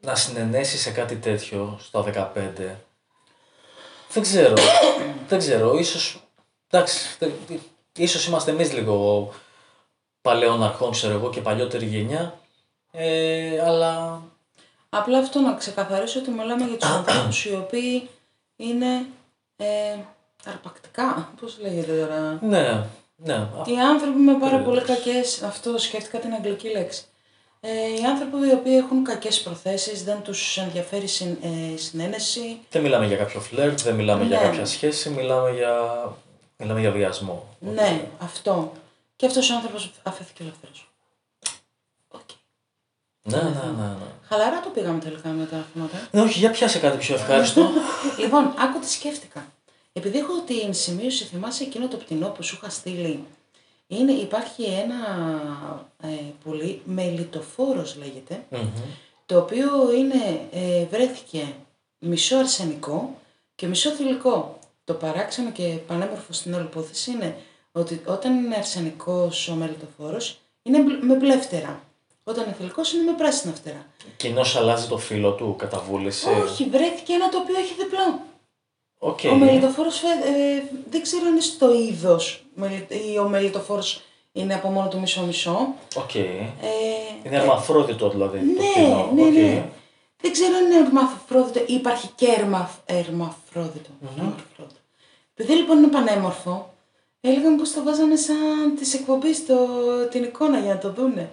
να 0.00 0.14
συνενέσει 0.14 0.78
σε 0.78 0.90
κάτι 0.90 1.16
τέτοιο 1.16 1.78
στα 1.80 2.04
15, 2.04 2.32
δεν 4.12 4.22
ξέρω. 4.22 4.54
δεν 5.28 5.38
ξέρω, 5.38 5.78
ίσως, 5.78 6.20
εντάξει, 6.70 7.16
δεν- 7.18 7.32
ίσως 7.96 8.26
είμαστε 8.26 8.50
εμείς 8.50 8.72
λίγο 8.72 9.28
παλαιών 10.22 10.62
αρχών, 10.62 10.90
ξέρω 10.90 11.12
εγώ, 11.14 11.30
και 11.30 11.40
παλιότερη 11.40 11.86
γενιά, 11.86 12.38
ε, 12.92 13.60
αλλά 13.66 14.22
Απλά 14.90 15.18
αυτό 15.18 15.40
να 15.40 15.54
ξεκαθαρίσω 15.54 16.18
ότι 16.20 16.30
μιλάμε 16.30 16.64
για 16.64 16.76
τους 16.76 16.88
ανθρώπους 16.90 17.44
οι 17.44 17.54
οποίοι 17.54 18.08
είναι 18.56 19.06
ε, 19.56 19.96
αρπακτικά, 20.46 21.32
πώς 21.40 21.58
λέγεται 21.60 21.92
τώρα; 22.00 22.38
ναι, 22.42 22.84
ναι, 23.16 23.34
Οι 23.66 23.78
άνθρωποι 23.80 24.18
με 24.18 24.32
πάρα 24.38 24.58
πολύ 24.58 24.80
Περίεργος. 24.80 25.04
κακές, 25.04 25.42
αυτό 25.42 25.78
σκέφτηκα 25.78 26.18
την 26.18 26.32
αγγλική 26.32 26.68
λέξη. 26.68 27.04
Ε, 27.60 27.70
οι 28.00 28.04
άνθρωποι 28.04 28.48
οι 28.48 28.52
οποίοι 28.52 28.74
έχουν 28.84 29.04
κακές 29.04 29.40
προθέσεις, 29.40 30.04
δεν 30.04 30.22
τους 30.22 30.56
ενδιαφέρει 30.56 31.06
συν, 31.06 31.36
ε, 31.42 31.76
συναίνεση. 31.76 32.58
δεν 32.70 32.82
μιλάμε 32.82 33.06
για 33.06 33.16
κάποιο 33.16 33.40
φλερτ, 33.40 33.80
δεν 33.80 33.94
μιλάμε 33.94 34.24
για 34.24 34.38
Ναι. 34.38 34.44
κάποια 34.44 34.66
σχέση, 34.66 35.10
μιλάμε 35.10 35.50
για, 35.50 35.72
μιλάμε 36.58 36.80
για 36.80 36.90
βιασμό. 36.90 37.56
Ναι, 37.60 38.08
αυτό. 38.18 38.72
Και 39.16 39.26
αυτός 39.26 39.50
ο 39.50 39.54
άνθρωπος 39.54 39.90
αφέθηκε 40.02 40.42
ελεύθερος. 40.42 40.90
Οκ. 42.08 42.20
Ναι, 43.22 43.36
ναι, 43.36 43.42
ναι, 43.76 43.86
ναι. 43.86 44.06
Χαλαρά 44.28 44.60
το 44.60 44.68
πήγαμε 44.68 44.98
τελικά 44.98 45.28
με 45.28 45.44
τα 45.44 45.66
θέματα. 45.74 46.08
Ναι, 46.10 46.20
όχι, 46.20 46.38
για 46.38 46.50
πιάσε 46.50 46.78
κάτι 46.78 46.96
πιο 46.98 47.14
ευχάριστο. 47.14 47.68
λοιπόν, 48.22 48.54
άκου 48.58 48.78
τι 48.80 48.90
σκέφτηκα. 48.90 49.46
Επειδή 49.92 50.18
έχω 50.18 50.40
την 50.46 50.74
σημείωση, 50.74 51.24
θυμάσαι 51.24 51.64
εκείνο 51.64 51.88
το 51.88 51.96
πτηνό 51.96 52.28
που 52.28 52.42
σου 52.42 52.58
είχα 52.60 52.70
στείλει. 52.70 53.24
Είναι, 53.86 54.12
υπάρχει 54.12 54.62
ένα 54.62 54.96
ε, 56.02 56.06
πολύ 56.44 56.82
μελιτοφόρος 56.84 57.96
λέγεται, 57.96 58.44
Μμμ. 58.50 58.68
το 59.26 59.38
οποίο 59.38 59.92
είναι, 59.96 60.48
ε, 60.52 60.84
βρέθηκε 60.84 61.54
μισό 61.98 62.36
αρσενικό 62.36 63.18
και 63.54 63.66
μισό 63.66 63.90
θηλυκό. 63.90 64.57
Το 64.88 64.94
παράξενο 64.94 65.50
και 65.50 65.62
πανέμορφο 65.86 66.32
στην 66.32 66.54
όλη 66.54 66.64
υπόθεση 66.64 67.10
είναι 67.10 67.36
ότι 67.72 68.00
όταν 68.06 68.36
είναι 68.44 68.54
αρσενικός 68.56 69.48
ο 69.48 69.54
μελιτοφόρος 69.54 70.38
είναι 70.62 70.78
μπλ- 70.78 71.02
με 71.02 71.14
μπλε 71.14 71.36
φτερά. 71.40 71.80
Όταν 72.24 72.44
είναι 72.44 72.54
θηλυκός 72.58 72.92
είναι 72.92 73.02
με 73.02 73.12
πράσινα 73.16 73.52
φτερά. 73.54 73.86
Κοινώ 74.16 74.44
αλλάζει 74.56 74.86
το 74.88 74.98
φύλλο 74.98 75.32
του 75.32 75.54
κατά 75.58 75.78
βούληση. 75.88 76.28
Όχι, 76.28 76.64
βρέθηκε 76.70 77.12
ένα 77.12 77.28
το 77.28 77.38
οποίο 77.38 77.58
έχει 77.58 77.74
διπλό. 77.78 78.20
Οκ. 78.98 79.18
Ο 79.32 79.34
μελιτοφόρος 79.34 79.98
φε- 79.98 80.24
ε, 80.24 80.62
δεν 80.90 81.02
ξέρω 81.02 81.22
αν 81.26 81.32
είναι 81.32 81.40
στο 81.40 81.74
είδος 81.74 82.44
μελι- 82.54 82.90
ή 83.14 83.18
ο 83.18 83.28
μελιτοφόρος 83.28 84.00
είναι 84.32 84.54
από 84.54 84.68
μόνο 84.68 84.88
του 84.88 85.00
μισό-μισό. 85.00 85.74
Οκ. 85.96 86.14
Ε, 86.14 86.20
Είναι 87.24 87.36
ερμαφρόδιτο 87.36 88.08
δηλαδή. 88.10 88.38
το 88.38 88.44
ναι, 88.62 88.68
κοινό. 88.74 89.10
ναι, 89.14 89.22
Οκ. 89.22 89.32
ναι. 89.32 89.68
Δεν 90.20 90.32
ξέρω 90.32 90.56
αν 90.56 90.64
είναι 90.64 90.76
ερμαφρόδιτο 90.86 91.58
ή 91.66 91.74
υπάρχει 91.74 92.08
και 92.14 92.26
ερμαφ, 92.38 92.70
ερμαφρόδιτο. 92.84 93.90
ερμαφρόδιτο. 94.16 94.77
Επειδή 95.40 95.58
λοιπόν 95.58 95.78
είναι 95.78 95.86
πανέμορφο, 95.86 96.74
έλεγαν 97.20 97.56
πως 97.56 97.72
το 97.72 97.82
βάζανε 97.82 98.16
σαν 98.16 98.74
της 98.78 98.94
εκπομπής 98.94 99.46
το, 99.46 99.56
την 100.10 100.22
εικόνα 100.22 100.58
για 100.58 100.74
να 100.74 100.78
το 100.80 100.92
δούνε. 100.92 101.30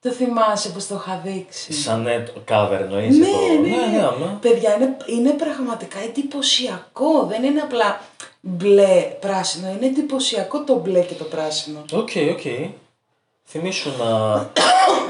Το 0.00 0.10
θυμάσαι 0.10 0.68
πως 0.68 0.86
το 0.86 0.94
είχα 0.94 1.20
δείξει. 1.24 1.72
Σαν 1.72 2.06
ε, 2.06 2.20
το 2.34 2.40
cover 2.48 2.78
εννοείς. 2.80 3.18
Ναι, 3.18 3.26
το... 3.26 3.62
ναι, 3.62 3.68
ναι. 3.68 3.86
ναι, 3.96 4.02
άμα. 4.02 4.38
Παιδιά, 4.40 4.74
είναι, 4.76 4.96
είναι 5.06 5.30
πραγματικά 5.30 5.98
εντυπωσιακό. 5.98 7.26
Δεν 7.26 7.44
είναι 7.44 7.60
απλά 7.60 8.00
μπλε 8.40 9.16
πράσινο. 9.20 9.68
Είναι 9.68 9.86
εντυπωσιακό 9.86 10.64
το 10.64 10.74
μπλε 10.74 11.00
και 11.00 11.14
το 11.14 11.24
πράσινο. 11.24 11.84
OK, 11.92 12.10
OK. 12.30 12.70
Θυμήσου 13.44 13.90
να, 13.98 14.34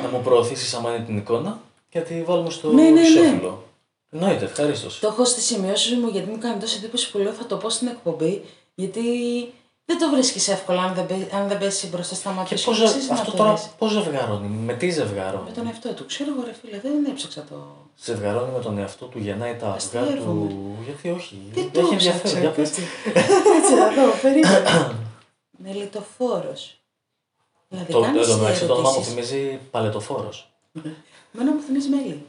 να 0.02 0.08
μου 0.12 0.20
προωθήσεις 0.24 0.74
άμα 0.74 0.94
είναι 0.94 1.04
την 1.04 1.16
εικόνα 1.16 1.60
και 1.88 1.98
να 1.98 2.04
τη 2.04 2.22
βάλουμε 2.22 2.50
στο 2.50 2.72
Ναι, 2.72 2.82
ναι, 2.82 2.90
ναι. 2.90 3.00
εξώφυλλο. 3.00 3.64
Εννοείται, 4.20 4.44
ευχαρίστως. 4.44 4.98
Το 4.98 5.06
έχω 5.08 5.24
στις 5.24 5.40
σημειώσεις 5.40 5.94
μου 5.94 6.08
γιατί 6.08 6.30
μου 6.30 6.38
κάνει 6.38 6.60
τόση 6.60 6.76
εντύπωση 6.76 7.10
που 7.10 7.18
λέω 7.18 7.32
θα 7.32 7.46
το 7.46 7.56
πω 7.56 7.70
στην 7.70 7.86
εκπομπή. 7.88 8.44
Γιατί 8.74 9.02
δεν 9.84 9.98
το 9.98 10.10
βρίσκεις 10.10 10.48
εύκολα 10.48 10.82
αν 10.82 10.94
δεν, 10.94 11.06
πε- 11.06 11.34
αν 11.34 11.48
δεν 11.48 11.58
πέσει 11.58 11.86
μπροστά 11.86 12.14
στα 12.14 12.30
μάτια 12.30 12.56
Και 12.56 12.62
σου. 12.62 12.70
πώς, 12.70 12.80
Αξίζει 12.80 13.08
να 13.08 13.14
αυτό 13.14 13.30
το 13.30 13.36
τώρα 13.36 13.54
δεις. 13.54 13.68
πώς 13.78 13.90
ζευγαρώνει, 13.92 14.48
με 14.48 14.74
τι 14.74 14.90
ζευγαρώνει; 14.90 15.44
Με 15.48 15.50
τον 15.54 15.66
εαυτό 15.66 15.92
του. 15.92 16.06
Ξέρω 16.06 16.30
εγώ, 16.36 16.44
ρε 16.46 16.52
φίλε, 16.60 16.80
δεν 16.80 17.04
έψαξα 17.04 17.44
το. 17.50 17.56
Ζευγαρώνει 18.04 18.52
με 18.52 18.60
τον 18.62 18.78
εαυτό 18.78 19.04
του, 19.06 19.18
γεννάει 19.18 19.54
τα 19.54 19.66
αυγά 19.66 20.00
Αστείευομαι. 20.00 20.48
του. 20.48 20.76
Γιατί 20.84 21.10
όχι. 21.10 21.38
Δεν 21.54 21.70
το 21.72 21.80
Έχει 21.80 21.94
έψαξα. 21.94 22.10
ενδιαφέρον. 22.36 22.40
Για 22.40 22.50
πες. 22.50 22.68
κάτσε. 22.70 22.82
Κάτσε 23.14 23.74
να 23.82 23.88
δω, 23.88 24.12
περίμενα. 24.22 24.94
Μελιτοφόρο. 25.62 26.54
Δηλαδή, 27.68 27.92
Το, 27.92 28.00
κάνεις 28.00 28.22
εδώ 28.28 28.36
μεταξύ 28.36 28.66
το 28.66 28.72
όνομα 28.72 28.88
μου 28.90 28.94
ερωτήσεις. 29.04 29.14
θυμίζει 29.28 29.58
παλετοφόρος. 29.70 30.50
Εμένα 31.34 31.52
μου 31.54 31.60
θυμίζει 31.66 31.88
μέλι. 31.88 32.24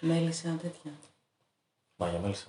Μέλι 0.00 0.32
σαν 0.32 0.58
τέτοια. 0.62 0.90
Μάγια 1.96 2.18
μέλισσα. 2.18 2.46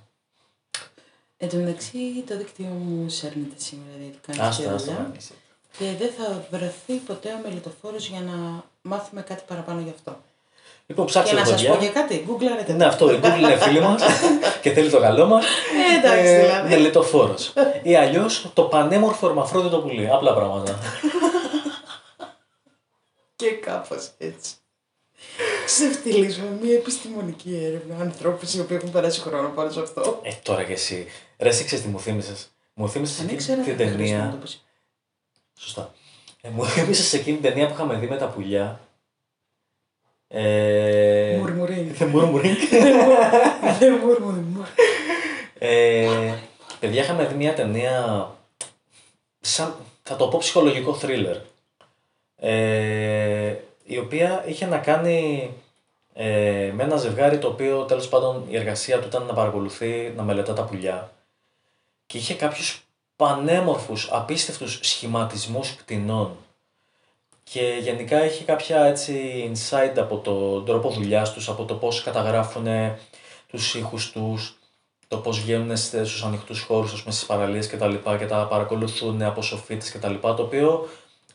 Εν 1.37 1.49
τω 1.49 1.57
μεταξύ 1.57 2.23
το 2.27 2.37
δίκτυο 2.37 2.65
μου 2.65 3.09
σέρνεται 3.09 3.55
σήμερα, 3.57 3.97
γιατί 4.01 4.17
κάνεις 4.25 4.41
και 4.41 4.63
Άστα, 4.63 4.73
άστα. 4.73 4.91
δουλειά. 4.91 5.07
μάγισσα. 5.07 5.33
Και 5.77 5.85
δεν 5.99 6.11
θα 6.17 6.47
βρεθεί 6.51 6.93
ποτέ 6.93 7.29
ο 7.33 7.47
μελιτοφόρο 7.47 7.95
για 7.97 8.19
να 8.21 8.63
μάθουμε 8.81 9.21
κάτι 9.21 9.43
παραπάνω 9.47 9.81
γι' 9.81 9.89
αυτό. 9.95 10.17
Λοιπόν, 10.87 11.05
Και 11.05 11.11
ψάξτε 11.11 11.35
να 11.35 11.41
το 11.43 11.49
σας 11.49 11.63
πω 11.65 11.71
και 11.71 11.77
παιδιά. 11.77 11.91
κάτι, 12.01 12.23
γκουγκλάρετε. 12.25 12.73
Ναι, 12.73 12.85
αυτό. 12.85 13.11
Η 13.11 13.19
Google 13.23 13.37
είναι 13.39 13.57
φίλη 13.57 13.79
μας 13.79 14.01
και 14.61 14.71
θέλει 14.71 14.89
το 14.89 14.99
καλό 14.99 15.25
μας. 15.25 15.45
Ε, 15.45 15.97
εντάξει, 15.97 16.35
δηλαδή. 16.35 16.69
Μελετοφόρος. 16.69 17.53
Ή 17.83 17.95
αλλιώς 17.95 18.49
το 18.53 18.63
πανέμορφο 18.63 19.27
ορμαφρόδιτο 19.27 19.79
πουλί. 19.79 20.09
Απλά 20.09 20.33
πράγματα. 20.33 20.79
Και 23.35 23.51
κάπως 23.51 24.11
έτσι. 24.17 24.53
Ξεφτυλίζουμε 25.69 26.57
μια 26.61 26.73
επιστημονική 26.73 27.61
έρευνα 27.63 27.95
ανθρώπους 28.03 28.53
οι 28.53 28.59
οποίοι 28.59 28.77
έχουν 28.79 28.91
περάσει 28.91 29.19
χρόνο 29.19 29.49
πάνω 29.49 29.69
σε 29.71 29.79
αυτό. 29.79 30.19
Ε, 30.23 30.31
τώρα 30.43 30.63
κι 30.63 30.71
εσύ. 30.71 31.07
Ρε, 31.39 31.49
εσύ 31.49 31.63
ξέρεις 31.63 31.85
τι 31.85 31.91
μου 31.91 31.99
θύμισες. 31.99 32.49
Μου 32.73 32.89
θύμισες 32.89 33.19
Αν 33.19 33.23
εκείνη 33.23 33.39
ήξερα, 33.39 33.61
την 33.63 33.77
δεν 33.77 33.87
θα 33.87 33.93
χρειαζόταν 33.93 34.25
να 34.25 34.31
ταινία. 34.31 34.39
το 34.41 34.47
πω. 34.47 34.51
Σωστά. 35.59 35.93
Ε, 36.41 36.49
μου 36.49 36.65
θύμισες 36.65 37.13
εκείνη 37.13 37.37
την 37.37 37.49
ταινία 37.49 37.67
που 37.67 37.73
είχαμε 37.73 37.95
δει 37.95 38.07
με 38.07 38.17
τα 38.17 38.27
πουλιά. 38.27 38.79
Ε... 40.27 41.37
Μουρμουρίνγκ. 41.39 41.91
The 41.99 42.03
Murmuring. 42.03 42.57
Δεν 43.79 43.93
μουρμουρίνγκ. 43.93 44.55
Ε, 45.59 46.33
παιδιά, 46.79 47.03
είχαμε 47.03 47.25
δει 47.25 47.35
μια 47.35 47.53
ταινία 47.53 48.29
σαν, 49.39 49.75
θα 50.03 50.15
το 50.15 50.27
πω 50.27 50.37
ψυχολογικό 50.37 50.99
thriller, 51.01 51.37
ε, 52.35 53.55
η 53.85 53.97
οποία 53.97 54.43
είχε 54.47 54.65
να 54.65 54.77
κάνει 54.77 55.49
ε, 56.13 56.71
με 56.75 56.83
ένα 56.83 56.97
ζευγάρι 56.97 57.37
το 57.37 57.47
οποίο 57.47 57.83
τέλος 57.83 58.07
πάντων 58.09 58.43
η 58.49 58.55
εργασία 58.57 58.99
του 58.99 59.07
ήταν 59.07 59.23
να 59.25 59.33
παρακολουθεί, 59.33 60.13
να 60.15 60.23
μελετά 60.23 60.53
τα 60.53 60.63
πουλιά. 60.63 61.11
Και 62.05 62.17
είχε 62.17 62.33
κάποιους 62.33 62.81
πανέμορφους, 63.15 64.09
απίστευτους 64.11 64.79
σχηματισμούς 64.81 65.73
πτηνών 65.75 66.37
και 67.43 67.77
γενικά 67.81 68.25
είχε 68.25 68.43
κάποια 68.43 68.85
έτσι 68.85 69.13
insight 69.53 69.93
από 69.97 70.17
τον 70.17 70.65
τρόπο 70.65 70.89
δουλειάς 70.89 71.33
τους, 71.33 71.49
από 71.49 71.65
το 71.65 71.73
πώς 71.73 72.03
καταγράφουν 72.03 72.67
τους 73.47 73.75
ήχους 73.75 74.11
τους, 74.11 74.57
το 75.07 75.17
πώς 75.17 75.39
βγαίνουν 75.39 75.77
στις- 75.77 76.07
στους 76.09 76.23
ανοιχτούς 76.23 76.61
χώρους, 76.61 76.93
ας 76.93 76.99
πούμε, 77.01 77.13
στις 77.13 77.25
παραλίες 77.25 77.67
και 77.67 77.77
τα 77.77 77.87
λοιπά 77.87 78.17
και 78.17 78.25
τα 78.25 78.47
παρακολουθούν 78.49 79.21
από 79.21 79.41
σοφίτες 79.41 79.91
και 79.91 79.97
τα 79.97 80.09
λοιπά, 80.09 80.33
το 80.33 80.43
οποίο 80.43 80.87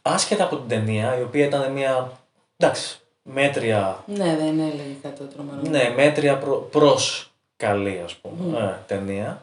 άσχετα 0.02 0.44
από 0.44 0.56
την 0.56 0.68
ταινία, 0.68 1.18
η 1.18 1.22
οποία 1.22 1.44
ήταν 1.44 1.72
μια, 1.72 2.19
εντάξει, 2.60 2.98
μέτρια, 3.22 4.04
Ναι, 4.06 4.36
δεν 4.36 4.58
έλεγε 4.60 4.94
κάτι 5.02 5.18
το 5.18 5.24
τρομερό. 5.24 5.60
ναι, 5.68 5.92
μέτρια 5.96 6.38
προ, 6.38 6.56
προς 6.56 7.30
καλή, 7.56 8.02
ας 8.04 8.14
πούμε, 8.14 8.58
ε, 8.58 8.84
ταινία, 8.86 9.42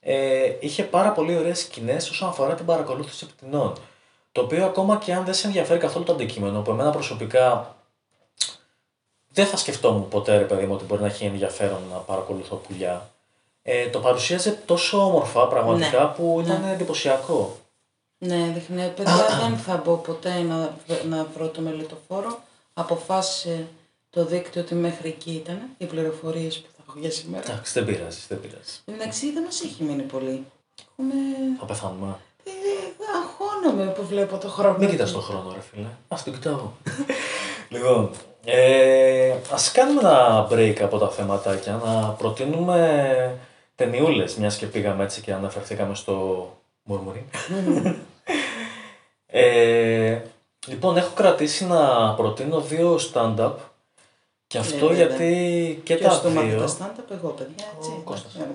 ε, 0.00 0.52
είχε 0.60 0.82
πάρα 0.82 1.10
πολύ 1.12 1.36
ωραίες 1.36 1.58
σκηνές 1.60 2.10
όσον 2.10 2.28
αφορά 2.28 2.54
την 2.54 2.64
παρακολούθηση 2.66 3.26
πτηνών. 3.26 3.72
Το 4.32 4.40
οποίο 4.40 4.64
ακόμα 4.64 4.96
και 4.96 5.14
αν 5.14 5.24
δεν 5.24 5.34
σε 5.34 5.46
ενδιαφέρει 5.46 5.78
καθόλου 5.80 6.04
το 6.04 6.12
αντικείμενο, 6.12 6.60
που 6.60 6.70
εμένα 6.70 6.90
προσωπικά 6.90 7.74
δεν 9.30 9.46
θα 9.46 9.56
σκεφτόμουν 9.56 10.08
ποτέ, 10.08 10.36
ρε 10.38 10.44
παιδί 10.44 10.66
μου, 10.66 10.74
ότι 10.74 10.84
μπορεί 10.84 11.00
να 11.00 11.06
έχει 11.06 11.24
ενδιαφέρον 11.24 11.80
να 11.92 11.96
παρακολουθώ 11.96 12.56
πουλιά. 12.56 13.08
Ε, 13.62 13.88
το 13.88 13.98
παρουσίαζε 14.00 14.50
τόσο 14.66 15.04
όμορφα 15.04 15.46
πραγματικά 15.48 16.02
Ναι. 16.02 16.12
που 16.16 16.40
ήταν 16.44 16.64
εντυπωσιακό. 16.64 17.56
Ναι, 18.18 18.50
δείχνει. 18.54 18.92
Παιδιά, 18.96 19.26
δεν 19.48 19.56
θα 19.56 19.82
μπω 19.84 19.94
ποτέ 19.96 20.42
να, 20.42 20.74
να 21.08 21.26
βρω 21.36 21.48
το 21.48 21.60
μελιτοφόρο. 21.60 22.38
Αποφάσισε 22.74 23.66
το 24.10 24.24
δίκτυο 24.24 24.62
ότι 24.62 24.74
μέχρι 24.74 25.08
εκεί 25.08 25.30
ήταν 25.32 25.62
οι 25.78 25.84
πληροφορίες 25.84 26.58
που 26.58 26.68
θα 26.76 26.82
έχω 26.88 26.98
για 26.98 27.10
σήμερα. 27.10 27.50
Εντάξει, 27.50 27.72
δεν 27.72 27.84
πειράζει, 27.84 28.20
δεν 28.28 28.40
πειράζει. 28.40 28.78
Εν 28.84 28.94
μεταξύ 28.96 29.32
δεν 29.32 29.42
μας 29.42 29.62
έχει 29.62 29.82
μείνει 29.82 30.02
πολύ. 30.02 30.44
Έχουμε. 30.80 31.14
Θα 31.58 31.64
πεθάνουμε. 31.64 32.16
Ε, 32.44 32.50
αγχώνομαι 33.16 33.92
που 33.92 34.06
βλέπω 34.06 34.36
το 34.36 34.48
χρόνο. 34.48 34.78
Μην 34.78 34.88
κοιτάς 34.88 35.12
τον 35.12 35.22
χρόνο, 35.22 35.52
ρε 35.54 35.60
φίλε. 35.60 35.86
Ας 36.08 36.24
τον 36.24 36.32
κοιτάω. 36.32 36.70
λοιπόν, 37.74 38.10
ε, 38.44 39.34
ας 39.52 39.72
κάνουμε 39.72 40.00
ένα 40.00 40.48
break 40.50 40.76
από 40.80 40.98
τα 40.98 41.10
θεματάκια, 41.10 41.80
να 41.84 42.08
προτείνουμε 42.08 43.38
ταινιούλες, 43.74 44.34
μιας 44.34 44.56
και 44.56 44.66
πήγαμε 44.66 45.04
έτσι 45.04 45.20
και 45.20 45.32
αναφερθήκαμε 45.32 45.94
στο 45.94 46.48
μουρμουρί. 46.82 47.24
ε, 49.26 50.20
λοιπόν, 50.66 50.96
έχω 50.96 51.10
κρατήσει 51.14 51.66
να 51.66 52.14
προτείνω 52.14 52.60
δύο 52.60 52.98
stand-up 53.12 53.52
και 54.46 54.58
αυτό 54.58 54.86
βέβαια. 54.86 55.06
γιατί 55.06 55.80
και 55.84 55.94
Ποιος 55.94 56.14
τα 56.16 56.20
το 56.22 56.30
μάθει 56.30 56.48
τα 56.50 56.56
δύο... 56.56 56.76
stand-up, 56.78 57.10
εγώ 57.10 57.28
παιδιά. 57.28 57.64
Έτσι. 57.76 57.90
Ο 57.90 58.00
Κώστας. 58.04 58.34
Ε, 58.34 58.48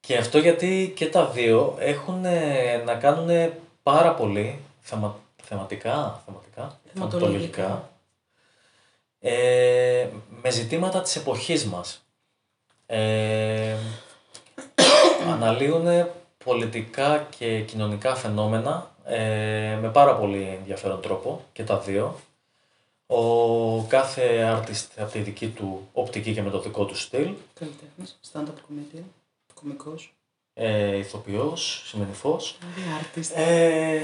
Και 0.00 0.16
αυτό 0.16 0.38
γιατί 0.38 0.92
και 0.96 1.06
τα 1.08 1.26
δύο 1.26 1.74
έχουν 1.78 2.24
ε, 2.24 2.76
να 2.84 2.94
κάνουν 2.94 3.52
πάρα 3.82 4.14
πολύ 4.14 4.60
θεμα, 4.80 5.16
θεματικά, 5.42 6.22
θεματικά, 6.26 6.78
Θεματολογικά. 6.94 7.88
ε, 9.20 10.08
με 10.42 10.50
ζητήματα 10.50 11.00
της 11.02 11.16
εποχής 11.16 11.64
μας. 11.64 12.04
Ε, 12.86 13.76
αναλύουν 15.32 16.06
πολιτικά 16.44 17.26
και 17.38 17.60
κοινωνικά 17.60 18.14
φαινόμενα 18.14 18.93
ε, 19.04 19.78
με 19.80 19.90
πάρα 19.92 20.16
πολύ 20.16 20.56
ενδιαφέρον 20.58 21.00
τρόπο 21.00 21.44
και 21.52 21.64
τα 21.64 21.78
δύο. 21.78 22.20
Ο 23.06 23.82
κάθε 23.82 24.54
artist 24.56 24.86
από 24.96 25.10
τη 25.12 25.18
δική 25.18 25.48
του 25.48 25.88
οπτική 25.92 26.32
και 26.32 26.42
με 26.42 26.50
το 26.50 26.60
δικό 26.60 26.84
του 26.84 26.96
στυλ. 26.96 27.34
Καλλιτέχνης, 27.54 28.18
stand-up 28.32 28.38
comedian, 28.38 29.02
κωμικός. 29.54 30.14
Ε, 30.54 30.96
ηθοποιός, 30.96 31.82
σημαίνει 31.86 32.12
φως. 32.12 32.58
Δηλαδή 32.60 33.00
artist. 33.00 33.36
Ε, 33.36 34.00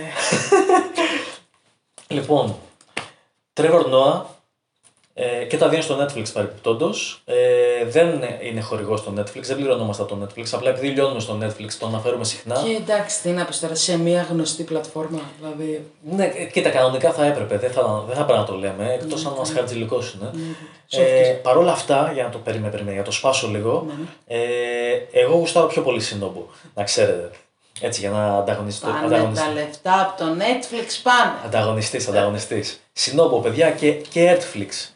λοιπόν, 2.14 2.57
Trevor 3.55 3.84
Noah 3.84 4.22
ε, 5.23 5.45
και 5.45 5.57
τα 5.57 5.68
δύο 5.68 5.75
είναι 5.75 5.85
στο 5.85 6.05
Netflix 6.05 6.33
παρεπιπτόντω. 6.33 6.91
Ε, 7.25 7.35
δεν 7.85 8.23
είναι 8.43 8.61
χορηγός 8.61 9.01
στο 9.01 9.12
Netflix, 9.18 9.41
δεν 9.43 9.57
πληρωνόμαστε 9.57 10.03
από 10.03 10.14
το 10.14 10.25
Netflix. 10.25 10.45
Απλά 10.53 10.71
επειδή 10.71 10.87
λιώνουμε 10.87 11.21
στο 11.21 11.39
Netflix, 11.43 11.68
το 11.79 11.87
αναφέρουμε 11.87 12.25
συχνά. 12.25 12.62
Και 12.64 12.77
εντάξει, 12.77 13.23
τι 13.23 13.29
να 13.29 13.45
πεις 13.45 13.61
τώρα, 13.61 13.75
σε 13.75 13.99
μια 13.99 14.27
γνωστή 14.31 14.62
πλατφόρμα. 14.62 15.21
Δηλαδή. 15.41 15.87
Ναι, 16.16 16.25
ε, 16.25 16.45
κοίτα, 16.45 16.71
κανονικά 16.71 17.12
θα 17.12 17.25
έπρεπε, 17.25 17.59
δεν 17.59 17.71
θα, 17.71 18.05
δεν 18.07 18.16
θα 18.16 18.25
πρέπει 18.25 18.39
να 18.39 18.45
το 18.45 18.55
λέμε, 18.55 18.93
εκτός 18.93 19.27
αν 19.27 19.35
μας 19.39 19.53
χαρτζηλικώσουν. 19.53 20.21
Ε, 20.91 21.31
Παρ' 21.43 21.57
όλα 21.57 21.73
αυτά, 21.73 22.11
για 22.14 22.23
να 22.23 22.31
το 22.31 22.39
περίμενε, 22.39 22.71
περίμενε, 22.71 22.93
για 22.93 23.03
να 23.03 23.07
το 23.09 23.14
σπάσω 23.14 23.49
λίγο, 23.49 23.87
Ναι. 23.87 24.37
ε, 24.37 24.41
εγώ 25.12 25.37
γουστάρω 25.37 25.66
πιο 25.66 25.83
πολύ 25.83 26.01
Σινόμπου, 26.01 26.49
να 26.75 26.85
ξέρετε. 26.85 27.31
Έτσι, 27.81 28.01
για 28.01 28.11
να 28.11 28.37
ανταγωνιστώ. 28.37 28.87
Πάνε 28.87 29.31
τα 29.35 29.53
λεφτά 29.55 30.01
από 30.01 30.25
το 30.25 30.31
Netflix, 30.39 31.01
πάνε. 31.03 31.33
Ανταγωνιστής, 31.45 32.09
ανταγωνιστής. 32.09 32.81
Συνόμπο, 32.93 33.41
παιδιά 33.41 33.71
και, 33.71 33.93
και 33.93 34.37
Netflix. 34.37 34.91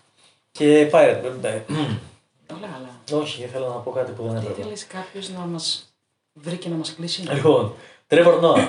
Και 0.58 0.90
Pirate. 0.92 1.20
ε, 1.42 1.60
Όλα 2.52 2.68
καλά. 2.72 3.20
Όχι, 3.22 3.42
ήθελα 3.42 3.68
να 3.68 3.74
πω 3.74 3.90
κάτι 3.90 4.12
που 4.12 4.22
δεν 4.22 4.32
Τι 4.32 4.38
έπρεπε. 4.38 4.60
ήθελες 4.60 4.86
κάποιος 4.86 5.28
να 5.30 5.38
μας 5.38 5.94
βρει 6.32 6.56
και 6.56 6.68
να 6.68 6.74
μας 6.76 6.94
κλείσει; 6.94 7.20
Λοιπόν, 7.22 7.74
Trevor 8.08 8.40
Noah. 8.40 8.66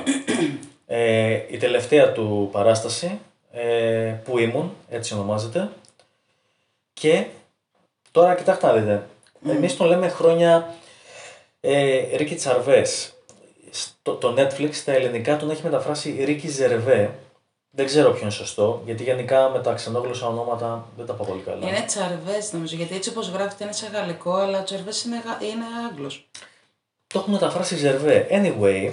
ε, 0.86 1.39
η 1.49 1.57
τελευταία 1.57 2.11
του 2.11 2.49
παράσταση 2.51 3.19
ε, 3.51 4.15
που 4.23 4.38
ήμουν, 4.38 4.73
έτσι 4.89 5.13
ονομάζεται. 5.13 5.69
Και 6.93 7.25
τώρα 8.11 8.36
κοιτάξτε 8.36 8.65
να 8.67 8.73
δείτε. 8.73 9.07
Εμείς 9.47 9.77
τον 9.77 9.88
λέμε 9.88 10.09
χρόνια 10.09 10.75
ε, 11.61 12.15
Ρίκη 12.15 12.36
Τσαρβές. 12.36 13.13
Στο, 13.71 14.13
το 14.15 14.36
Netflix 14.38 14.69
στα 14.73 14.91
ελληνικά 14.91 15.38
τον 15.38 15.49
έχει 15.49 15.63
μεταφράσει 15.63 16.23
Ρίκη 16.23 16.47
Ζερβέ. 16.47 17.13
Δεν 17.76 17.86
ξέρω 17.86 18.09
ποιο 18.11 18.21
είναι 18.21 18.30
σωστό, 18.32 18.82
γιατί 18.86 19.03
γενικά 19.03 19.49
με 19.49 19.59
τα 19.59 19.73
ξενόγλωσσα 19.73 20.28
ονόματα 20.28 20.86
δεν 20.97 21.05
τα 21.05 21.13
πάω 21.13 21.28
πολύ 21.28 21.41
καλά. 21.41 21.67
Είναι 21.67 21.84
Τσαρβές 21.86 22.53
νομίζω, 22.53 22.76
γιατί 22.76 22.95
έτσι 22.95 23.09
όπως 23.09 23.30
γράφεται 23.30 23.63
είναι 23.63 23.73
σε 23.73 23.88
γαλλικό, 23.93 24.34
αλλά 24.36 24.59
ο 24.59 24.63
Τσαρβές 24.63 25.03
είναι, 25.03 25.21
γα- 25.26 25.47
είναι 25.49 25.63
Άγγλος. 25.91 26.28
Το 27.07 27.19
έχουν 27.19 27.34
μεταφράσει 27.34 27.76
Ζερβέ. 27.76 28.28
Anyway, 28.32 28.91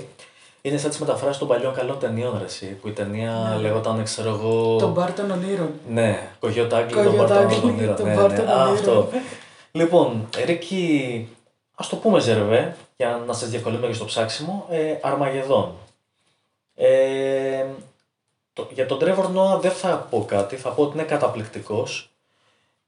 είναι 0.63 0.77
σαν 0.79 0.91
τις 0.91 0.99
μεταφράσεις 0.99 1.39
των 1.39 1.49
παλιών 1.49 1.75
καλών 1.75 1.99
ταινιών, 1.99 2.39
ρε, 2.39 2.45
εσύ, 2.45 2.67
που 2.67 2.89
η 2.89 2.93
ταινία 2.93 3.57
λέγονταν, 3.61 4.05
ξέρω 4.05 4.29
εγώ. 4.29 4.77
Τον 4.79 4.93
Μπάρ 4.93 5.13
των 5.13 5.31
Ονείρων. 5.31 5.71
Ναι, 5.89 6.29
Κογιότ 6.41 6.71
τον 6.71 6.93
Κογιότ 6.93 7.15
Μπάρτον 7.17 7.37
Άγγλι, 7.37 7.61
των 7.61 7.69
Ονείρων. 7.71 7.97
τον 7.97 8.07
Ναι, 8.07 8.15
Μπάρτον 8.15 8.45
ναι. 8.45 8.53
Α, 8.53 8.55
Ονείρων. 8.63 8.75
αυτό. 8.79 9.09
Λοιπόν, 9.73 10.29
Ρίκη, 10.45 11.29
ας 11.75 11.89
το 11.89 11.97
πούμε 11.97 12.21
Ζερβέ, 12.21 12.77
για 12.97 13.23
να 13.27 13.33
σας 13.33 13.49
διευκολύνουμε 13.49 13.87
και 13.87 13.93
στο 13.95 14.05
ψάξιμο, 14.05 14.67
ε, 14.71 14.95
Αρμαγεδόν. 15.03 15.73
Ε, 16.75 17.65
το, 17.65 17.92
για 18.73 18.87
τον 18.87 18.99
Τρέβορ 18.99 19.29
Νόα 19.31 19.59
δεν 19.59 19.71
θα 19.71 20.07
πω 20.11 20.25
κάτι, 20.25 20.57
θα 20.57 20.71
πω 20.71 20.83
ότι 20.83 20.95
είναι 20.99 21.07
καταπληκτικός. 21.07 22.07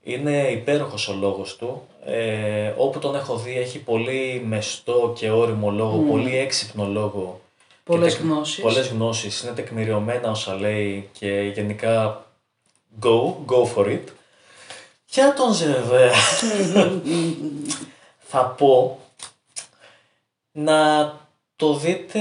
Είναι 0.02 0.48
υπέροχος 0.50 1.08
ο 1.08 1.12
λόγος 1.12 1.56
του. 1.56 1.82
Ε, 2.04 2.72
όπου 2.76 2.98
τον 2.98 3.14
έχω 3.14 3.36
δει 3.36 3.58
έχει 3.58 3.78
πολύ 3.78 4.42
μεστό 4.46 5.12
και 5.18 5.30
όριμο 5.30 5.70
λόγο, 5.70 5.96
πολύ 5.98 6.38
έξυπνο 6.38 6.86
λόγο. 6.86 7.40
Πολλές 7.84 8.12
και 8.14 8.20
τεκ- 8.20 8.30
γνώσεις. 8.32 8.62
Πολλές 8.62 8.88
γνώσεις. 8.88 9.42
Είναι 9.42 9.52
τεκμηριωμένα 9.52 10.30
όσα 10.30 10.54
λέει 10.54 11.08
και 11.18 11.52
γενικά 11.54 12.24
go, 13.02 13.34
go 13.46 13.74
for 13.74 13.86
it. 13.86 14.00
Για 15.06 15.34
τον 15.34 15.52
Ζερβέ 15.52 16.10
θα 18.30 18.44
πω 18.44 18.98
να 20.52 21.12
το 21.56 21.74
δείτε 21.76 22.20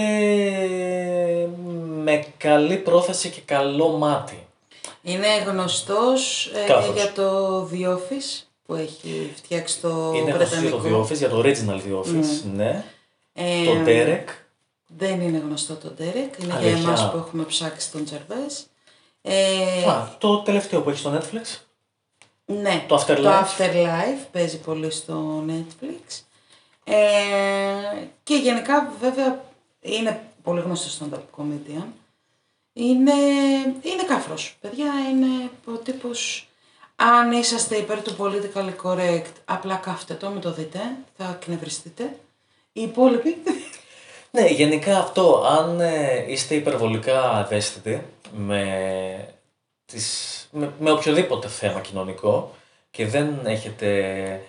με 2.04 2.26
καλή 2.38 2.78
πρόθεση 2.78 3.30
και 3.30 3.42
καλό 3.46 3.90
μάτι. 3.90 4.48
Είναι 5.02 5.28
γνωστός 5.48 6.52
ε, 6.64 6.68
Κάθος. 6.68 6.96
για 6.96 7.12
το 7.12 7.60
The 7.74 7.88
Office 7.98 8.44
που 8.66 8.74
έχει 8.76 9.32
φτιάξει 9.36 9.80
το 9.80 10.12
Είναι 10.16 10.32
γνωστό 10.32 10.56
για 10.60 10.70
Βρετανικό. 10.70 10.78
το 10.78 10.84
The 10.90 11.02
Office, 11.12 11.18
για 11.18 11.30
το 11.30 11.40
original 11.40 11.82
The 11.90 12.04
Office, 12.06 12.44
ναι. 12.56 12.84
Ε, 13.34 13.66
Το 13.66 13.72
Derek, 13.86 14.28
Δεν 14.98 15.22
είναι 15.22 15.38
γνωστό 15.38 15.74
το 15.76 15.92
Derek, 16.00 16.04
είναι 16.44 16.48
για 16.48 16.56
Αλήθεια. 16.56 16.78
εμάς 16.78 17.12
που 17.12 17.18
έχουμε 17.18 17.44
ψάξει 17.44 17.92
τον 17.92 18.06
Τζαρβές. 18.06 18.66
Ε, 19.22 19.90
Α, 19.90 20.16
το 20.20 20.38
τελευταίο 20.38 20.82
που 20.82 20.90
έχει 20.90 21.00
στο 21.00 21.12
Netflix. 21.22 21.58
ναι, 22.46 22.86
το 22.88 22.96
Afterlife. 22.96 23.16
το 23.16 23.30
Afterlife 23.30 24.26
παίζει 24.32 24.58
πολύ 24.60 24.92
στο 24.92 25.44
Netflix. 25.48 26.22
Ε, 26.84 26.96
και 28.24 28.36
γενικά 28.36 28.94
βέβαια 29.00 29.44
είναι 29.82 30.24
πολύ 30.44 30.62
γνωστό 30.62 31.06
stand-up 31.06 31.42
comedian. 31.42 31.86
Είναι, 32.74 33.14
είναι 33.82 34.04
κάφρος. 34.08 34.58
Παιδιά, 34.62 34.92
είναι 35.12 35.50
ο 35.66 35.72
τύπος... 35.72 36.48
Αν 36.96 37.32
είσαστε 37.32 37.76
υπέρ 37.76 38.02
του 38.02 38.16
politically 38.20 38.74
correct, 38.84 39.32
απλά 39.46 39.76
κάφτε 39.76 40.14
το, 40.14 40.30
μην 40.30 40.42
το 40.42 40.54
δείτε, 40.54 40.80
θα 41.18 41.38
εκνευριστείτε. 41.42 42.20
Οι 42.74 42.82
υπόλοιποι... 42.82 43.38
Ναι, 44.32 44.48
γενικά 44.48 45.00
αυτό, 45.00 45.44
αν 45.46 45.80
ε, 45.80 46.26
είστε 46.28 46.56
υπερβολικά 46.56 47.44
ευαίσθητοι 47.46 48.04
με, 48.36 49.36
τις, 49.86 50.48
με, 50.52 50.74
με 50.80 50.92
οποιοδήποτε 50.92 51.48
θέμα 51.48 51.80
κοινωνικό 51.80 52.56
και 52.92 53.08
δεν 53.08 53.40
έχετε 53.46 54.42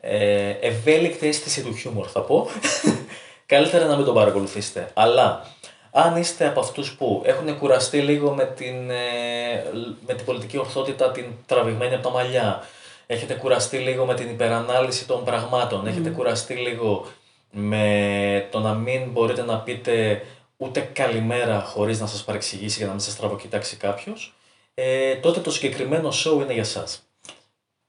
ε, 0.00 0.50
ευέλικτη 0.50 1.26
αίσθηση 1.26 1.62
του 1.62 1.76
χιούμορ 1.76 2.06
θα 2.10 2.20
πω, 2.20 2.48
καλύτερα 3.46 3.86
να 3.86 3.96
μην 3.96 4.04
τον 4.04 4.14
παρακολουθήσετε. 4.14 4.90
Αλλά 4.94 5.46
αν 5.90 6.16
είστε 6.16 6.46
από 6.46 6.60
αυτούς 6.60 6.94
που 6.94 7.22
έχουν 7.24 7.58
κουραστεί 7.58 7.98
λίγο 8.00 8.34
με 8.34 8.44
την, 8.44 8.90
ε, 8.90 9.64
με 10.06 10.14
την 10.14 10.24
πολιτική 10.24 10.58
ορθότητα 10.58 11.10
την 11.10 11.24
τραβηγμένη 11.46 11.94
από 11.94 12.02
τα 12.02 12.10
μαλλιά, 12.10 12.62
έχετε 13.06 13.34
κουραστεί 13.34 13.76
λίγο 13.76 14.04
με 14.04 14.14
την 14.14 14.28
υπερανάλυση 14.28 15.06
των 15.06 15.24
πραγμάτων, 15.24 15.86
έχετε 15.86 16.10
κουραστεί 16.10 16.54
λίγο 16.54 17.06
με 17.50 18.48
το 18.50 18.58
να 18.60 18.74
μην 18.74 19.10
μπορείτε 19.10 19.42
να 19.42 19.58
πείτε 19.58 20.22
ούτε 20.56 20.80
καλημέρα 20.80 21.60
χωρίς 21.60 22.00
να 22.00 22.06
σας 22.06 22.24
παρεξηγήσει 22.24 22.76
για 22.76 22.86
να 22.86 22.92
μην 22.92 23.00
σας 23.00 23.16
τραβοκοιτάξει 23.16 23.76
κάποιος, 23.76 24.34
ε, 24.74 25.14
τότε 25.14 25.40
το 25.40 25.50
συγκεκριμένο 25.50 26.08
show 26.08 26.32
είναι 26.42 26.52
για 26.52 26.64
σας. 26.64 27.07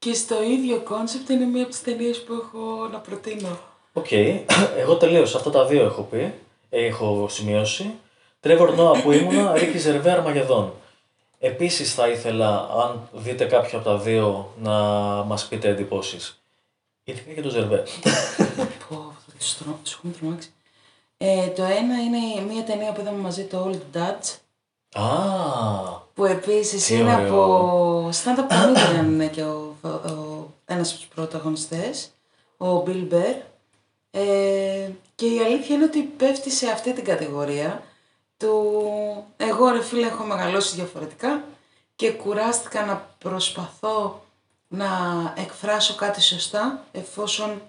Και 0.00 0.14
στο 0.14 0.42
ίδιο 0.42 0.80
concept 0.80 1.28
είναι 1.28 1.44
μία 1.44 1.62
από 1.62 1.70
τις 1.70 1.82
ταινίες 1.82 2.22
που 2.22 2.32
έχω 2.32 2.88
να 2.92 2.98
προτείνω. 2.98 3.58
Οκ, 3.92 4.12
εγώ 4.82 4.96
τελείωσα. 4.96 5.36
Αυτά 5.36 5.50
τα 5.50 5.64
δύο 5.66 5.84
έχω 5.84 6.02
πει, 6.02 6.34
έχω 6.70 7.28
σημειώσει. 7.28 7.94
Trevor 8.40 8.74
Noah 8.74 9.02
πού 9.02 9.12
ήμουνα, 9.12 9.54
Ricky 9.54 9.78
Gervais 9.78 10.10
Armageddon. 10.10 10.72
Επίσης 11.38 11.94
θα 11.94 12.08
ήθελα, 12.08 12.68
αν 12.84 13.08
δείτε 13.12 13.44
κάποιο 13.44 13.78
από 13.78 13.88
τα 13.88 13.98
δύο, 13.98 14.54
να 14.62 14.72
μας 15.24 15.46
πείτε 15.48 15.68
εντυπώσεις. 15.68 16.42
Ειδικά 17.04 17.32
και 17.32 17.42
το 17.42 17.48
Ζερβέ. 17.48 17.82
Πω, 18.88 19.14
θα 19.26 19.32
τους, 19.38 19.58
τρω... 19.58 19.78
τους 19.82 19.94
έχουμε 19.94 20.12
τρομάξει. 20.12 20.52
Ε, 21.16 21.46
το 21.46 21.62
ένα 21.62 22.02
είναι 22.02 22.52
μία 22.52 22.64
ταινία 22.64 22.92
που 22.92 23.00
είδαμε 23.00 23.18
μαζί, 23.18 23.44
το 23.44 23.70
Old 23.70 23.96
Dutch, 23.96 24.38
Α, 24.92 25.02
που 26.20 26.26
επίσης 26.26 26.86
Τι 26.86 26.94
είναι 26.94 27.14
ωραίο. 27.14 27.26
από 27.26 28.10
stand-up 28.12 28.52
comedian 28.52 29.04
είναι 29.12 29.26
και 29.26 29.42
ο, 29.42 29.76
ο, 29.80 29.88
ο, 29.88 30.46
ένας 30.64 30.90
από 30.90 30.98
τους 31.00 31.08
πρωταγωνιστές, 31.14 32.10
ο 32.56 32.82
Bill 32.82 33.12
Burr. 33.12 33.34
Ε, 34.10 34.88
και 35.14 35.26
η 35.26 35.38
αλήθεια 35.38 35.74
είναι 35.74 35.84
ότι 35.84 36.00
πέφτει 36.00 36.50
σε 36.50 36.70
αυτή 36.70 36.92
την 36.92 37.04
κατηγορία 37.04 37.82
του 38.36 38.74
εγώ 39.36 39.68
ρε 39.68 39.82
φίλε 39.82 40.06
έχω 40.06 40.24
μεγαλώσει 40.24 40.74
διαφορετικά 40.74 41.44
και 41.96 42.10
κουράστηκα 42.10 42.84
να 42.84 43.08
προσπαθώ 43.18 44.24
να 44.68 44.88
εκφράσω 45.36 45.94
κάτι 45.94 46.22
σωστά 46.22 46.84
εφόσον 46.92 47.62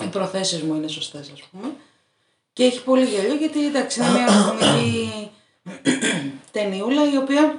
οι 0.00 0.06
προθέσεις 0.06 0.62
μου 0.62 0.74
είναι 0.74 0.88
σωστές 0.88 1.30
ας 1.32 1.42
πούμε 1.42 1.72
και 2.52 2.64
έχει 2.64 2.84
πολύ 2.84 3.04
γέλιο 3.04 3.34
γιατί 3.34 3.66
εντάξει 3.66 4.00
είναι 4.00 4.10
μια 4.10 4.26
κομική 4.46 5.30
ταινιούλα 6.50 7.12
η 7.12 7.16
οποία 7.16 7.58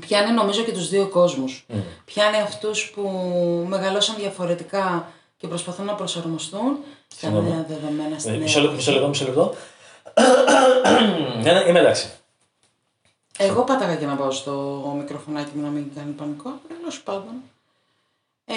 πιάνει 0.00 0.32
νομίζω 0.32 0.62
και 0.62 0.72
τους 0.72 0.88
δύο 0.88 1.06
κόσμους. 1.08 1.66
Πιάνει 2.04 2.36
αυτούς 2.36 2.90
που 2.90 3.02
μεγαλώσαν 3.68 4.14
διαφορετικά 4.18 5.12
και 5.36 5.46
προσπαθούν 5.46 5.84
να 5.84 5.92
προσαρμοστούν 5.94 6.78
στα 7.08 7.26
Συγγνώμη. 7.26 7.48
νέα 7.50 7.64
δεδομένα 7.68 8.14
Ε, 8.14 8.18
στην 8.18 8.30
νέα 8.32 8.40
μισό 8.40 8.60
λεπτό, 8.60 8.74
μισό 8.76 8.92
λεπτό, 8.92 9.08
μισό 9.08 9.24
λεπτό. 9.24 9.54
Ναι, 11.42 11.52
ναι, 11.52 11.64
είμαι 11.68 11.78
εντάξει. 11.78 12.10
Εγώ 13.38 13.62
πάταγα 13.62 13.96
και 13.96 14.06
να 14.06 14.14
πάω 14.14 14.30
στο 14.30 14.52
μικροφωνάκι 14.98 15.50
μου 15.54 15.62
να 15.62 15.68
μην 15.68 15.90
κάνει 15.94 16.10
πανικό. 16.12 16.50
Τέλο 16.68 16.92
πάντων. 17.04 17.32
Ε... 18.44 18.54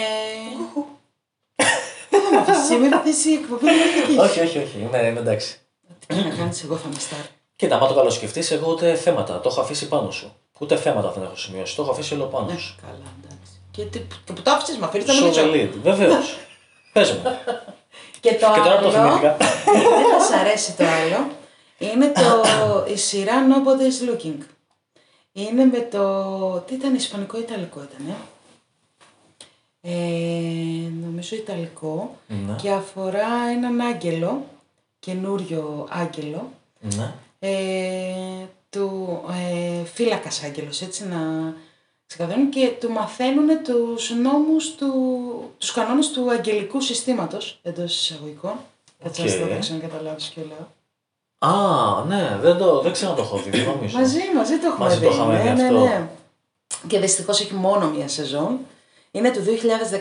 Δεν 2.09 2.21
θα 2.21 2.29
με 2.31 2.37
αφήσεις 2.37 2.65
σήμερα 2.65 2.97
αυτή 2.97 3.29
η 3.29 3.33
εκπομπή 3.33 3.65
να 3.65 3.71
μην 3.71 3.81
δικείς. 3.95 4.17
όχι, 4.17 4.39
όχι, 4.39 4.57
όχι, 4.57 4.77
είμαι, 4.79 5.07
είμαι 5.07 5.19
εντάξει. 5.19 5.59
Τι 6.07 6.15
να 6.15 6.35
κάνεις, 6.35 6.63
εγώ 6.63 6.75
θα 6.75 6.87
με 6.87 6.99
στάρει. 6.99 7.27
Κοίτα, 7.55 7.75
άμα 7.75 7.87
το 7.87 7.93
καλοσκεφτείς, 7.93 8.51
εγώ 8.51 8.71
ούτε 8.71 8.95
θέματα, 8.95 9.39
το 9.39 9.49
έχω 9.49 9.61
αφήσει 9.61 9.87
πάνω 9.87 10.11
σου. 10.11 10.35
Ούτε 10.61 10.75
θέματα 10.75 11.11
δεν 11.11 11.23
έχω 11.23 11.35
σημειώσει, 11.35 11.75
το 11.75 11.81
έχω 11.81 11.91
αφήσει 11.91 12.13
όλο 12.13 12.25
πάνω 12.25 12.57
σου. 12.57 12.75
Καλά, 12.81 12.93
εντάξει. 13.23 13.51
Και, 13.71 13.83
τι, 13.85 13.99
και 14.25 14.33
που 14.33 14.41
το 14.41 14.51
άφησες, 14.51 14.77
μα 14.77 14.85
αφήνεις 14.85 15.07
να 15.07 15.13
So 15.13 15.17
μιλήσω. 15.21 15.41
the 15.41 15.53
lead, 15.55 15.69
βεβαίως. 15.83 16.37
Πες 16.93 17.11
μου. 17.11 17.21
Και 18.23 18.29
το 18.29 18.35
Και 18.35 18.59
τώρα 18.59 18.77
άλλο, 18.77 18.81
το 18.81 18.91
θυμήθηκα. 18.91 19.37
δεν 19.97 20.19
θα 20.19 20.25
σ' 20.27 20.39
αρέσει 20.39 20.73
το 20.77 20.83
άλλο, 20.83 21.27
είναι 21.77 22.07
το, 22.11 22.85
η 22.93 22.95
σειρά 22.97 23.33
Nobody's 23.49 24.09
Looking. 24.09 24.37
Είναι 25.33 25.65
με 25.65 25.79
το, 25.79 26.63
τι 26.67 26.73
ήταν, 26.73 26.95
ισπανικό 26.95 27.37
ή 27.37 27.41
ιταλικό 27.41 27.79
ήταν, 27.91 28.07
ε; 28.07 28.15
Ε, 29.81 29.93
νομίζω 31.05 31.35
ιταλικό 31.35 32.15
Ναι. 32.27 32.55
και 32.61 32.71
αφορά 32.71 33.27
έναν 33.55 33.79
άγγελο, 33.81 34.45
καινούριο 34.99 35.87
άγγελο, 35.89 36.51
Ναι. 36.79 37.13
ε, 37.39 37.51
του 38.71 39.19
ε, 39.29 39.85
φύλακας 39.85 40.43
άγγελος, 40.43 40.81
έτσι 40.81 41.07
να 41.07 41.53
ξεκαθαρίζουν 42.07 42.49
και 42.49 42.71
του 42.79 42.91
μαθαίνουν 42.91 43.63
τους 43.63 44.09
νόμους, 44.09 44.75
του, 44.75 44.93
τους 45.57 45.71
κανόνες 45.71 46.11
του 46.11 46.31
αγγελικού 46.31 46.81
συστήματος 46.81 47.59
εντός 47.61 47.95
εισαγωγικών. 48.01 48.53
Έτσι 49.03 49.21
OK. 49.21 49.27
Okay. 49.27 49.31
θα 49.31 49.67
το 49.67 49.73
να 49.73 49.79
καταλάβεις 49.79 50.27
και 50.27 50.41
λέω. 50.41 50.67
Α, 51.37 52.05
ναι, 52.07 52.37
δεν, 52.41 52.57
το, 52.57 52.81
δεν 52.81 52.91
ξέρω 52.91 53.11
αν 53.11 53.17
το 53.17 53.23
έχω 53.23 53.37
δει, 53.37 53.49
δεν 53.49 53.65
νομίζω. 53.65 53.97
Μαζί, 53.97 54.19
μαζί 54.35 54.57
το 54.57 54.67
έχουμε 54.67 54.85
Μαζί 54.85 54.99
δει. 54.99 55.05
το 55.05 55.11
είχαμε 55.11 55.33
ναι, 55.33 55.41
δει 55.41 55.61
ναι, 55.61 55.63
αυτό. 55.63 55.79
ναι. 55.79 56.07
Και 56.87 56.99
δυστυχώς 56.99 57.39
έχει 57.39 57.53
μόνο 57.53 57.89
μία 57.89 58.07
σεζόν. 58.07 58.59
Είναι 59.11 59.31
του 59.31 59.43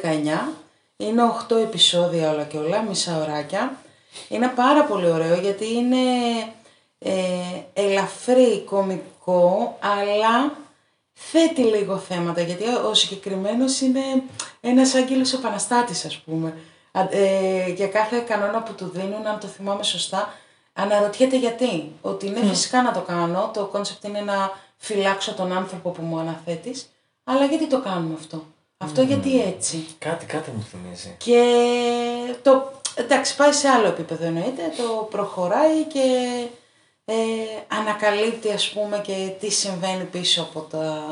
2019. 0.03 0.55
Είναι 0.97 1.23
8 1.49 1.57
επεισόδια 1.57 2.31
όλα 2.33 2.45
και 2.45 2.57
όλα, 2.57 2.83
μισά 2.83 3.21
ωράκια. 3.21 3.77
Είναι 4.29 4.53
πάρα 4.55 4.85
πολύ 4.85 5.11
ωραίο 5.11 5.35
γιατί 5.41 5.75
είναι 5.75 5.97
ε, 7.03 7.13
ελαφρύ 7.73 8.61
κομικό, 8.65 9.79
αλλά 9.81 10.53
θέτει 11.13 11.63
λίγο 11.63 11.97
θέματα. 11.97 12.41
Γιατί 12.41 12.65
ο, 12.65 12.89
ο 12.89 12.95
συγκεκριμένος 12.95 13.81
είναι 13.81 14.01
ένας 14.61 14.95
άγγελος 14.95 15.33
επαναστάτης, 15.33 16.05
ας 16.05 16.17
πούμε. 16.17 16.57
Α, 16.93 17.07
ε, 17.11 17.69
για 17.69 17.89
κάθε 17.89 18.19
κανόνα 18.19 18.63
που 18.63 18.73
του 18.73 18.91
δίνουν, 18.95 19.27
αν 19.27 19.41
το 19.41 19.47
θυμάμαι 19.47 19.83
σωστά, 19.83 20.35
αναρωτιέται 20.73 21.37
γιατί. 21.37 21.93
Ότι 22.01 22.27
είναι 22.27 22.45
φυσικά 22.45 22.83
να 22.83 22.93
το 22.93 23.01
κάνω, 23.01 23.51
το 23.55 23.65
concept 23.65 24.05
είναι 24.05 24.21
να 24.21 24.51
φυλάξω 24.77 25.33
τον 25.33 25.53
άνθρωπο 25.53 25.91
που 25.91 26.03
μου 26.03 26.19
αναθέτεις, 26.19 26.91
αλλά 27.25 27.45
γιατί 27.45 27.67
το 27.67 27.81
κάνουμε 27.81 28.15
αυτό; 28.19 28.45
Αυτό 28.79 29.03
γιατί 29.03 29.43
έτσι; 29.43 29.87
Κάτι, 29.99 30.27
κάτι 30.27 30.51
μου 30.51 30.63
θυμίζει. 30.71 31.15
Και 31.19 31.45
το, 32.43 32.73
εντάξει, 32.95 33.37
πάει 33.37 33.53
σε 33.53 33.69
άλλο 33.69 33.87
επίπεδο 33.87 34.25
εννοείται, 34.25 34.63
το 34.77 35.09
προχωράει 35.11 35.83
και 35.83 36.03
ε, 37.13 37.77
ανακαλύπτει 37.79 38.51
ας 38.51 38.69
πούμε 38.69 38.99
και 38.99 39.33
τι 39.41 39.51
συμβαίνει 39.51 40.05
πίσω 40.05 40.43
από, 40.43 40.61
τα, 40.61 41.05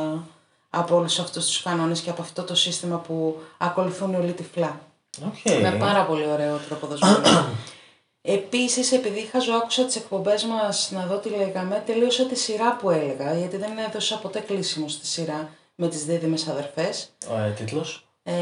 από 0.71 0.97
όλους 0.97 1.19
αυτούς 1.19 1.47
τους 1.47 1.63
κανόνες 1.63 2.01
και 2.01 2.11
από 2.11 2.23
αυτό 2.23 2.43
το 2.43 2.55
σύστημα 2.55 2.97
που 2.97 3.41
ακολουθούν 3.59 4.15
όλοι 4.15 4.33
τυφλά. 4.33 4.81
Okay. 5.21 5.61
Με 5.63 5.77
πάρα 5.79 6.05
πολύ 6.05 6.27
ωραίο 6.27 6.57
τρόπο 6.57 6.87
δοσμένο. 6.87 7.21
Επίσης, 8.23 8.93
επειδή 8.93 9.19
είχα 9.19 9.39
ζω, 9.39 9.55
άκουσα 9.55 9.85
τις 9.85 9.97
εκπομπές 9.97 10.45
μας 10.45 10.91
να 10.91 11.07
δω 11.07 11.17
τι 11.19 11.29
λέγαμε, 11.29 11.83
τελείωσα 11.87 12.27
τη 12.27 12.37
σειρά 12.37 12.77
που 12.77 12.91
έλεγα, 12.91 13.39
γιατί 13.39 13.57
δεν 13.57 13.79
έδωσα 13.79 14.19
ποτέ 14.19 14.41
κλείσιμο 14.41 14.89
στη 14.89 15.07
σειρά 15.07 15.51
με 15.75 15.89
τις 15.89 16.05
δίδυμες 16.05 16.49
αδερφές. 16.49 17.11
Ο 17.31 17.37
ε, 17.37 17.51
τίτλος; 17.57 18.09
Ε, 18.23 18.35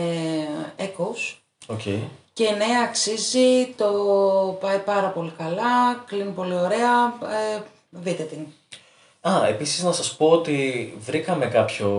Echoes. 0.78 1.34
Okay. 1.76 2.00
Και 2.36 2.50
ναι, 2.50 2.66
αξίζει, 2.88 3.74
το 3.76 3.88
πάει 4.60 4.78
πάρα 4.78 5.08
πολύ 5.08 5.32
καλά, 5.38 6.04
κλείνει 6.06 6.30
πολύ 6.30 6.54
ωραία. 6.54 7.04
Ε, 7.54 7.60
δείτε 7.90 8.22
την. 8.22 8.46
Α, 9.30 9.46
επίσης 9.46 9.82
να 9.82 9.92
σας 9.92 10.16
πω 10.16 10.28
ότι 10.30 10.94
βρήκαμε 10.98 11.46
κάποιο 11.46 11.90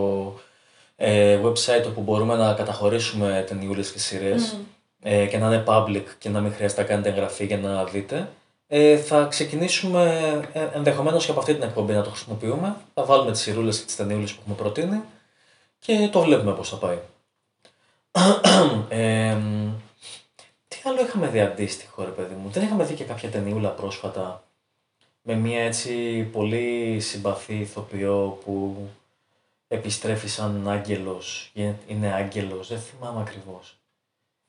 ε, 0.96 1.40
website 1.44 1.86
όπου 1.88 2.02
μπορούμε 2.02 2.36
να 2.36 2.54
καταχωρήσουμε 2.54 3.46
ταινιούλες 3.48 3.92
και 3.92 4.00
σειρές 4.00 4.58
ε, 5.02 5.26
και 5.26 5.38
να 5.38 5.48
είναι 5.48 5.64
public 5.68 6.04
και 6.18 6.30
να 6.30 6.40
μην 6.40 6.54
χρειάζεται 6.54 6.82
να 6.82 6.88
κάνετε 6.88 7.10
εγγραφή 7.10 7.46
για 7.46 7.58
να 7.58 7.84
δείτε. 7.84 8.30
Ε, 8.68 8.98
θα 8.98 9.26
ξεκινήσουμε 9.26 10.12
ε, 10.54 10.68
ενδεχομένως 10.74 11.26
και 11.26 11.32
από 11.32 11.40
αυτή 11.40 11.54
την 11.54 11.64
εκπομπή 11.64 11.94
να 11.94 12.04
το 12.04 12.10
χρησιμοποιούμε. 12.10 12.76
Θα 12.94 13.04
βάλουμε 13.04 13.32
τις 13.32 13.42
σειρούλες 13.42 13.80
και 13.80 13.86
τις 13.86 13.96
ταινιούλες 13.96 14.34
που 14.34 14.40
έχουμε 14.42 14.56
προτείνει 14.56 15.02
και 15.80 16.10
το 16.12 16.22
βλέπουμε 16.22 16.52
πώς 16.52 16.70
θα 16.70 16.76
πάει. 16.76 16.98
ε, 18.90 19.38
τι 20.88 20.94
άλλο 20.94 21.08
είχαμε 21.08 21.28
δει 21.28 21.42
αντίστοιχο 21.42 22.04
ρε 22.04 22.10
παιδί 22.10 22.36
μου. 22.36 22.50
Δεν 22.50 22.64
είχαμε 22.64 22.84
δει 22.84 22.94
και 22.94 23.04
κάποια 23.04 23.30
ταινιούλα 23.30 23.70
πρόσφατα 23.70 24.44
με 25.22 25.36
μια 25.36 25.64
έτσι 25.64 26.22
πολύ 26.32 27.00
συμπαθή 27.00 27.56
ηθοποιό 27.56 28.40
που 28.46 28.76
επιστρέφει 29.68 30.28
σαν 30.28 30.68
άγγελος, 30.70 31.52
είναι 31.88 32.14
άγγελος, 32.14 32.68
δεν 32.68 32.80
θυμάμαι 32.80 33.22
ακριβώς. 33.22 33.78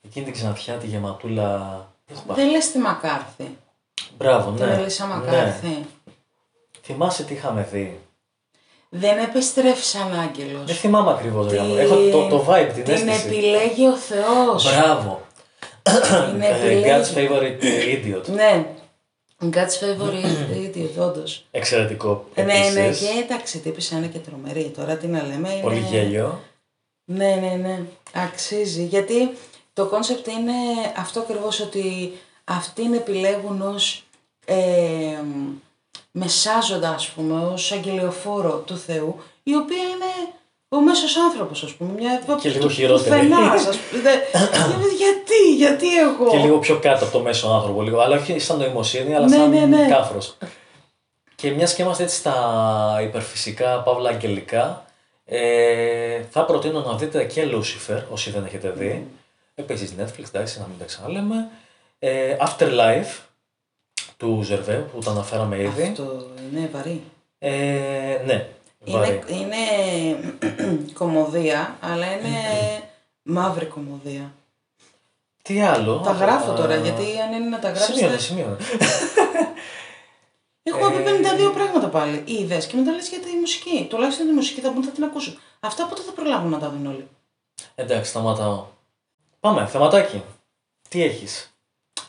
Εκείνη 0.00 0.24
την 0.24 0.34
ξανθιά, 0.34 0.74
τη 0.74 0.86
γεματούλα... 0.86 1.86
Δεν 2.26 2.50
λες 2.50 2.70
τη 2.70 2.78
Μακάρθη. 2.78 3.56
Μπράβο, 4.16 4.50
ναι. 4.50 4.56
Την 4.56 4.68
Ελίσσα 4.68 5.06
Μακάρθη. 5.06 5.66
Ναι. 5.66 5.84
Θυμάσαι 6.82 7.24
τι 7.24 7.34
είχαμε 7.34 7.68
δει; 7.72 8.00
Δεν 8.88 9.18
επιστρέφει 9.18 9.84
σαν 9.84 10.20
άγγελος. 10.20 10.64
Δεν 10.64 10.74
θυμάμαι 10.74 11.10
ακριβώς, 11.10 11.46
τη... 11.46 11.56
Έχω 11.56 11.94
το, 12.10 12.28
το 12.28 12.46
vibe, 12.48 12.70
την, 12.74 12.84
την 12.84 12.92
αίσθηση. 12.92 13.28
Την 13.28 13.32
επιλέγει 13.32 13.86
ο 13.86 13.96
Θεός. 13.96 14.64
Μπράβο. 14.64 15.26
Την 16.30 16.40
Ε, 16.40 16.48
επιλέγει. 16.48 16.84
God's 16.86 17.18
favorite 17.18 17.62
idiot. 17.94 18.26
Ναι. 18.26 18.66
God's 19.42 19.78
favorite 19.82 20.76
idiot, 20.76 21.06
όντως. 21.08 21.44
Εξαιρετικό. 21.50 22.28
Ναι, 22.34 22.42
ναι, 22.42 22.52
επίσης. 22.52 23.08
και 23.08 23.22
εντάξει, 23.24 23.58
τύπισσα 23.58 23.96
είναι 23.96 24.06
και 24.06 24.18
τρομερή. 24.18 24.72
Τώρα 24.76 24.96
τι 24.96 25.06
να 25.06 25.22
λέμε. 25.22 25.52
Είναι... 25.52 25.62
Πολύ 25.62 25.78
γέλιο. 25.90 26.40
Ναι, 27.04 27.34
ναι, 27.34 27.54
ναι. 27.54 27.80
Αξίζει. 28.12 28.84
Γιατί 28.84 29.36
το 29.72 29.86
κόνσεπτ 29.86 30.26
είναι 30.26 30.52
αυτό 30.96 31.20
ακριβώς 31.20 31.60
ότι 31.60 32.12
αυτήν 32.44 32.94
επιλέγουν 32.94 33.60
ως 33.62 34.04
ε, 34.44 34.56
μεσάζοντα, 36.10 36.90
ας 36.90 37.08
πούμε, 37.08 37.44
ως 37.44 37.72
αγγελιοφόρο 37.72 38.62
του 38.66 38.76
Θεού, 38.76 39.20
η 39.42 39.54
οποία 39.54 39.82
είναι 39.82 40.32
ο 40.68 40.80
μέσος 40.80 41.16
άνθρωπος, 41.16 41.62
ας 41.62 41.72
πούμε. 41.72 41.90
Μια 41.98 42.22
Και 42.42 42.48
λίγο 42.48 42.60
του- 42.66 42.70
χειρότερη. 42.70 43.26
πουθενάς, 43.26 43.66
ας 43.66 43.76
πούμε. 43.76 44.02
Δε- 44.02 44.18
γιατί, 45.02 45.54
γιατί 45.56 45.98
εγώ; 45.98 46.30
Και 46.30 46.36
λίγο 46.36 46.58
πιο 46.58 46.78
κάτω 46.78 47.04
από 47.04 47.12
το 47.12 47.22
μέσο 47.22 47.48
άνθρωπο, 47.48 47.82
λίγο. 47.82 48.00
αλλά 48.00 48.16
όχι 48.16 48.38
σαν 48.38 48.58
νοημοσύνη, 48.58 49.14
αλλά 49.14 49.28
Ναι, 49.28 49.36
σαν 49.36 49.50
ναι, 49.50 49.60
ναι. 49.64 49.86
κάφρος. 49.88 50.36
Και 51.34 51.50
μιας 51.50 51.74
και 51.74 51.82
είμαστε 51.82 52.02
έτσι 52.02 52.16
στα 52.16 52.34
υπερφυσικά, 53.02 53.80
παύλα 53.82 54.08
αγγελικά, 54.10 54.84
ε, 55.24 56.20
θα 56.30 56.44
προτείνω 56.44 56.80
να 56.80 56.96
δείτε 56.96 57.24
και 57.24 57.44
Lucifer, 57.52 58.02
όσοι 58.10 58.30
δεν 58.30 58.44
έχετε 58.44 58.70
δει. 58.70 59.06
Επίσης 59.54 59.94
Netflix, 60.00 60.24
εντάξει, 60.32 60.58
να 60.60 60.66
μην 60.66 60.78
τα 60.78 60.84
ξαναλέμε. 60.84 61.48
Ε, 61.98 62.36
Afterlife, 62.40 63.18
του 64.16 64.40
Ζερβέ, 64.44 64.74
που 64.92 64.98
τα 65.00 65.10
αναφέραμε 65.10 65.56
ήδη. 65.62 65.82
Αυτό 65.82 66.26
είναι 66.52 66.68
βαρύ. 66.72 67.02
Ε, 67.38 67.50
ναι, 68.26 68.46
βαρύ. 68.90 69.22
Είναι, 69.28 69.36
είναι 69.36 70.92
κομμωδία, 70.98 71.76
αλλά 71.80 72.06
είναι 72.12 72.38
μαύρη 73.22 73.66
κομμωδία. 73.66 74.32
Τι 75.42 75.60
άλλο; 75.62 75.98
Τα 76.00 76.12
γράφω 76.12 76.50
Α, 76.50 76.54
τώρα, 76.54 76.76
γιατί 76.76 77.20
αν 77.20 77.32
είναι 77.32 77.48
να 77.48 77.58
τα 77.58 77.68
γράψετε... 77.68 77.92
Σημείωνε, 77.92 78.18
σημείωνε. 78.18 78.56
Έχουμε 80.62 80.96
Ε, 80.96 81.02
πει 81.02 81.10
52 81.48 81.52
πράγματα 81.54 81.88
πάλι. 81.88 82.22
Είδε 82.26 82.58
και 82.58 82.76
μετά 82.76 82.92
λες 82.92 83.08
για 83.08 83.18
τη 83.18 83.36
μουσική. 83.40 83.86
Τουλάχιστον 83.90 84.26
τη 84.26 84.32
μουσική 84.32 84.60
θα 84.60 84.70
μπουν 84.70 84.82
θα 84.84 84.90
την 84.90 85.04
ακούσουν. 85.04 85.38
Αυτά 85.60 85.86
πότε 85.86 86.02
θα 86.02 86.12
προλάβουν 86.12 86.50
να 86.50 86.58
τα 86.58 86.70
δουν 86.70 86.86
όλοι. 86.86 87.08
Εντάξει, 87.74 88.10
σταματάω. 88.10 88.66
Πάμε, 89.40 89.66
θεματάκι. 89.66 90.22
Τι 90.88 91.02
έχεις; 91.02 91.52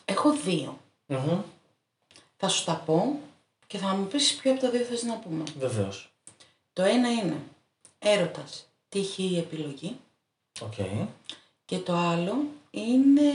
Έχω 0.04 0.32
δύο. 0.32 0.78
Μμμ, 1.06 1.40
Θα 2.36 2.48
σου 2.48 2.64
τα 2.64 2.82
πω 2.86 3.20
και 3.66 3.78
θα 3.78 3.94
μου 3.94 4.04
πεις 4.06 4.34
ποιο 4.34 4.50
από 4.52 4.60
τα 4.60 4.70
δύο 4.70 4.80
θες 4.84 5.02
να 5.02 5.14
πούμε. 5.14 5.42
Βεβαίως. 5.58 6.09
Το 6.72 6.82
ένα 6.82 7.10
είναι 7.12 7.36
έρωτας, 7.98 8.66
τύχη 8.88 9.22
ή 9.22 9.38
επιλογή. 9.38 9.96
Οκ. 10.60 10.74
Και 11.64 11.78
το 11.78 11.92
άλλο 11.92 12.44
είναι 12.70 13.32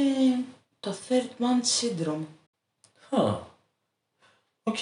το 0.80 0.96
third 1.10 1.42
man 1.42 1.80
syndrome. 1.80 2.26
Α. 3.10 3.38
Οκ, 4.64 4.78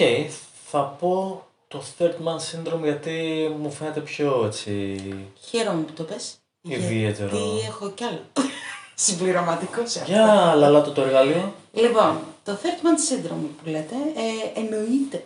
θα 0.65 0.81
πω 0.83 1.45
το 1.67 1.83
third 1.97 2.15
man 2.25 2.37
syndrome 2.37 2.81
γιατί 2.83 3.47
μου 3.59 3.71
φαίνεται 3.71 3.99
πιο 3.99 4.45
έτσι... 4.45 4.99
Χαίρομαι 5.39 5.81
που 5.81 5.93
το 5.93 6.03
πες. 6.03 6.35
Ιδιαίτερο. 6.61 7.37
Γιατί 7.37 7.65
έχω 7.67 7.91
κι 7.91 8.03
άλλο. 8.03 8.21
Συμπληρωματικός 8.95 9.91
σε 9.91 9.99
αυτό. 9.99 10.11
Για 10.11 10.55
λαλάτο 10.55 10.91
το 10.91 11.01
εργαλείο. 11.01 11.53
Λοιπόν, 11.71 12.19
το 12.43 12.57
third 12.61 12.85
man 12.85 13.13
syndrome 13.13 13.47
που 13.63 13.69
λέτε 13.69 13.95
ε, 13.95 14.59
εννοείται 14.59 15.25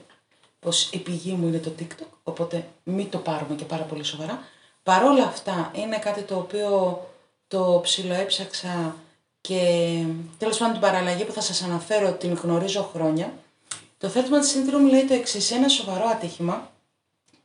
πως 0.59 0.89
η 0.91 0.97
πηγή 0.97 1.31
μου 1.31 1.47
είναι 1.47 1.57
το 1.57 1.71
TikTok, 1.79 2.07
οπότε 2.23 2.67
μην 2.83 3.09
το 3.09 3.17
πάρουμε 3.17 3.55
και 3.55 3.65
πάρα 3.65 3.83
πολύ 3.83 4.03
σοβαρά. 4.03 4.41
Παρόλα 4.83 5.23
αυτά 5.23 5.71
είναι 5.75 5.97
κάτι 5.97 6.21
το 6.21 6.35
οποίο 6.35 7.01
το 7.47 7.79
ψιλοέψαξα 7.83 8.95
και 9.41 9.59
τέλος 10.37 10.57
πάντων 10.57 10.73
την 10.73 10.81
παραλλαγή 10.81 11.23
που 11.23 11.31
θα 11.31 11.41
σας 11.41 11.61
αναφέρω 11.63 12.11
την 12.11 12.33
γνωρίζω 12.33 12.89
χρόνια. 12.93 13.33
Το 13.97 14.11
third 14.13 14.17
man 14.17 14.43
syndrome 14.53 14.89
λέει 14.89 15.05
το 15.05 15.13
εξής 15.13 15.51
ένα 15.51 15.67
σοβαρό 15.67 16.07
ατύχημα, 16.07 16.71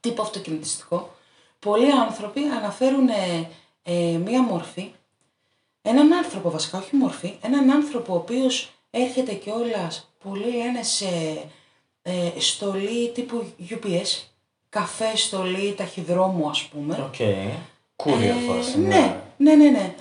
τύπο 0.00 0.22
αυτοκινητιστικό. 0.22 1.14
Πολλοί 1.58 1.90
άνθρωποι 1.92 2.40
αναφέρουν 2.40 3.08
ε, 3.08 3.48
ε, 3.82 4.16
μία 4.16 4.42
μορφή 4.42 4.92
έναν 5.82 6.12
άνθρωπο 6.12 6.50
βασικά, 6.50 6.78
όχι 6.78 6.96
μορφή, 6.96 7.38
έναν 7.40 7.70
άνθρωπο 7.70 8.12
ο 8.12 8.16
οποίος 8.16 8.72
έρχεται 8.90 9.32
κιόλας 9.32 10.12
πολύ 10.24 10.56
λένε 10.56 10.82
σε 10.82 11.06
ε, 12.02 12.30
στολή 12.38 13.10
τύπου 13.14 13.44
UPS, 13.70 14.22
καφέ 14.68 15.16
στολή 15.16 15.74
ταχυδρόμου 15.76 16.48
ας 16.48 16.62
πούμε. 16.62 16.94
Οκ. 17.08 17.14
Courier 17.96 18.34
Ε, 18.34 18.38
φάση. 18.52 18.78
ναι, 18.78 19.20
ναι, 19.36 19.54
ναι, 19.54 19.68
ναι. 19.70 19.94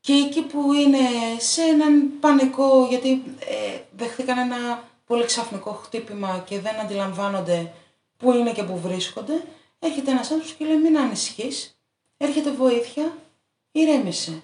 Και 0.00 0.12
εκεί 0.12 0.42
που 0.42 0.72
είναι 0.72 0.98
σε 1.38 1.62
έναν 1.62 2.10
πανικό, 2.20 2.86
γιατί 2.88 3.10
ε, 3.38 3.78
δεχτήκαν 3.96 4.38
ένα 4.38 4.84
πολύ 5.06 5.24
ξαφνικό 5.24 5.70
χτύπημα 5.72 6.44
και 6.48 6.60
δεν 6.60 6.80
αντιλαμβάνονται 6.80 7.72
πού 8.16 8.32
είναι 8.32 8.52
και 8.52 8.62
πού 8.62 8.78
βρίσκονται, 8.78 9.42
έρχεται 9.78 10.10
ένας 10.10 10.30
άνθρωπος 10.30 10.52
και 10.54 10.64
λέει 10.64 10.76
μην 10.76 10.98
ανησυχείς, 10.98 11.78
έρχεται 12.16 12.50
βοήθεια, 12.50 13.16
ηρέμησε. 13.72 14.42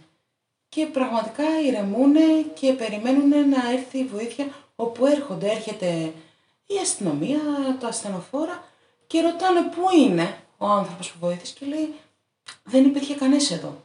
Και 0.68 0.86
πραγματικά 0.86 1.44
ηρεμούν 1.66 2.14
και 2.54 2.72
περιμένουν 2.72 3.28
να 3.28 3.70
έρθει 3.72 3.98
η 3.98 4.04
βοήθεια 4.04 4.46
όπου 4.76 5.06
έρχονται. 5.06 5.50
Έρχεται 5.50 6.12
η 6.74 6.78
αστυνομία, 6.82 7.38
τα 7.80 7.88
ασθενοφόρα 7.88 8.64
και 9.06 9.20
ρωτάνε 9.20 9.60
πού 9.62 9.96
είναι 9.98 10.36
ο 10.58 10.66
άνθρωπος 10.66 11.10
που 11.10 11.16
βοήθησε 11.20 11.54
και 11.58 11.66
λέει 11.66 11.94
δεν 12.64 12.84
υπήρχε 12.84 13.14
κανείς 13.14 13.50
εδώ. 13.50 13.82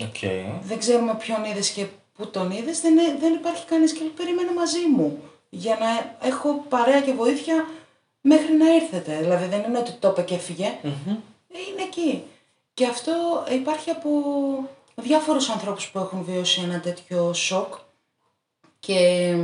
Οκ. 0.00 0.16
Δεν 0.62 0.78
ξέρουμε 0.78 1.14
ποιον 1.14 1.44
είδες 1.44 1.70
και 1.70 1.86
πού 2.16 2.26
τον 2.30 2.50
είδες, 2.50 2.80
δεν, 2.80 2.98
ε- 2.98 3.16
δεν 3.20 3.32
υπάρχει 3.34 3.66
κανείς 3.66 3.92
και 3.92 3.98
λέει, 4.00 4.08
περίμενε 4.16 4.52
μαζί 4.52 4.86
μου 4.96 5.22
για 5.50 5.76
να 5.80 6.16
έχω 6.28 6.64
παρέα 6.68 7.00
και 7.00 7.12
βοήθεια 7.12 7.66
μέχρι 8.20 8.52
να 8.52 8.74
ήρθετε. 8.74 9.16
Δηλαδή 9.20 9.46
δεν 9.46 9.62
είναι 9.62 9.78
ότι 9.78 9.92
το 9.92 10.08
είπε 10.08 10.22
και 10.22 10.34
έφυγε, 10.34 10.78
Μμμ. 10.82 11.16
είναι 11.48 11.82
εκεί. 11.82 12.22
Και 12.74 12.86
αυτό 12.86 13.12
υπάρχει 13.52 13.90
από 13.90 14.10
διάφορους 14.94 15.48
ανθρώπους 15.48 15.90
που 15.90 15.98
έχουν 15.98 16.24
βιώσει 16.24 16.60
ένα 16.64 16.80
τέτοιο 16.80 17.32
σοκ 17.32 17.74
και 18.78 19.34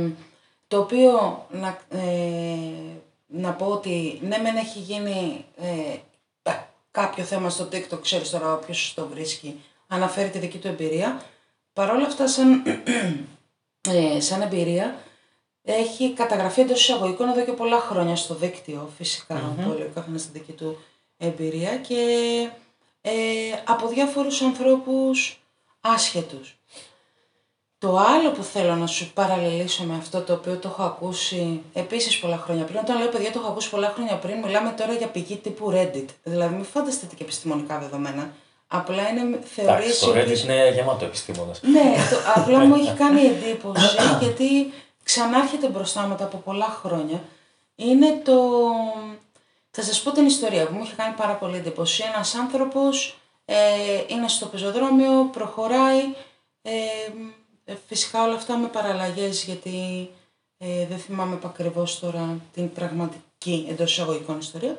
το 0.69 0.79
οποίο 0.79 1.45
να, 1.51 1.79
ε, 1.89 2.99
να 3.27 3.51
πω 3.53 3.65
ότι 3.65 4.19
ναι 4.21 4.37
μεν 4.37 4.55
έχει 4.55 4.79
γίνει 4.79 5.45
ε, 5.57 5.97
ε, 6.43 6.51
κάποιο 6.91 7.23
θέμα 7.23 7.49
στο 7.49 7.67
TikTok, 7.71 8.01
ξέρεις 8.01 8.29
τώρα 8.29 8.55
ποιο 8.55 8.75
το 8.95 9.07
βρίσκει, 9.07 9.61
αναφέρει 9.87 10.29
τη 10.29 10.39
δική 10.39 10.57
του 10.57 10.67
εμπειρία. 10.67 11.21
Παρ' 11.73 11.89
όλα 11.89 12.05
αυτά, 12.05 12.27
σαν, 12.27 12.63
ε, 13.89 14.19
σαν 14.19 14.41
εμπειρία, 14.41 14.99
έχει 15.63 16.13
καταγραφεί 16.13 16.61
εντός 16.61 16.81
εισαγωγικών 16.81 17.29
εδώ 17.29 17.45
και 17.45 17.51
πολλά 17.51 17.79
χρόνια 17.79 18.15
στο 18.15 18.35
δίκτυο, 18.35 18.89
φυσικά, 18.97 19.35
mm-hmm. 19.35 19.63
το 19.63 19.73
λέει 19.73 19.87
ο 19.87 19.91
καθένας 19.93 20.21
στη 20.21 20.31
δική 20.31 20.51
του 20.51 20.77
εμπειρία 21.17 21.77
και 21.77 22.03
ε, 23.01 23.11
από 23.65 23.87
διάφορους 23.87 24.41
ανθρώπους 24.41 25.39
άσχετους. 25.81 26.59
Το 27.79 27.97
άλλο 27.97 28.31
που 28.31 28.43
θέλω 28.43 28.75
να 28.75 28.87
σου 28.87 29.11
παραλληλήσω 29.13 29.83
με 29.83 29.95
αυτό 29.95 30.21
το 30.21 30.33
οποίο 30.33 30.57
το 30.57 30.67
έχω 30.67 30.83
ακούσει 30.83 31.61
επίσης 31.73 32.19
πολλά 32.19 32.37
χρόνια 32.37 32.63
πριν, 32.63 32.77
όταν 32.77 32.97
λέω 32.97 33.07
παιδιά 33.07 33.31
το 33.31 33.39
έχω 33.39 33.49
ακούσει 33.49 33.69
πολλά 33.69 33.91
χρόνια 33.95 34.15
πριν, 34.15 34.37
μιλάμε 34.37 34.73
τώρα 34.77 34.93
για 34.93 35.07
πηγή 35.07 35.35
τύπου 35.35 35.71
Reddit. 35.71 36.05
Δηλαδή 36.23 36.55
μην 36.55 36.65
φανταστείτε 36.65 37.15
και 37.15 37.23
επιστημονικά 37.23 37.79
δεδομένα. 37.79 38.31
Απλά 38.67 39.09
είναι 39.09 39.39
θεωρίες... 39.43 39.99
το 39.99 40.11
Reddit 40.11 40.43
είναι 40.43 40.69
γεμάτο 40.69 41.05
επιστήμονες. 41.05 41.61
Ναι, 41.61 41.95
το, 42.09 42.17
απλά 42.41 42.57
μου 42.57 42.75
έχει 42.75 42.93
κάνει 42.93 43.21
εντύπωση 43.21 43.95
γιατί 44.19 44.73
ξανάρχεται 45.03 45.67
μπροστά 45.67 46.01
μετά 46.07 46.23
από 46.23 46.37
πολλά 46.37 46.77
χρόνια. 46.83 47.21
Είναι 47.75 48.21
το... 48.23 48.33
Θα 49.71 49.81
σας 49.81 50.01
πω 50.01 50.11
την 50.11 50.25
ιστορία 50.25 50.67
που 50.67 50.73
μου 50.73 50.81
έχει 50.83 50.95
κάνει 50.95 51.15
πάρα 51.15 51.33
πολύ 51.33 51.57
εντύπωση. 51.57 52.03
Ένας 52.13 52.35
άνθρωπος 52.35 53.17
ε, 53.45 53.55
είναι 54.07 54.27
στο 54.27 54.45
πεζοδρόμιο, 54.45 55.29
προχωράει, 55.31 56.01
ε, 56.61 56.71
ε, 56.71 57.11
φυσικά 57.87 58.23
όλα 58.23 58.35
αυτά 58.35 58.57
με 58.57 58.67
παραλλαγές 58.67 59.43
γιατί 59.43 60.09
ε, 60.57 60.85
δεν 60.85 60.97
θυμάμαι 60.97 61.39
ακριβώς 61.43 61.99
τώρα 61.99 62.39
την 62.53 62.73
πραγματική 62.73 63.67
εντός 63.69 63.91
εισαγωγικών 63.91 64.39
ιστορία. 64.39 64.77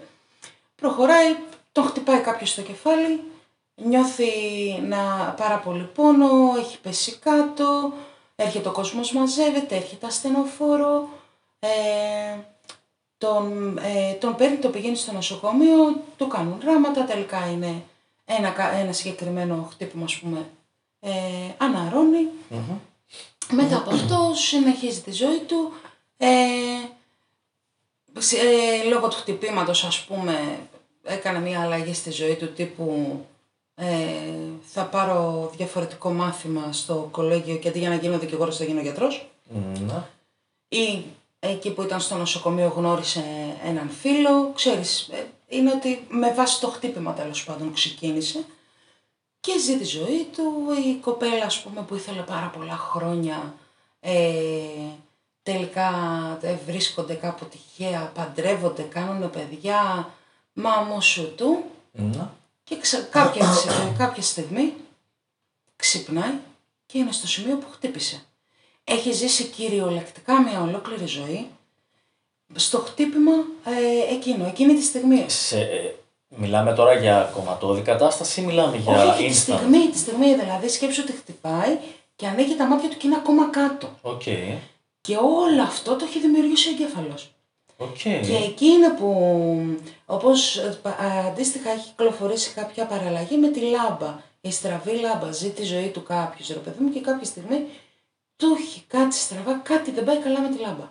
Προχωράει, 0.74 1.36
τον 1.72 1.84
χτυπάει 1.84 2.20
κάποιος 2.20 2.51
στο 2.51 2.62
κεφάλι, 2.62 3.22
νιώθει 3.74 4.30
να 4.82 5.34
πάρα 5.36 5.59
πολύ 5.59 5.84
πόνο, 5.95 6.55
έχει 6.59 6.80
πέσει 6.80 7.18
κάτω, 7.18 7.93
έρχεται 8.36 8.68
ο 8.68 8.72
κόσμος 8.72 9.12
μαζεύεται, 9.12 9.76
έρχεται 9.76 10.07
ασθενοφόρο, 10.07 11.09
ε, 11.59 11.68
τον, 13.18 13.78
ε, 13.78 14.12
τον 14.12 14.36
παίρνει, 14.36 14.57
το 14.57 14.68
πηγαίνει 14.68 14.97
στο 14.97 15.12
νοσοκομείο, 15.12 16.03
του 16.16 16.26
κάνουν 16.26 16.61
ράματα, 16.64 17.05
τελικά 17.05 17.51
είναι 17.51 17.82
ένα, 18.24 18.72
ένα 18.74 18.93
συγκεκριμένο 18.93 19.68
χτύπημα, 19.70 20.05
ας 20.05 20.16
πούμε, 20.16 20.47
ε, 21.01 21.11
αναρρωνει 21.59 22.28
Μετά 23.51 23.76
από 23.76 23.90
αυτό 23.90 24.32
συνεχίζει 24.34 25.01
τη 25.01 25.12
ζωή 25.12 25.38
του. 25.38 25.72
Ε, 26.16 26.26
ε, 28.16 28.88
λόγω 28.88 29.09
του 29.09 29.16
χτυπήματος 29.16 29.84
ας 29.84 30.05
πούμε 30.05 30.59
έκανε 31.03 31.40
μια 31.40 31.61
αλλαγή 31.61 31.94
στη 31.94 32.11
ζωή 32.11 32.34
του 32.34 32.53
τύπου 32.53 33.20
ε, 33.74 33.86
θα 34.62 34.84
πάρω 34.84 35.51
διαφορετικό 35.57 36.12
μάθημα 36.12 36.72
στο 36.72 37.09
κολέγιο 37.11 37.57
και 37.57 37.68
αντί 37.68 37.78
για 37.78 37.88
να 37.88 37.94
γίνω 37.94 38.18
δικηγόρος 38.18 38.57
θα 38.57 38.64
γίνω 38.64 38.80
γιατρός. 38.80 39.30
Ναι. 39.86 40.03
Ή 40.68 41.05
εκεί 41.38 41.70
που 41.70 41.82
ήταν 41.82 42.01
στο 42.01 42.16
νοσοκομείο 42.16 42.72
γνώρισε 42.76 43.24
έναν 43.64 43.90
φίλο. 43.90 44.53
Ξέρεις, 44.55 45.09
ε, 45.12 45.26
είναι 45.48 45.72
ότι 45.72 46.07
με 46.09 46.32
βάση 46.32 46.61
το 46.61 46.66
χτύπημα 46.68 47.12
τέλος 47.12 47.44
πάντων 47.44 47.72
ξεκίνησε 47.72 48.44
και 49.41 49.59
ζει 49.59 49.78
τη 49.78 49.84
ζωή 49.84 50.28
του. 50.36 50.66
Η 50.86 50.95
κοπέλα, 50.95 51.45
ας 51.45 51.62
πούμε, 51.62 51.82
που 51.82 51.95
ήθελε 51.95 52.20
πάρα 52.20 52.47
πολλά 52.47 52.76
χρόνια, 52.76 53.55
ε, 54.01 54.14
τελικά 55.43 55.91
ε, 56.43 56.59
βρίσκονται 56.66 57.14
κάπου 57.14 57.45
τυχαία, 57.45 58.12
παντρεύονται, 58.14 58.82
κάνουν 58.82 59.30
παιδιά, 59.30 60.11
μα 60.53 61.01
σου 61.01 61.34
του. 61.34 61.64
Ναι. 61.93 62.28
Και 62.64 62.76
ξα... 62.76 63.01
κάποια, 63.01 63.47
κάποια 63.99 64.22
στιγμή 64.22 64.74
ξυπνάει 65.76 66.34
και 66.86 66.99
είναι 66.99 67.12
στο 67.12 67.26
σημείο 67.26 67.57
που 67.57 67.66
χτύπησε. 67.70 68.22
Έχει 68.84 69.12
ζήσει 69.12 69.45
κυριολεκτικά 69.45 70.41
μια 70.43 70.62
ολόκληρη 70.62 71.07
ζωή 71.07 71.49
στο 72.55 72.78
χτύπημα 72.78 73.32
ε, 73.64 74.14
εκείνο, 74.14 74.47
εκείνη 74.47 74.74
τη 74.74 74.82
στιγμή. 74.82 75.24
Σε, 75.28 75.61
ε, 75.61 75.95
μιλάμε 76.37 76.72
τώρα 76.72 76.95
για 76.95 77.31
κομματώδη 77.35 77.81
κατάσταση 77.81 78.41
ή 78.41 78.45
μιλάμε 78.45 78.76
για 78.76 79.05
Όχι, 79.05 79.28
τη 79.28 79.35
στιγμή, 79.35 79.89
τη 79.89 79.99
στιγμή 79.99 80.35
δηλαδή 80.35 80.68
σκέψου 80.68 81.03
ότι 81.05 81.12
χτυπάει 81.12 81.78
και 82.16 82.26
ανοίγει 82.26 82.57
τα 82.57 82.66
μάτια 82.66 82.89
του 82.89 82.97
και 82.97 83.07
είναι 83.07 83.16
ακόμα 83.16 83.51
κάτω. 83.51 83.89
Okay. 84.03 84.57
Και 85.01 85.16
όλο 85.16 85.62
αυτό 85.62 85.97
το 85.97 86.05
έχει 86.05 86.18
δημιουργήσει 86.18 86.68
ο 86.68 86.72
εγκέφαλος. 86.72 87.31
Okay. 87.78 88.20
Και 88.26 88.37
εκεί 88.45 88.66
είναι 88.66 88.91
που, 88.91 89.11
όπως 90.07 90.57
ε, 90.57 90.78
αντίστοιχα 91.28 91.70
έχει 91.70 91.89
κυκλοφορήσει 91.89 92.51
κάποια 92.55 92.87
παραλλαγή 92.87 93.37
με 93.37 93.49
τη 93.49 93.61
λάμπα. 93.61 94.18
Η 94.41 94.51
στραβή 94.51 95.01
λάμπα 95.01 95.33
ζει 95.33 95.51
τη 95.51 95.62
ζωή 95.64 95.89
του 95.89 96.03
κάποιου, 96.03 96.45
ρε 96.49 96.59
παιδί 96.59 96.85
μου, 96.85 96.91
και 96.91 97.01
κάποια 97.01 97.26
στιγμή 97.26 97.66
του 98.37 98.57
έχει 98.59 98.85
κάτι 98.89 99.14
στραβά, 99.14 99.61
κάτι 99.62 99.91
δεν 99.91 100.05
πάει 100.05 100.16
καλά 100.16 100.41
με 100.41 100.49
τη 100.49 100.59
λαμπα 100.59 100.85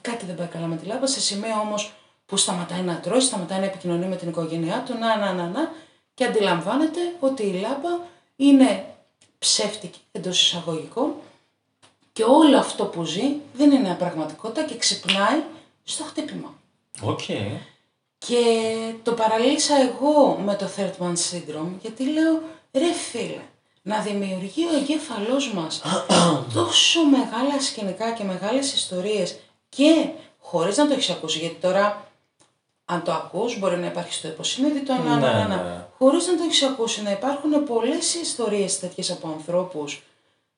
Κάτι 0.00 0.26
δεν 0.26 0.34
πάει 0.34 0.46
καλά 0.46 0.66
με 0.66 0.76
τη 0.76 0.86
λάμπα, 0.86 1.06
σε 1.06 1.20
σημείο 1.20 1.60
όμως 1.60 1.92
που 2.34 2.40
σταματάει 2.40 2.80
να 2.80 3.00
τρώει, 3.00 3.20
σταματάει 3.20 3.58
να 3.58 3.64
επικοινωνεί 3.64 4.06
με 4.06 4.16
την 4.16 4.28
οικογένειά 4.28 4.82
του, 4.86 4.98
να, 4.98 5.16
να, 5.16 5.32
να, 5.32 5.46
να, 5.46 5.72
και 6.14 6.24
αντιλαμβάνεται 6.24 7.00
ότι 7.20 7.42
η 7.42 7.52
λάμπα 7.52 7.88
είναι 8.36 8.94
ψεύτικη 9.38 9.98
εντός 10.12 10.42
εισαγωγικών 10.42 11.12
και 12.12 12.22
όλο 12.22 12.58
αυτό 12.58 12.84
που 12.84 13.04
ζει 13.04 13.34
δεν 13.54 13.70
είναι 13.70 13.94
πραγματικότητα 13.98 14.64
και 14.64 14.76
ξυπνάει 14.76 15.42
στο 15.84 16.04
χτύπημα. 16.04 16.54
Okay. 17.02 17.58
Και 18.18 18.42
το 19.02 19.12
παραλύσα 19.12 19.74
εγώ 19.76 20.38
με 20.44 20.54
το 20.54 20.68
third 20.76 21.04
man 21.04 21.12
syndrome 21.12 21.72
γιατί 21.80 22.04
λέω 22.04 22.42
ρε 22.72 22.92
φίλε, 22.92 23.42
να 23.82 24.00
δημιουργεί 24.00 24.64
ο 24.64 24.76
εγκέφαλός 24.76 25.52
μας 25.52 25.82
τόσο 26.54 27.04
μεγάλα 27.04 27.60
σκηνικά 27.60 28.12
και 28.12 28.24
μεγάλες 28.24 28.72
ιστορίες 28.72 29.38
και 29.68 30.08
χωρίς 30.40 30.76
να 30.76 30.86
το 30.86 30.92
έχεις 30.92 31.10
ακούσει, 31.10 31.38
γιατί 31.38 31.56
τώρα 31.60 32.12
αν 32.84 33.02
το 33.02 33.12
ακούς 33.12 33.58
μπορεί 33.58 33.76
να 33.76 33.86
υπάρχει 33.86 34.12
στο 34.12 34.28
υποσυνείδητο, 34.28 34.92
να, 34.92 35.16
να, 35.16 35.32
να, 35.32 35.46
να. 35.46 35.88
χωρίς 35.98 36.26
να 36.26 36.36
το 36.36 36.42
έχεις 36.42 36.62
ακούσει 36.62 37.02
να 37.02 37.10
υπάρχουν 37.10 37.64
πολλές 37.64 38.14
ιστορίες 38.14 38.78
τέτοιες 38.78 39.10
από 39.10 39.28
ανθρώπους 39.28 40.02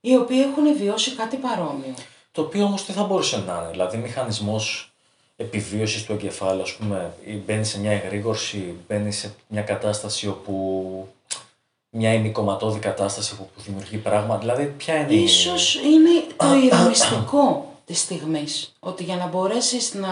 οι 0.00 0.16
οποίοι 0.16 0.46
έχουν 0.50 0.76
βιώσει 0.76 1.14
κάτι 1.14 1.36
παρόμοιο. 1.36 1.94
Το 2.32 2.42
οποίο 2.42 2.64
όμως 2.64 2.84
τι 2.84 2.92
θα 2.92 3.04
μπορούσε 3.04 3.42
να 3.46 3.58
είναι, 3.60 3.70
δηλαδή 3.70 3.96
μηχανισμός 3.96 4.92
επιβίωσης 5.36 6.04
του 6.04 6.12
εγκεφάλου, 6.12 6.62
ας 6.62 6.72
πούμε, 6.72 7.14
μπαίνεις 7.46 7.68
σε 7.68 7.80
μια 7.80 7.90
εγρήγορση, 7.90 8.74
μπαίνεις 8.88 9.18
σε 9.18 9.34
μια 9.48 9.62
κατάσταση 9.62 10.28
όπου 10.28 11.08
μια 11.90 12.12
ημικομματώδη 12.12 12.78
κατάσταση 12.78 13.36
που 13.36 13.48
δημιουργεί 13.56 13.96
πράγμα. 13.96 14.38
Δηλαδή, 14.38 14.64
ποια 14.64 14.96
είναι 14.96 15.12
Ίσως 15.12 15.74
είναι 15.74 16.10
το 16.36 16.54
ηρεμιστικό 16.54 17.74
της 17.84 17.98
στιγμής. 17.98 18.74
Ότι 18.80 19.04
για 19.04 19.16
να 19.16 19.26
μπορέσεις 19.26 19.94
να 19.94 20.08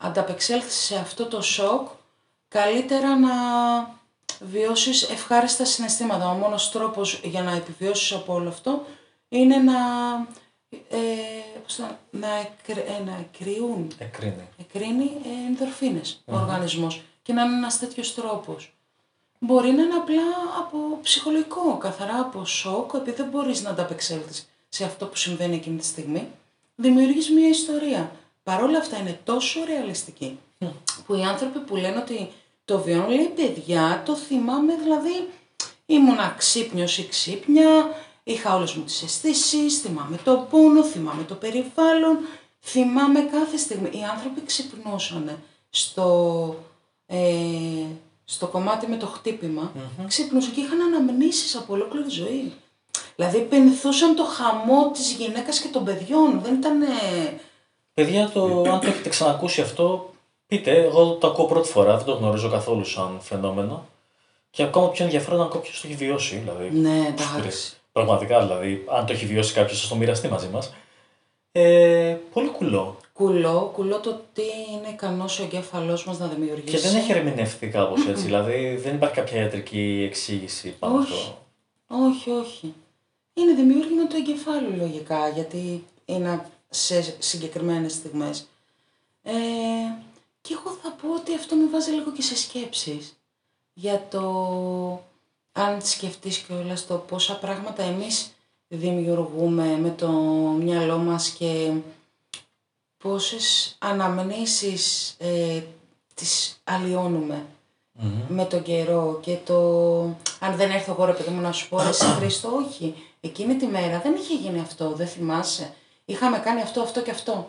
ανταπεξέλθεις 0.00 0.74
σε 0.74 0.96
αυτό 0.96 1.26
το 1.26 1.42
σοκ, 1.42 1.88
καλύτερα 2.48 3.18
να 3.18 3.30
βιώσεις 4.40 5.02
ευχάριστα 5.10 5.64
συναισθήματα. 5.64 6.30
Ο 6.30 6.34
μόνος 6.34 6.70
τρόπος 6.70 7.20
για 7.24 7.42
να 7.42 7.52
επιβιώσεις 7.52 8.12
από 8.12 8.34
όλο 8.34 8.48
αυτό 8.48 8.86
είναι 9.28 9.56
να, 9.56 9.78
ε, 10.88 10.96
να, 12.10 12.28
ε, 12.36 13.02
να 13.04 13.16
εκριούν, 13.20 13.92
εκρίνει, 13.98 14.48
εκρίνει 14.58 15.10
ενδορφίνες 15.48 16.22
ο 16.24 16.36
οργανισμός 16.36 17.02
και 17.22 17.32
να 17.32 17.42
είναι 17.42 17.56
ένας 17.56 17.78
τέτοιος 17.78 18.14
τρόπος. 18.14 18.74
Μπορεί 19.38 19.70
να 19.70 19.82
είναι 19.82 19.94
απλά 19.94 20.22
από 20.58 20.78
ψυχολογικό, 21.02 21.78
καθαρά 21.78 22.20
από 22.20 22.44
σοκ, 22.44 22.90
επειδή 22.94 23.16
δεν 23.16 23.28
μπορείς 23.30 23.62
να 23.62 23.70
ανταπεξέλθεις 23.70 24.48
σε 24.68 24.84
αυτό 24.84 25.06
που 25.06 25.16
συμβαίνει 25.16 25.54
εκείνη 25.54 25.76
τη 25.76 25.84
στιγμή. 25.84 26.28
Δημιουργείς 26.74 27.30
μια 27.30 27.48
ιστορία. 27.48 28.12
Παρ' 28.42 28.62
όλα 28.62 28.78
αυτά 28.78 28.98
είναι 28.98 29.20
τόσο 29.24 29.64
ρεαλιστική, 29.64 30.38
που 31.06 31.14
οι 31.14 31.22
άνθρωποι 31.22 31.58
που 31.58 31.76
λένε 31.76 31.96
ότι 31.96 32.32
το 32.64 32.78
βιώνουν, 32.78 33.08
λέει 33.08 33.32
παιδιά, 33.36 34.02
το 34.06 34.16
θυμάμαι, 34.16 34.74
δηλαδή 34.76 35.28
ήμουνα 35.86 36.34
ξύπνιος 36.38 36.98
ή 36.98 37.08
ξύπνια, 37.08 37.94
είχα 38.22 38.54
όλες 38.54 38.74
μου 38.74 38.84
τις 38.84 39.02
αισθήσεις, 39.02 39.78
θυμάμαι 39.78 40.18
το 40.24 40.46
πόνο, 40.50 40.84
θυμάμαι 40.84 41.22
το 41.22 41.34
περιβάλλον, 41.34 42.18
θυμάμαι 42.60 43.20
κάθε 43.20 43.56
στιγμή. 43.56 43.88
Οι 43.92 44.04
άνθρωποι 44.12 44.40
ξυπνούσαν 44.44 45.38
στο, 45.70 46.56
ε, 47.06 47.20
στο 48.24 48.46
κομμάτι 48.46 48.86
με 48.86 48.96
το 48.96 49.06
χτύπημα, 49.06 49.72
mm-hmm. 49.76 50.04
ξύπνουσαν 50.06 50.52
και 50.52 50.60
είχαν 50.60 50.80
αναμνήσεις 50.80 51.56
από 51.56 51.72
ολόκληρη 51.72 52.08
ζωή. 52.08 52.52
Δηλαδή 53.16 53.40
πενθούσαν 53.40 54.14
το 54.14 54.24
χαμό 54.24 54.90
της 54.90 55.12
γυναίκας 55.12 55.60
και 55.60 55.68
των 55.68 55.84
παιδιών. 55.84 56.40
Δεν 56.42 56.54
ήταν... 56.54 56.82
Παιδιά, 57.94 58.30
το, 58.34 58.62
αν 58.70 58.80
το 58.80 58.86
έχετε 58.86 59.08
ξανακούσει 59.08 59.60
αυτό, 59.60 60.10
πείτε, 60.46 60.84
εγώ 60.84 61.12
το 61.12 61.26
ακούω 61.26 61.44
πρώτη 61.44 61.68
φορά, 61.68 61.96
δεν 61.96 62.04
το 62.04 62.12
γνωρίζω 62.12 62.50
καθόλου 62.50 62.84
σαν 62.84 63.18
φαινόμενο. 63.20 63.86
Και 64.50 64.62
ακόμα 64.62 64.88
πιο 64.88 65.04
ενδιαφέρον 65.04 65.40
αν 65.40 65.50
κάποιος 65.50 65.80
το 65.80 65.86
έχει 65.86 65.96
βιώσει. 65.96 66.36
Δηλαδή, 66.36 66.70
ναι, 66.78 67.06
εντάξει. 67.08 67.74
Πραγματικά 67.92 68.40
δηλαδή, 68.40 68.84
αν 68.88 69.06
το 69.06 69.12
έχει 69.12 69.26
βιώσει 69.26 69.52
κάποιος, 69.52 69.82
θα 69.82 69.88
το 69.88 69.94
μοιραστεί 69.94 70.28
μαζί 70.28 70.48
μας. 70.48 70.74
Ε, 71.52 72.16
πολύ 72.32 72.48
κουλό. 72.48 72.96
κουλό, 73.12 73.70
κουλό 73.74 74.00
το 74.00 74.20
τι 74.32 74.42
είναι 74.42 74.88
ικανός 74.88 75.38
ο 75.38 75.42
εγκέφαλός 75.42 76.04
μας 76.04 76.18
να 76.18 76.26
δημιουργήσει. 76.26 76.76
Και 76.76 76.88
δεν 76.88 76.96
έχει 76.96 77.12
ερμηνευτεί 77.12 77.68
κάπως 77.68 78.06
έτσι. 78.06 78.24
Δηλαδή 78.24 78.76
δεν 78.82 78.94
υπάρχει 78.94 79.14
κάποια 79.14 79.40
ιατρική 79.40 80.04
εξήγηση 80.08 80.68
πάνω 80.78 80.98
Όχι. 80.98 81.12
αυτό. 81.12 81.38
Όχι, 81.86 82.30
όχι. 82.30 82.74
Είναι 83.34 83.52
δημιούργημα 83.52 84.06
του 84.06 84.16
εγκεφάλου 84.16 84.76
λογικά, 84.76 85.28
γιατί 85.28 85.84
είναι 86.04 86.44
σε 86.70 87.16
συγκεκριμένες 87.18 87.92
στιγμές. 87.92 88.46
Ε, 89.22 89.32
και 90.40 90.54
εγώ 90.54 90.78
θα 90.82 90.90
πω 90.90 91.14
ότι 91.14 91.34
αυτό 91.34 91.54
με 91.56 91.68
βάζει 91.70 91.90
λίγο 91.90 92.12
και 92.12 92.22
σε 92.22 92.36
σκέψεις 92.36 93.16
για 93.74 94.06
το 94.10 94.22
αν 95.52 95.80
σκεφτείς 95.82 96.38
κιόλας 96.38 96.86
το 96.86 96.94
πόσα 96.94 97.38
πράγματα 97.38 97.82
εμείς 97.82 98.32
δημιουργούμε 98.68 99.76
με 99.76 99.90
το 99.90 100.08
μυαλό 100.60 100.98
μας 100.98 101.28
και 101.28 101.72
πόσες 102.98 103.76
αναμνήσεις 103.78 105.14
ε, 105.18 105.62
τις 106.14 106.60
αλλοιώνουμε 106.64 107.46
με 108.28 108.44
τον 108.44 108.62
καιρό 108.62 109.18
και 109.22 109.36
το 109.44 109.56
αν 110.38 110.56
δεν 110.56 110.70
έρθω 110.70 110.92
εγώ 110.92 111.04
ρε 111.04 111.12
παιδί 111.12 111.30
μου 111.30 111.40
να 111.40 111.52
σου 111.52 111.68
πω 111.68 111.82
ρε 111.82 111.88
εσύ 111.88 112.04
Χρήστο 112.04 112.48
όχι. 112.48 112.94
Εκείνη 113.20 113.56
τη 113.56 113.66
μέρα 113.66 114.00
δεν 114.00 114.14
είχε 114.14 114.34
γίνει 114.34 114.60
αυτό 114.60 114.90
δεν 114.90 115.06
θυμάσαι 115.06 115.74
είχαμε 116.10 116.38
κάνει 116.38 116.60
αυτό 116.60 116.80
αυτό 116.80 117.02
και 117.02 117.10
αυτό 117.10 117.48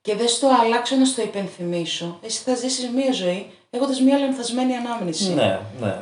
και 0.00 0.16
δεν 0.16 0.28
στο 0.28 0.48
αλλάξω 0.62 0.96
να 0.96 1.04
στο 1.04 1.22
υπενθυμίσω 1.22 2.18
εσύ 2.22 2.42
θα 2.42 2.54
ζήσεις 2.54 2.90
μία 2.90 3.12
ζωή 3.12 3.50
έχοντας 3.70 4.00
μία 4.00 4.18
λανθασμένη 4.18 4.74
ανάμνηση 4.76 5.34
Ναι, 5.34 5.60
ναι. 5.80 5.98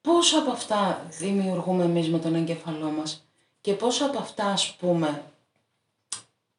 πόσο 0.00 0.38
από 0.38 0.50
αυτά 0.50 1.06
δημιουργούμε 1.18 1.84
εμείς 1.84 2.08
με 2.08 2.18
τον 2.18 2.34
εγκέφαλό 2.34 2.90
μας 2.98 3.26
και 3.60 3.72
πόσο 3.72 4.04
από 4.06 4.18
αυτά 4.18 4.44
ας 4.44 4.70
πούμε 4.80 5.22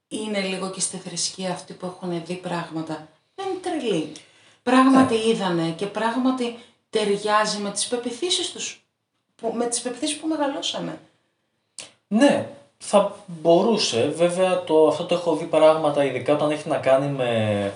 είναι 0.07 0.41
λίγο 0.41 0.69
και 0.69 0.80
στη 0.80 0.97
θρησκεία 0.97 1.51
αυτοί 1.51 1.74
που 1.74 1.86
έχουν 1.86 2.26
δει 2.26 2.36
πράγματα. 2.36 3.07
Δεν 3.36 3.45
είναι 3.47 3.59
τρελοί. 3.61 4.11
Πράγματι 4.63 5.15
είδανε 5.15 5.69
και 5.69 5.86
πράγματι 5.86 6.57
ταιριάζει 6.89 7.57
με 7.57 7.71
τις 7.71 7.88
πεπιθήσεις 7.88 8.51
τους. 8.51 8.86
Που, 9.36 9.53
με 9.55 9.65
τις 9.65 9.82
πεπιθήσεις 9.82 10.17
που 10.17 10.28
μεγαλώσανε. 10.28 10.99
Ναι, 12.07 12.49
θα 12.86 13.15
μπορούσε. 13.27 14.13
Βέβαια 14.15 14.63
το, 14.63 14.88
αυτό 14.88 15.03
το 15.03 15.15
έχω 15.15 15.36
δει 15.36 15.45
πράγματα, 15.45 16.03
ειδικά 16.03 16.34
όταν 16.34 16.51
έχει 16.51 16.69
να 16.69 16.77
κάνει 16.77 17.07
με 17.07 17.73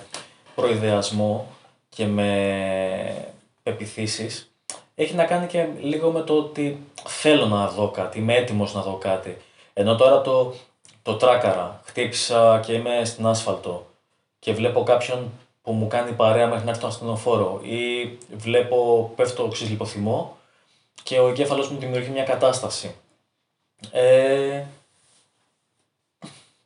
προειδεασμό 0.54 1.46
και 1.88 2.06
με 2.06 3.32
πεπιθήσεις. 3.62 4.52
Έχει 4.94 5.14
να 5.14 5.24
κάνει 5.24 5.46
και 5.46 5.66
λίγο 5.80 6.10
με 6.10 6.20
το 6.20 6.34
ότι 6.34 6.82
θέλω 7.06 7.46
να 7.46 7.68
δω 7.68 7.88
κάτι, 7.88 8.18
είμαι 8.18 8.34
έτοιμος 8.34 8.74
να 8.74 8.80
δω 8.80 8.92
κάτι. 8.92 9.36
Ενώ 9.72 9.96
τώρα 9.96 10.20
το, 10.20 10.54
το 11.02 11.14
τράκαρα, 11.14 11.80
χτύπησα 11.84 12.60
και 12.66 12.72
είμαι 12.72 13.04
στην 13.04 13.26
άσφαλτο 13.26 13.86
και 14.38 14.52
βλέπω 14.52 14.82
κάποιον 14.82 15.30
που 15.62 15.72
μου 15.72 15.86
κάνει 15.86 16.12
παρέα 16.12 16.46
μέχρι 16.46 16.64
να 16.64 16.70
έρθει 16.70 16.80
στον 16.80 16.88
ασθενοφόρο 16.88 17.60
ή 17.62 18.06
βλέπω 18.36 19.10
πέφτω 19.16 19.48
ξυλιποθυμό 19.48 20.36
και 21.02 21.18
ο 21.18 21.28
εγκέφαλος 21.28 21.70
μου 21.70 21.78
δημιουργεί 21.78 22.10
μια 22.10 22.24
κατάσταση. 22.24 22.94
Ε, 23.90 24.62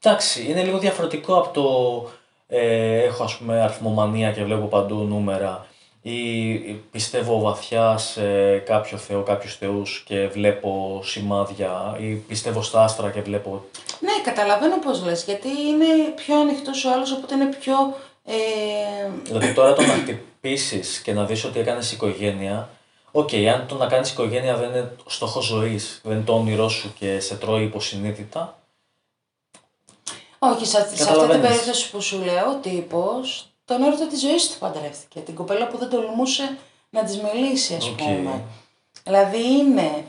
εντάξει, 0.02 0.46
είναι 0.48 0.62
λίγο 0.62 0.78
διαφορετικό 0.78 1.36
από 1.36 1.48
το 1.52 2.10
ε, 2.48 3.02
έχω 3.02 3.24
ας 3.24 3.36
πούμε 3.36 3.60
αριθμομανία 3.60 4.32
και 4.32 4.44
βλέπω 4.44 4.66
παντού 4.66 4.94
νούμερα 4.94 5.66
ή 6.02 6.54
πιστεύω 6.90 7.40
βαθιά 7.40 7.96
σε 7.96 8.56
κάποιο 8.58 8.98
θεό, 8.98 9.22
κάποιους 9.22 9.56
θεούς 9.56 10.02
και 10.06 10.26
βλέπω 10.26 11.00
σημάδια 11.04 11.96
ή 12.00 12.14
πιστεύω 12.14 12.62
στα 12.62 12.84
άστρα 12.84 13.10
και 13.10 13.20
βλέπω... 13.20 13.64
Ναι, 14.00 14.12
καταλαβαίνω 14.24 14.78
πώς 14.78 15.04
λες, 15.04 15.24
γιατί 15.24 15.48
είναι 15.48 15.86
πιο 16.14 16.40
ανοιχτός 16.40 16.84
ο 16.84 16.92
άλλος, 16.92 17.12
οπότε 17.12 17.34
είναι 17.34 17.54
πιο... 17.60 17.74
Ε, 18.24 19.10
Δηλαδή 19.24 19.52
τώρα 19.52 19.72
το 19.72 19.82
να 19.82 19.92
χτυπήσεις 19.92 20.98
και 20.98 21.12
να 21.12 21.24
δεις 21.24 21.44
ότι 21.44 21.60
έκανες 21.60 21.92
οικογένεια, 21.92 22.68
οκ, 23.12 23.30
αν 23.54 23.66
το 23.68 23.74
να 23.74 23.86
κάνεις 23.86 24.10
οικογένεια 24.10 24.56
δεν 24.56 24.68
είναι 24.68 24.92
στόχος 25.06 25.44
ζωής, 25.44 26.00
δεν 26.04 26.12
είναι 26.12 26.24
το 26.24 26.34
όνειρό 26.34 26.68
σου 26.68 26.92
και 26.98 27.20
σε 27.20 27.36
τρώει 27.36 27.62
υποσυνείδητα, 27.62 28.61
όχι, 30.44 30.64
σε, 30.66 30.70
σε 30.70 30.78
αυτή 30.80 30.96
την 30.96 31.06
Καταλαβαίνεις. 31.06 31.48
περίπτωση 31.48 31.90
που 31.90 32.00
σου 32.00 32.18
λέω, 32.18 32.50
ο 32.50 32.54
τύπος 32.54 33.46
τον 33.64 33.82
έρωτα 33.82 34.06
της 34.06 34.20
ζωής 34.20 34.50
του 34.50 34.58
παντρεύτηκε. 34.58 35.20
Την 35.20 35.34
κοπέλα 35.34 35.66
που 35.66 35.78
δεν 35.78 35.90
τολμούσε 35.90 36.58
να 36.90 37.04
της 37.04 37.18
μιλήσει, 37.20 37.74
ας 37.74 37.88
Οκ. 37.88 37.96
πούμε. 37.96 38.42
Δηλαδή 39.04 39.42
είναι 39.52 40.04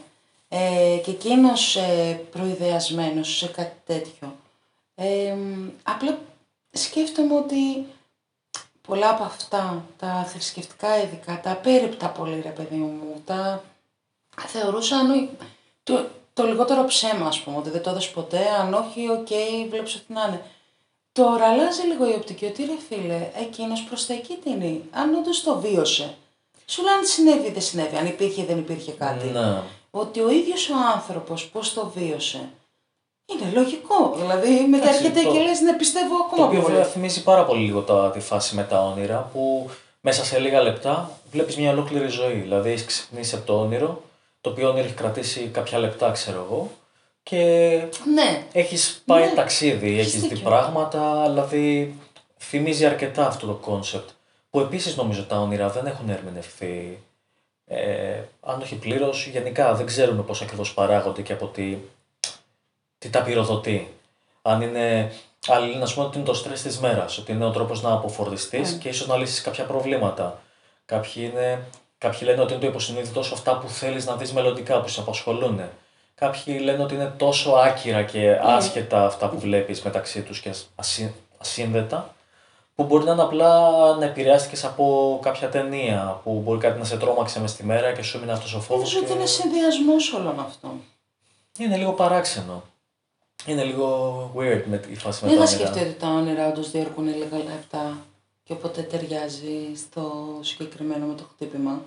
ε, 0.48 0.98
και 1.04 1.12
εκείνος 1.12 1.76
ε, 1.76 2.22
προϊδεασμένος 2.32 3.38
σε 3.38 3.48
κάτι 3.48 3.76
τέτοιο. 3.86 4.36
Ε, 4.96 5.34
μ, 5.34 5.70
απλά 5.84 6.18
σκέφτομαι 6.72 7.36
ότι 7.36 7.86
πολλά 8.82 9.10
από 9.10 9.24
αυτά, 9.24 9.86
τα 10.00 10.26
θρησκευτικά 10.30 11.02
ειδικά, 11.04 11.40
τα 11.44 11.52
απέρριπτα 11.52 12.08
πολύ 12.10 12.42
ρε 12.42 12.50
παιδί 12.50 12.76
μου, 12.76 13.22
τα 13.26 13.64
θεωρούσα 14.48 14.96
αν 14.98 15.12
όχι- 15.12 15.30
το, 15.84 16.08
το 16.34 16.44
λιγότερο 16.46 16.86
ψέμα 16.86 17.28
ας 17.28 17.40
πούμε, 17.40 17.58
ότι 17.58 17.70
δεν 17.70 17.82
το 17.82 17.90
έδωσε 17.90 18.10
ποτέ, 18.14 18.42
αν 18.62 18.74
όχι, 18.74 19.10
οκ, 19.10 19.28
βλέπεις 19.70 19.96
ότι 19.96 20.14
να 20.14 20.26
είναι. 20.28 20.42
Τώρα 21.12 21.46
αλλάζει 21.48 21.82
λίγο 21.82 22.10
η 22.10 22.14
οπτική, 22.14 22.46
ότι 22.46 22.64
ρε 22.66 22.78
φίλε, 22.90 23.30
εκείνος 23.42 23.82
προς 23.84 24.06
τα 24.06 24.14
εκεί 24.14 24.38
τείνει, 24.44 24.82
αν 24.92 25.14
όντως 25.16 25.44
το 25.44 25.60
βίωσε. 25.60 26.16
Σου 26.66 26.84
λέει 26.84 26.94
αν 26.94 27.06
συνέβη 27.06 27.48
ή 27.48 27.52
δεν 27.52 27.62
συνέβη, 27.62 27.96
αν 27.98 28.06
υπήρχε 28.06 28.42
ή 28.42 28.46
δεν 28.46 28.58
υπήρχε 28.58 28.92
κάτι. 28.92 29.28
ναι. 29.28 29.58
Ότι 29.92 30.20
ο 30.22 30.30
ίδιος 30.30 30.70
ο 30.70 30.74
άνθρωπος 30.96 31.46
πώς 31.50 31.74
το 31.74 31.92
βίωσε, 31.96 32.50
είναι 33.26 33.52
λογικό. 33.54 34.14
Δηλαδή 34.18 34.66
μετά 34.70 34.84
Εντάξει, 34.84 35.06
έρχεται 35.06 35.22
το- 35.28 35.32
και 35.34 35.40
λες 35.40 35.60
ναι 35.62 35.74
πιστεύω 35.74 36.18
Το 36.18 36.24
ακόμα 36.26 36.46
οποίο 36.48 36.62
πολύ. 36.62 36.74
βέβαια 36.74 36.90
θυμίζει 36.90 37.24
πάρα 37.24 37.46
πολύ 37.46 37.66
λίγο 37.66 37.82
τα, 37.82 38.12
τη 38.12 38.20
φάση 38.20 38.56
με 38.56 38.64
τα 38.64 38.84
όνειρα 38.86 39.30
που 39.34 39.70
μέσα 40.02 40.26
σε 40.26 40.40
λίγα 40.40 40.62
λεπτά 40.62 41.10
βλέπεις 41.32 41.58
μια 41.58 41.72
ολόκληρη 41.72 42.08
ζωή. 42.08 42.34
Δηλαδή 42.34 42.70
έχεις 42.70 42.86
ξυπνήσει 42.86 43.36
από 43.36 43.46
το 43.46 43.60
όνειρο, 43.60 44.02
το 44.44 44.50
οποίο 44.50 44.70
όνειρο 44.70 44.86
έχει 44.86 44.94
κρατήσει 44.94 45.50
κάποια 45.54 45.78
λεπτά 45.80 46.12
ξέρω 46.12 46.46
εγώ 46.50 46.72
και 47.24 47.38
Ναι, 48.14 48.44
έχεις 48.52 49.02
πάει 49.06 49.26
Ναι, 49.26 49.32
ταξίδι, 49.36 50.00
έχεις 50.00 50.14
έχεις 50.14 50.22
δει 50.22 50.28
δίκιο. 50.28 50.50
πράγματα, 50.50 51.24
δηλαδή 51.30 51.94
θυμίζει 52.38 52.86
αρκετά 52.86 53.28
αυτό 53.28 53.48
το 53.48 53.54
κόνσεπτ. 53.54 54.10
Που 54.50 54.60
επίσης 54.60 54.96
νομίζω 54.96 55.24
τα 55.24 55.38
όνειρα 55.40 55.70
δεν 55.70 55.86
έχουν 55.86 56.10
ερμηνευθεί, 56.10 57.00
ε, 57.66 58.20
αν 58.42 58.62
όχι 58.62 58.76
πλήρως, 58.76 59.28
γενικά 59.28 59.74
δεν 59.74 59.86
ξέρουμε 59.86 60.22
πώς 60.22 60.42
ακριβώς 60.42 60.74
παράγονται 60.74 61.22
και 61.22 61.34
από 61.34 61.46
τι, 61.48 61.78
τι 62.98 63.10
τα 63.10 63.22
πυροδοτεί. 63.24 63.94
Αν 64.42 64.62
είναι, 64.62 65.12
άλλοι 65.48 65.70
λένε 65.72 65.84
ας 65.84 65.94
πούμε 65.94 66.06
ότι 66.06 66.18
είναι 66.18 66.26
το 66.26 66.34
στρες 66.34 66.62
της 66.62 66.80
μέρας, 66.80 67.18
ότι 67.18 67.32
είναι 67.32 67.46
ο 67.46 67.52
τρόπος 67.52 67.82
να 67.82 67.92
αποφορτιστείς 67.92 68.72
Ναι. 68.72 68.78
και 68.78 68.90
ίσως 68.90 69.08
να 69.08 69.18
λύσεις 69.18 69.42
κάποια 69.42 69.64
προβλήματα. 69.64 70.42
Κάποιοι, 70.86 71.32
είναι, 71.34 71.66
κάποιοι 72.04 72.20
λένε 72.24 72.42
ότι 72.42 72.54
είναι 72.54 72.62
το 72.62 72.68
υποσυνείδητό 72.68 73.26
σου 73.26 73.34
αυτά 73.34 73.58
που 73.58 73.68
θέλεις 73.70 74.06
να 74.06 74.16
δεις 74.16 74.34
μελλοντικά, 74.34 74.82
που 74.82 74.88
σε 74.88 75.00
απασχολούν. 75.00 75.62
Κάποιοι 76.16 76.60
λένε 76.64 76.84
ότι 76.84 76.94
είναι 76.94 77.14
τόσο 77.18 77.52
άκυρα 77.52 78.04
και 78.04 78.40
άσχετα 78.44 79.06
αυτά 79.06 79.28
που 79.30 79.40
βλέπεις 79.40 79.82
μεταξύ 79.82 80.22
τους 80.22 80.40
και 80.40 80.50
ασύ- 80.76 81.14
ασύνδετα, 81.38 82.16
που 82.76 82.84
μπορεί 82.84 83.04
να 83.04 83.12
είναι 83.12 83.22
απλά 83.22 83.70
να 83.96 84.06
επηρεάστηκες 84.06 84.64
από 84.64 85.20
κάποια 85.24 85.50
ταινία, 85.50 86.20
που 86.24 86.42
μπορεί 86.46 86.60
κάτι 86.60 86.80
να 86.80 86.86
σε 86.86 86.98
τρόμαξε 86.98 87.40
μες 87.40 87.56
τη 87.56 87.64
μέρα 87.66 87.92
και 87.94 88.02
σου 88.02 88.18
έμεινε 88.18 88.32
αυτός 88.32 88.54
ο 88.54 88.60
φόβος. 88.60 88.78
νομίζω 88.94 88.98
ότι 89.00 89.08
Και... 89.08 89.14
είναι 89.14 89.26
συνδυασμός 89.26 90.14
όλων 90.14 90.40
αυτών. 90.40 90.72
Είναι 91.60 91.78
λίγο 91.78 91.92
παράξενο. 91.92 92.64
Είναι 93.46 93.64
λίγο 93.64 93.88
weird 94.38 94.62
με 94.66 94.78
τη 94.78 94.96
φάση 94.96 95.24
με 95.24 95.30
Δεν 95.30 95.40
τα 95.40 95.46
θα 95.46 95.52
όνειρα. 95.54 95.68
σκεφτεί 95.72 95.90
ότι 95.90 96.00
τα 96.00 96.08
όνειρα 96.08 96.48
όντω 96.48 96.62
διαρκούν 96.62 97.06
λίγα 97.08 97.38
λεπτά 97.38 97.98
και 98.44 98.54
οπότε 98.54 98.82
ταιριάζει 98.82 99.76
στο 99.76 100.12
συγκεκριμένο 100.42 101.06
με 101.06 101.14
το 101.14 101.24
χτύπημα. 101.34 101.82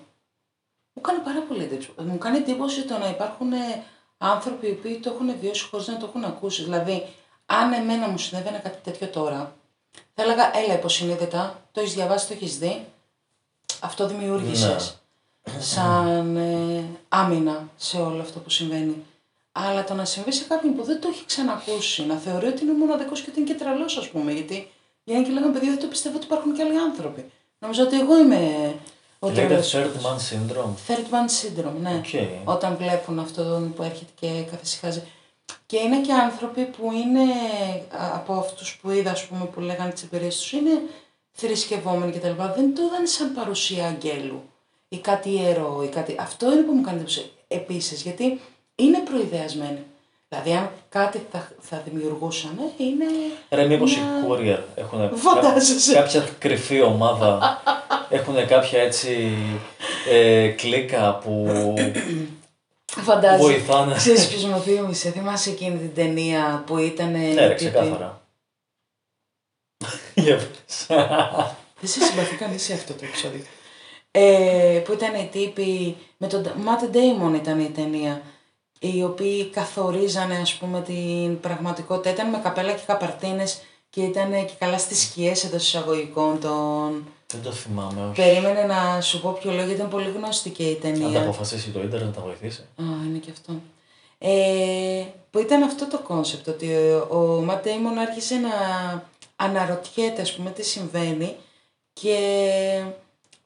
Μου 0.96 1.02
κάνει 1.02 1.18
πάρα 1.18 1.40
πολύ 1.48 1.62
εντύπωση. 1.62 1.90
Μου 1.96 2.18
κάνει 2.18 2.36
εντύπωση 2.36 2.82
το 2.82 2.98
να 2.98 3.08
υπάρχουν 3.08 3.52
ε, 3.52 3.84
άνθρωποι 4.18 4.66
οι 4.66 4.70
οποίοι 4.70 4.98
το 4.98 5.10
έχουν 5.10 5.38
βιώσει 5.40 5.64
χωρίς 5.64 5.86
να 5.86 5.96
το 5.96 6.06
έχουν 6.06 6.24
ακούσει. 6.24 6.62
Δηλαδή, 6.62 7.06
αν 7.46 7.72
εμένα 7.72 8.08
μου 8.08 8.18
συνέβαινε 8.18 8.58
κάτι 8.58 8.78
τέτοιο 8.82 9.06
τώρα, 9.08 9.56
θα 10.14 10.22
έλεγα, 10.22 10.56
έλα 10.56 10.74
υποσυνείδητα, 10.74 11.62
το 11.72 11.80
έχεις 11.80 11.94
διαβάσει, 11.94 12.26
το 12.26 12.32
έχεις 12.32 12.58
δει, 12.58 12.86
αυτό 13.80 14.06
δημιούργησες. 14.06 15.00
Σαν 15.58 16.36
ε, 16.36 16.84
άμυνα 17.08 17.68
σε 17.76 17.96
όλο 17.96 18.20
αυτό 18.20 18.38
που 18.38 18.50
συμβαίνει. 18.50 19.04
Αλλά 19.52 19.84
το 19.84 19.94
να 19.94 20.04
συμβεί 20.04 20.32
σε 20.32 20.44
κάποιον 20.44 20.74
που 20.74 20.82
δεν 20.82 21.00
το 21.00 21.08
έχει 21.08 21.24
ξανακούσει, 21.24 22.06
να 22.06 22.16
θεωρεί 22.16 22.46
ότι 22.46 22.62
είναι 22.62 22.72
μοναδικός 22.72 23.20
και 23.20 23.30
ότι 23.30 23.40
είναι 23.40 23.52
και 23.52 23.58
τρελός, 23.58 23.96
ας 23.96 24.08
πούμε. 24.08 24.32
Γιατί 24.32 24.70
βγαίνουν 25.04 25.24
και 25.24 25.30
λέγανε 25.30 25.52
παιδιά, 25.52 25.70
δεν 25.70 25.80
το 25.80 25.86
πιστεύω 25.86 26.16
ότι 26.16 26.26
υπάρχουν 26.26 26.54
και 26.54 26.62
άλλοι 26.62 26.78
άνθρωποι. 26.78 27.30
Νομίζω 27.58 27.82
ότι 27.82 28.00
εγώ 28.00 28.18
είμαι 28.18 28.74
ο 29.18 29.28
Λέγεται 29.28 29.46
τρελός. 29.46 29.74
third 29.74 30.06
man 30.06 30.16
syndrome. 30.16 30.74
Third 30.92 31.06
man 31.10 31.28
syndrome, 31.40 31.80
ναι. 31.80 31.94
Οκ. 32.04 32.28
Όταν 32.54 32.76
βλέπουν 32.76 33.18
αυτόν 33.18 33.72
που 33.76 33.82
έρχεται 33.82 34.10
και 34.20 34.42
καθησυχάζει. 34.50 35.02
Και 35.66 35.76
είναι 35.78 36.00
και 36.00 36.12
άνθρωποι 36.12 36.64
που 36.64 36.92
είναι 36.92 37.22
α, 37.98 38.10
από 38.14 38.32
αυτούς 38.32 38.78
που 38.82 38.90
είδα, 38.90 39.10
ας 39.10 39.24
πούμε, 39.26 39.44
που 39.44 39.60
λέγανε 39.60 39.90
τις 39.90 40.02
εμπειρίες 40.02 40.36
τους, 40.36 40.52
είναι 40.52 40.70
θρησκευόμενοι 41.32 42.12
κτλ. 42.12 42.28
Δεν 42.56 42.74
το 42.74 42.82
είδαν 42.82 43.06
σαν 43.06 43.34
παρουσία 43.34 43.86
αγγέλου 43.86 44.42
ή 44.88 44.98
κάτι 44.98 45.30
ιερό 45.30 45.82
ή 45.84 45.88
κάτι... 45.88 46.16
Αυτό 46.18 46.52
είναι 46.52 46.62
που 46.62 46.72
μου 46.72 46.82
κάνει 46.82 46.96
εντύπωση 46.96 47.30
επίσης, 47.48 48.02
γιατί 48.02 48.40
είναι 48.74 48.98
προϊδεασμένοι. 48.98 49.78
Δηλαδή, 50.28 50.52
αν 50.52 50.70
κάτι 50.88 51.26
θα, 51.32 51.48
θα 51.60 51.82
δημιουργούσαν, 51.90 52.58
είναι. 52.76 53.04
Ρε, 53.50 53.66
μήπως 53.66 53.92
οι 53.96 53.98
μια- 54.00 54.26
courier 54.28 54.60
έχουν 54.74 55.16
Φαντάζεσαι. 55.16 55.92
κάποια 55.94 56.28
κρυφή 56.38 56.80
ομάδα, 56.82 57.62
έχουν 58.08 58.46
κάποια 58.46 58.82
έτσι 58.82 59.34
ε, 60.10 60.48
κλίκα 60.48 61.18
που 61.24 61.46
Φαντάζεσαι. 62.86 63.42
βοηθάνε. 63.42 63.94
Ξέρεις 63.94 64.28
ποιος 64.28 64.44
μου 64.44 64.60
θύμισε, 64.60 65.10
θυμάσαι 65.10 65.50
εκείνη 65.50 65.78
την 65.78 65.94
ταινία 65.94 66.62
που 66.66 66.78
ήταν... 66.78 67.10
Ναι, 67.10 67.46
ρε, 67.46 67.54
ξεκάθαρα. 67.54 68.22
Για 70.14 70.36
πες. 70.36 70.86
Δεν 71.80 71.90
σε 71.90 72.00
συμπαθεί 72.00 72.34
κανείς 72.34 72.62
σε 72.62 72.72
αυτό 72.72 72.92
το 72.92 73.04
επεισόδιο. 73.04 73.42
Ε, 74.10 74.82
που 74.84 74.92
ήταν 74.92 75.14
οι 75.14 75.28
τύποι, 75.32 75.96
με 76.16 76.26
τον 76.26 76.42
Matt 76.44 76.96
Damon 76.96 77.34
ήταν 77.34 77.60
η 77.60 77.70
ταινία, 77.70 78.22
οι 78.78 79.02
οποίοι 79.02 79.44
καθορίζανε 79.44 80.36
ας 80.36 80.54
πούμε 80.54 80.80
την 80.80 81.40
πραγματικότητα, 81.40 82.10
ήταν 82.10 82.28
με 82.30 82.40
καπέλα 82.42 82.72
και 82.72 82.82
καπαρτίνες 82.86 83.62
και 83.90 84.02
ήταν 84.02 84.30
και 84.46 84.52
καλά 84.58 84.78
στις 84.78 85.02
σκιές 85.02 85.44
εντός 85.44 85.62
εισαγωγικών 85.66 86.40
των... 86.40 87.06
Δεν 87.32 87.42
το 87.42 87.52
θυμάμαι, 87.52 88.04
όχι. 88.04 88.22
Περίμενε 88.22 88.62
να 88.62 89.00
σου 89.00 89.20
πω 89.20 89.30
ποιο 89.40 89.50
λόγο, 89.50 89.62
γιατί 89.62 89.74
ήταν 89.78 89.90
πολύ 89.90 90.10
γνωστή 90.10 90.50
και 90.50 90.62
η 90.62 90.72
Αν 90.72 90.80
τα 90.80 90.88
ταινία. 90.88 91.20
αποφασίσει 91.22 91.70
το 91.70 91.80
ίντερνετ 91.80 92.08
να 92.08 92.14
τα 92.14 92.20
βοηθήσει. 92.20 92.60
Α, 92.60 92.84
είναι 93.06 93.18
και 93.18 93.30
αυτό. 93.30 93.52
Ε, 94.18 95.04
που 95.30 95.38
ήταν 95.38 95.62
αυτό 95.62 95.88
το 95.88 95.98
κόνσεπτ, 95.98 96.48
ότι 96.48 96.74
ο, 96.74 97.06
ο 97.10 97.40
Ματ 97.44 97.62
Ντέιμον 97.62 97.98
άρχισε 97.98 98.34
να 98.34 98.50
αναρωτιέται, 99.36 100.22
ας 100.22 100.32
πούμε, 100.32 100.50
τι 100.50 100.62
συμβαίνει 100.62 101.36
και 101.92 102.18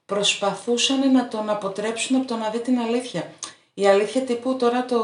προσπαθούσαν 0.05 1.11
να 1.11 1.27
τον 1.27 1.49
αποτρέψουν 1.49 2.15
από 2.15 2.27
το 2.27 2.35
να 2.35 2.49
δει 2.49 2.59
την 2.59 2.79
αλήθεια. 2.79 3.31
Η 3.73 3.87
αλήθεια 3.87 4.21
τύπου 4.21 4.55
τώρα 4.55 4.85
το... 4.85 4.99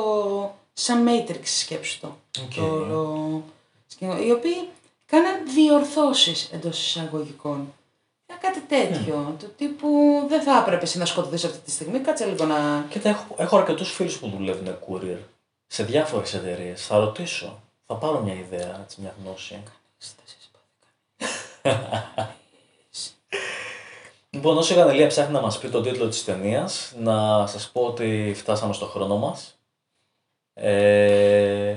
σαν 0.73 1.07
Matrix 1.07 1.41
σκέψου 1.43 1.99
το. 1.99 2.17
Οκ. 2.43 2.53
το 2.55 2.63
όλο 2.65 3.43
σκηνικό, 3.87 4.23
οι 4.23 4.31
οποίοι 4.31 4.69
κάναν 5.05 5.35
διορθώσεις 5.53 6.49
εντός 6.53 6.85
εισαγωγικών. 6.85 7.73
Ήταν 8.29 8.39
κάτι 8.41 8.59
τέτοιο, 8.59 9.35
το 9.39 9.45
τύπου 9.45 9.87
δεν 10.27 10.41
θα 10.41 10.57
έπρεπε 10.57 10.83
εσύ 10.83 10.97
να 10.97 11.05
σκοτωθείς 11.05 11.43
αυτή 11.43 11.59
τη 11.59 11.71
στιγμή, 11.71 11.99
κάτσε 11.99 12.25
λίγο 12.25 12.45
να... 12.45 12.85
Κοίτα, 12.89 13.09
έχω, 13.09 13.35
έχω 13.37 13.57
αρκετούς 13.57 13.91
φίλους 13.91 14.19
που 14.19 14.29
δουλεύουν 14.29 14.77
courier 14.87 15.17
σε 15.67 15.83
διάφορες 15.83 16.33
εταιρείες. 16.33 16.85
Θα 16.85 16.97
ρωτήσω. 16.97 17.61
Θα 17.85 17.95
πάρω 17.95 18.19
μια 18.21 18.33
ιδέα, 18.33 18.79
έτσι, 18.83 19.01
μια 19.01 19.15
γνώση. 19.23 19.63
Λοιπόν, 24.29 24.57
όσο 24.57 24.73
η 24.73 24.77
Κανελία 24.77 25.07
ψάχνει 25.07 25.33
να 25.33 25.41
μας 25.41 25.59
πει 25.59 25.69
τον 25.69 25.83
τίτλο 25.83 26.07
της 26.07 26.23
ταινίας, 26.23 26.93
να 26.97 27.47
σας 27.47 27.69
πω 27.69 27.81
ότι 27.81 28.33
φτάσαμε 28.35 28.73
στο 28.73 28.85
χρόνο 28.85 29.17
μας. 29.17 29.59
Ε, 30.53 31.75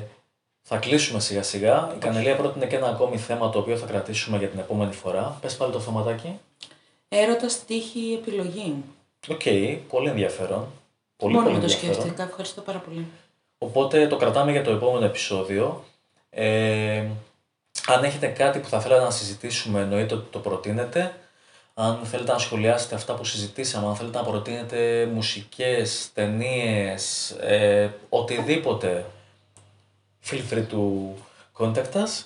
θα 0.73 0.79
κλείσουμε 0.79 1.21
σιγά 1.21 1.43
σιγά. 1.43 1.93
Η 1.97 1.99
Κανελία 1.99 2.37
πρότεινε 2.37 2.67
και 2.67 2.77
ένα 2.77 2.89
ακόμη 2.89 3.19
θέμα 3.19 3.51
το 3.51 3.59
οποίο 3.59 3.77
θα 3.77 3.87
κρατήσουμε 3.87 4.39
για 4.39 4.49
την 4.49 4.59
επόμενη 4.59 4.93
φορά. 4.93 5.39
Πες 5.41 5.57
πάλι 5.57 5.73
το 5.73 5.81
θεματάκι. 5.81 6.39
Έρωτας 7.09 7.65
τύχη 7.65 8.19
επιλογή. 8.21 8.75
Οκ, 9.29 9.43
πολύ 9.89 10.09
ενδιαφέρον. 10.09 10.67
Πολύ, 11.17 11.35
Μόνο 11.35 11.47
πολύ 11.47 11.59
με 11.59 11.67
το 11.67 11.73
ενδιαφέρον. 11.73 11.95
σκέφτηκα. 11.95 12.23
Ευχαριστώ 12.23 12.61
πάρα 12.61 12.79
πολύ. 12.79 13.07
Οπότε 13.59 14.07
το 14.07 14.17
κρατάμε 14.17 14.51
για 14.51 14.63
το 14.63 14.71
επόμενο 14.71 15.05
επεισόδιο. 15.05 15.85
Ε, 16.31 17.05
αν 17.87 18.05
έχετε 18.05 18.27
κάτι 18.27 18.59
που 18.59 18.69
θα 18.69 18.81
θέλατε 18.81 19.03
να 19.05 19.11
συζητήσουμε, 19.11 19.81
εννοείται 19.81 20.15
ότι 20.15 20.27
το 20.31 20.39
προτείνετε. 20.39 21.15
Αν 21.75 22.01
θέλετε 22.05 22.33
να 22.33 22.39
σχολιάσετε 22.39 22.95
αυτά 22.95 23.15
που 23.15 23.25
συζητήσαμε, 23.25 23.87
αν 23.87 23.97
θέλετε 23.97 24.19
να 24.19 24.25
προτείνετε 24.25 25.09
μουσικές, 25.15 26.11
ταινίες, 26.15 27.31
ε, 27.31 27.91
οτιδήποτε, 28.09 29.05
feel 30.29 30.43
free 30.51 30.67
to 30.73 30.81
contact 31.59 31.93
us. 31.93 32.25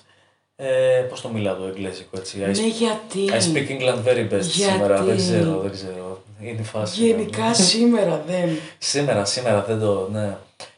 Ε, 0.57 1.05
πώς 1.09 1.21
το 1.21 1.29
μιλάω 1.29 1.55
το 1.55 1.63
εγγλέζικο 1.65 2.17
έτσι. 2.17 2.37
I, 2.41 2.45
Ναι, 2.45 2.67
γιατί; 2.67 3.29
I 3.29 3.53
speak 3.53 3.69
England 3.69 4.03
very 4.07 4.33
best 4.33 4.41
Γιατί; 4.41 4.49
σήμερα, 4.49 5.03
δεν 5.03 5.17
ξέρω, 5.17 5.59
δεν 5.59 5.71
ξέρω. 5.71 6.23
Είναι 6.41 6.61
η 6.61 6.63
φάση. 6.63 7.05
Γενικά 7.05 7.53
σήμερα 7.53 8.23
δεν. 8.27 8.49
Σήμερα, 8.77 9.25
σήμερα 9.25 9.63
δεν 9.63 9.79
το. 9.79 10.09
Ναι. 10.11 10.37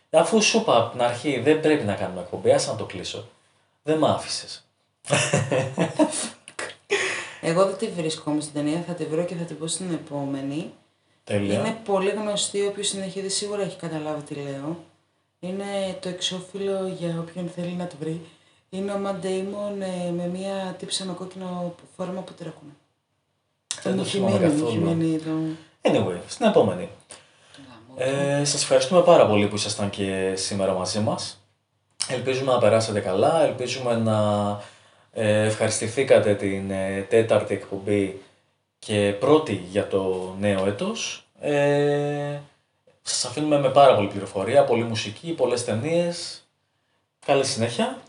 Αφού 0.10 0.42
σου 0.42 0.58
είπα 0.58 0.78
από 0.78 0.92
την 0.92 1.02
αρχή 1.02 1.40
δεν 1.40 1.60
πρέπει 1.60 1.84
να 1.84 1.94
κάνουμε 1.94 2.22
εκπομπή, 2.22 2.52
άσε 2.52 2.72
να 2.72 2.76
το 2.76 2.86
κλείσω. 2.86 3.28
Δεν 3.84 3.98
μ' 3.98 4.06
άφησες. 4.06 4.68
Εγώ 7.42 7.66
δεν 7.66 7.78
τη 7.78 7.88
βρίσκω 7.88 8.32
όμως 8.32 8.44
την 8.46 8.54
ταινία, 8.54 8.84
θα 8.88 8.94
τη 8.94 9.06
βρω 9.06 9.24
και 9.24 9.36
θα 9.36 9.44
την 9.44 9.58
πω 9.58 9.68
στην 9.68 9.92
επόμενη. 9.92 10.72
Τέλεια. 11.24 11.60
Είναι 11.60 11.78
πολύ 11.86 12.10
γνωστή, 12.10 12.66
όποιος 12.66 12.90
την 12.90 13.02
έχει 13.02 13.22
δει 13.22 13.30
σίγουρα 13.30 13.62
έχει 13.62 13.76
καταλάβει 13.76 14.22
τι 14.22 14.36
λέω. 14.36 14.84
Είναι 15.40 15.98
το 16.00 16.10
εξώφυλλο 16.10 16.88
για 17.00 17.16
όποιον 17.20 17.50
θέλει 17.56 17.72
να 17.74 17.88
το 17.88 17.96
βρει. 18.00 18.22
Είναι 18.70 18.92
ο 18.92 19.00
Matt 19.06 19.26
Damon 19.26 19.82
ε, 20.08 20.12
με 20.12 20.28
μία 20.28 20.76
τύψα 20.80 21.06
με 21.06 21.14
κόκκινο 21.14 21.76
φόρμα 21.96 22.22
που 22.22 22.34
τρέχουν. 22.34 22.78
Δεν 23.82 23.94
Μου 23.94 23.98
το 23.98 24.04
έχει 24.08 24.18
θυμάμαι 24.18 24.40
μείνει, 24.40 24.52
μου 24.54 24.60
καθόλου. 24.64 24.88
έχει 24.90 24.96
μείνει 24.96 25.18
το... 25.20 25.30
Anyway, 25.82 26.20
στην 26.28 26.46
επόμενη. 26.46 26.90
Ε, 27.96 28.44
σας 28.46 28.62
ευχαριστούμε 28.62 29.02
πάρα 29.02 29.28
πολύ 29.28 29.48
που 29.48 29.56
ήσασταν 29.56 29.90
και 29.90 30.34
σήμερα 30.36 30.74
μαζί 30.74 31.00
μας. 31.00 31.42
Ελπίζουμε 32.08 32.52
να 32.52 32.58
περάσετε 32.60 33.00
καλά, 33.00 33.42
ελπίζουμε 33.46 33.96
να 33.96 34.20
ε, 35.12 35.46
ευχαριστηθήκατε 35.46 36.36
την 36.36 36.72
ε, 36.72 37.06
τέταρτη 37.10 37.54
εκπομπή 37.54 38.22
και 38.80 39.16
πρώτη 39.20 39.54
για 39.70 39.88
το 39.88 40.36
νέο 40.40 40.66
έτος. 40.66 41.28
Ε, 41.40 42.40
σας 43.10 43.26
αφήνουμε 43.26 43.60
με 43.60 43.70
πάρα 43.70 43.96
πολύ 43.96 44.08
πληροφορία, 44.08 44.64
πολλή 44.64 44.84
μουσική, 44.84 45.32
πολλές 45.32 45.66
ταινίες. 45.66 46.42
Καλή 47.26 47.46
συνέχεια. 47.46 48.02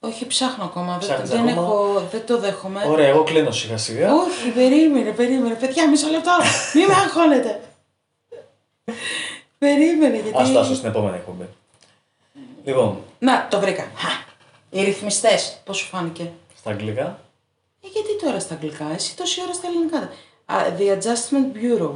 Όχι, 0.00 0.26
ψάχνω 0.26 0.64
ακόμα. 0.64 0.98
Δεν, 0.98 1.08
Ψάχνεις 1.08 1.30
δεν, 1.30 1.48
ακόμα; 1.48 1.62
έχω, 1.62 2.08
δεν 2.10 2.26
το 2.26 2.38
δέχομαι. 2.38 2.84
Ωραία, 2.86 3.06
εγώ 3.08 3.22
κλείνω 3.22 3.50
σιγά 3.50 3.76
σιγά. 3.76 4.14
Όχι, 4.14 4.50
περίμενε, 4.50 5.10
περίμενε. 5.10 5.54
Παιδιά, 5.54 5.88
μισό 5.88 6.08
λεπτό. 6.08 6.30
Μην 6.74 6.86
με 6.86 6.94
αγχώνετε. 6.94 7.60
περίμενε, 9.58 10.16
γιατί... 10.16 10.38
Ας 10.38 10.48
φτάσω 10.48 10.74
στην 10.74 10.88
επόμενη 10.88 11.16
εκπομπή. 11.16 11.48
Λοιπόν, 12.64 12.98
Να, 13.18 13.46
το 13.50 13.60
βρήκα. 13.60 13.82
Χα. 13.94 14.08
Οι 14.70 14.84
ρυθμιστές. 14.84 15.60
Πώς 15.64 15.76
σου 15.76 15.86
φάνηκε; 15.86 16.32
στα 16.58 16.70
αγγλικά. 16.70 17.20
Ε, 17.80 17.88
γιατί 17.92 18.24
τώρα 18.24 18.40
στα 18.40 18.54
αγγλικά, 18.54 18.92
εσύ 18.94 19.16
τόση 19.16 19.42
ώρα 19.42 19.52
στα 19.52 19.66
ελληνικά. 19.66 20.10
Α, 20.44 20.56
the 20.78 20.98
Adjustment 20.98 21.56
Bureau. 21.56 21.92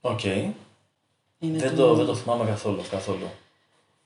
Οκ. 0.00 0.20
Είναι 1.44 1.58
Δεν 1.58 1.76
το, 1.76 1.94
δεν 1.94 2.06
το 2.06 2.14
θυμάμαι 2.14 2.44
καθόλου. 2.44 2.82
καθόλου. 2.90 3.30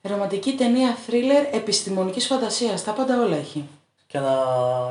Ρομαντική 0.02 0.52
ταινία 0.54 0.96
thriller 1.06 1.46
επιστημονικής 1.54 2.26
φαντασίας. 2.26 2.84
Τα 2.84 2.92
πάντα 2.92 3.22
όλα 3.24 3.36
έχει. 3.36 3.64
Και 4.06 4.18
ένα, 4.18 4.34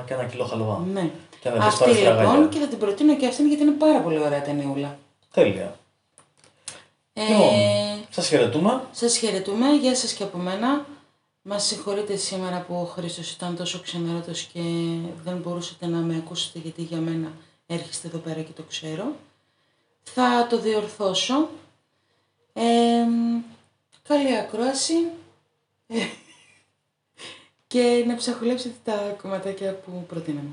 και 0.08 0.14
ένα 0.14 0.24
κιλό 0.24 0.46
χαλβά. 0.46 0.84
Ναι. 0.94 1.10
Και 1.40 1.50
να 1.50 1.56
δεις 1.56 1.66
Αυτή 1.66 1.84
πάρει 1.84 1.94
λοιπόν 1.98 2.16
στραγάλια. 2.16 2.48
και 2.48 2.60
θα 2.60 2.68
την 2.68 2.78
προτείνω 2.78 3.16
και 3.18 3.28
αυτήν 3.28 3.48
γιατί 3.48 3.64
είναι 3.64 3.72
πάρα 3.72 4.00
πολύ 4.00 4.20
ωραία 4.20 4.42
ταινιούλα. 4.42 4.98
Τέλεια. 5.34 5.76
Ε, 7.14 7.22
Λοιπόν, 7.30 7.50
σας 8.10 8.28
χαιρετούμε. 8.28 8.82
Σας 8.92 9.18
χαιρετούμε, 9.18 9.70
γεια 9.82 9.96
σας 9.96 10.12
και 10.14 10.24
από 10.24 10.38
μένα. 10.38 10.86
Μας 11.42 11.64
συγχωρείτε 11.64 12.16
σήμερα 12.16 12.66
που 12.68 12.74
ο 12.76 12.84
Χρήστος 12.86 13.32
ήταν 13.32 13.56
τόσο 13.56 13.80
ξενέρωτος 13.80 14.42
και 14.42 14.60
δεν 15.24 15.38
μπορούσατε 15.38 15.86
να 15.88 15.98
με 15.98 16.16
ακούσετε 16.26 16.60
γιατί 16.60 16.82
για 16.82 16.98
μένα 16.98 17.32
έρχεστε 17.68 18.08
εδώ 18.08 18.18
πέρα 18.18 18.42
και 18.42 18.52
το 18.56 18.64
ξέρω. 18.70 19.04
Θα 20.04 20.48
το 20.50 20.60
διορθώσω. 20.60 21.50
Ε, 22.60 23.08
καλή 24.08 24.38
ακρόαση. 24.38 24.94
Ε, 25.88 25.96
και 27.68 28.04
να 28.08 28.16
ψαχουλέψετε 28.16 28.76
τα 28.84 29.16
κομματάκια 29.22 29.74
που 29.74 30.06
προτείναμε. 30.08 30.50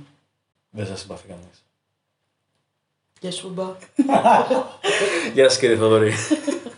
Δεν 0.70 0.86
σας 0.86 1.00
συμπαθεί 1.00 1.28
κανείς. 1.28 1.64
Γεια 3.20 3.30
σου, 3.30 3.50
μπα. 3.50 3.76
Γεια 5.34 5.48
σας 5.48 5.58
κύριε 5.58 5.76
Θοδωρή. 5.76 6.12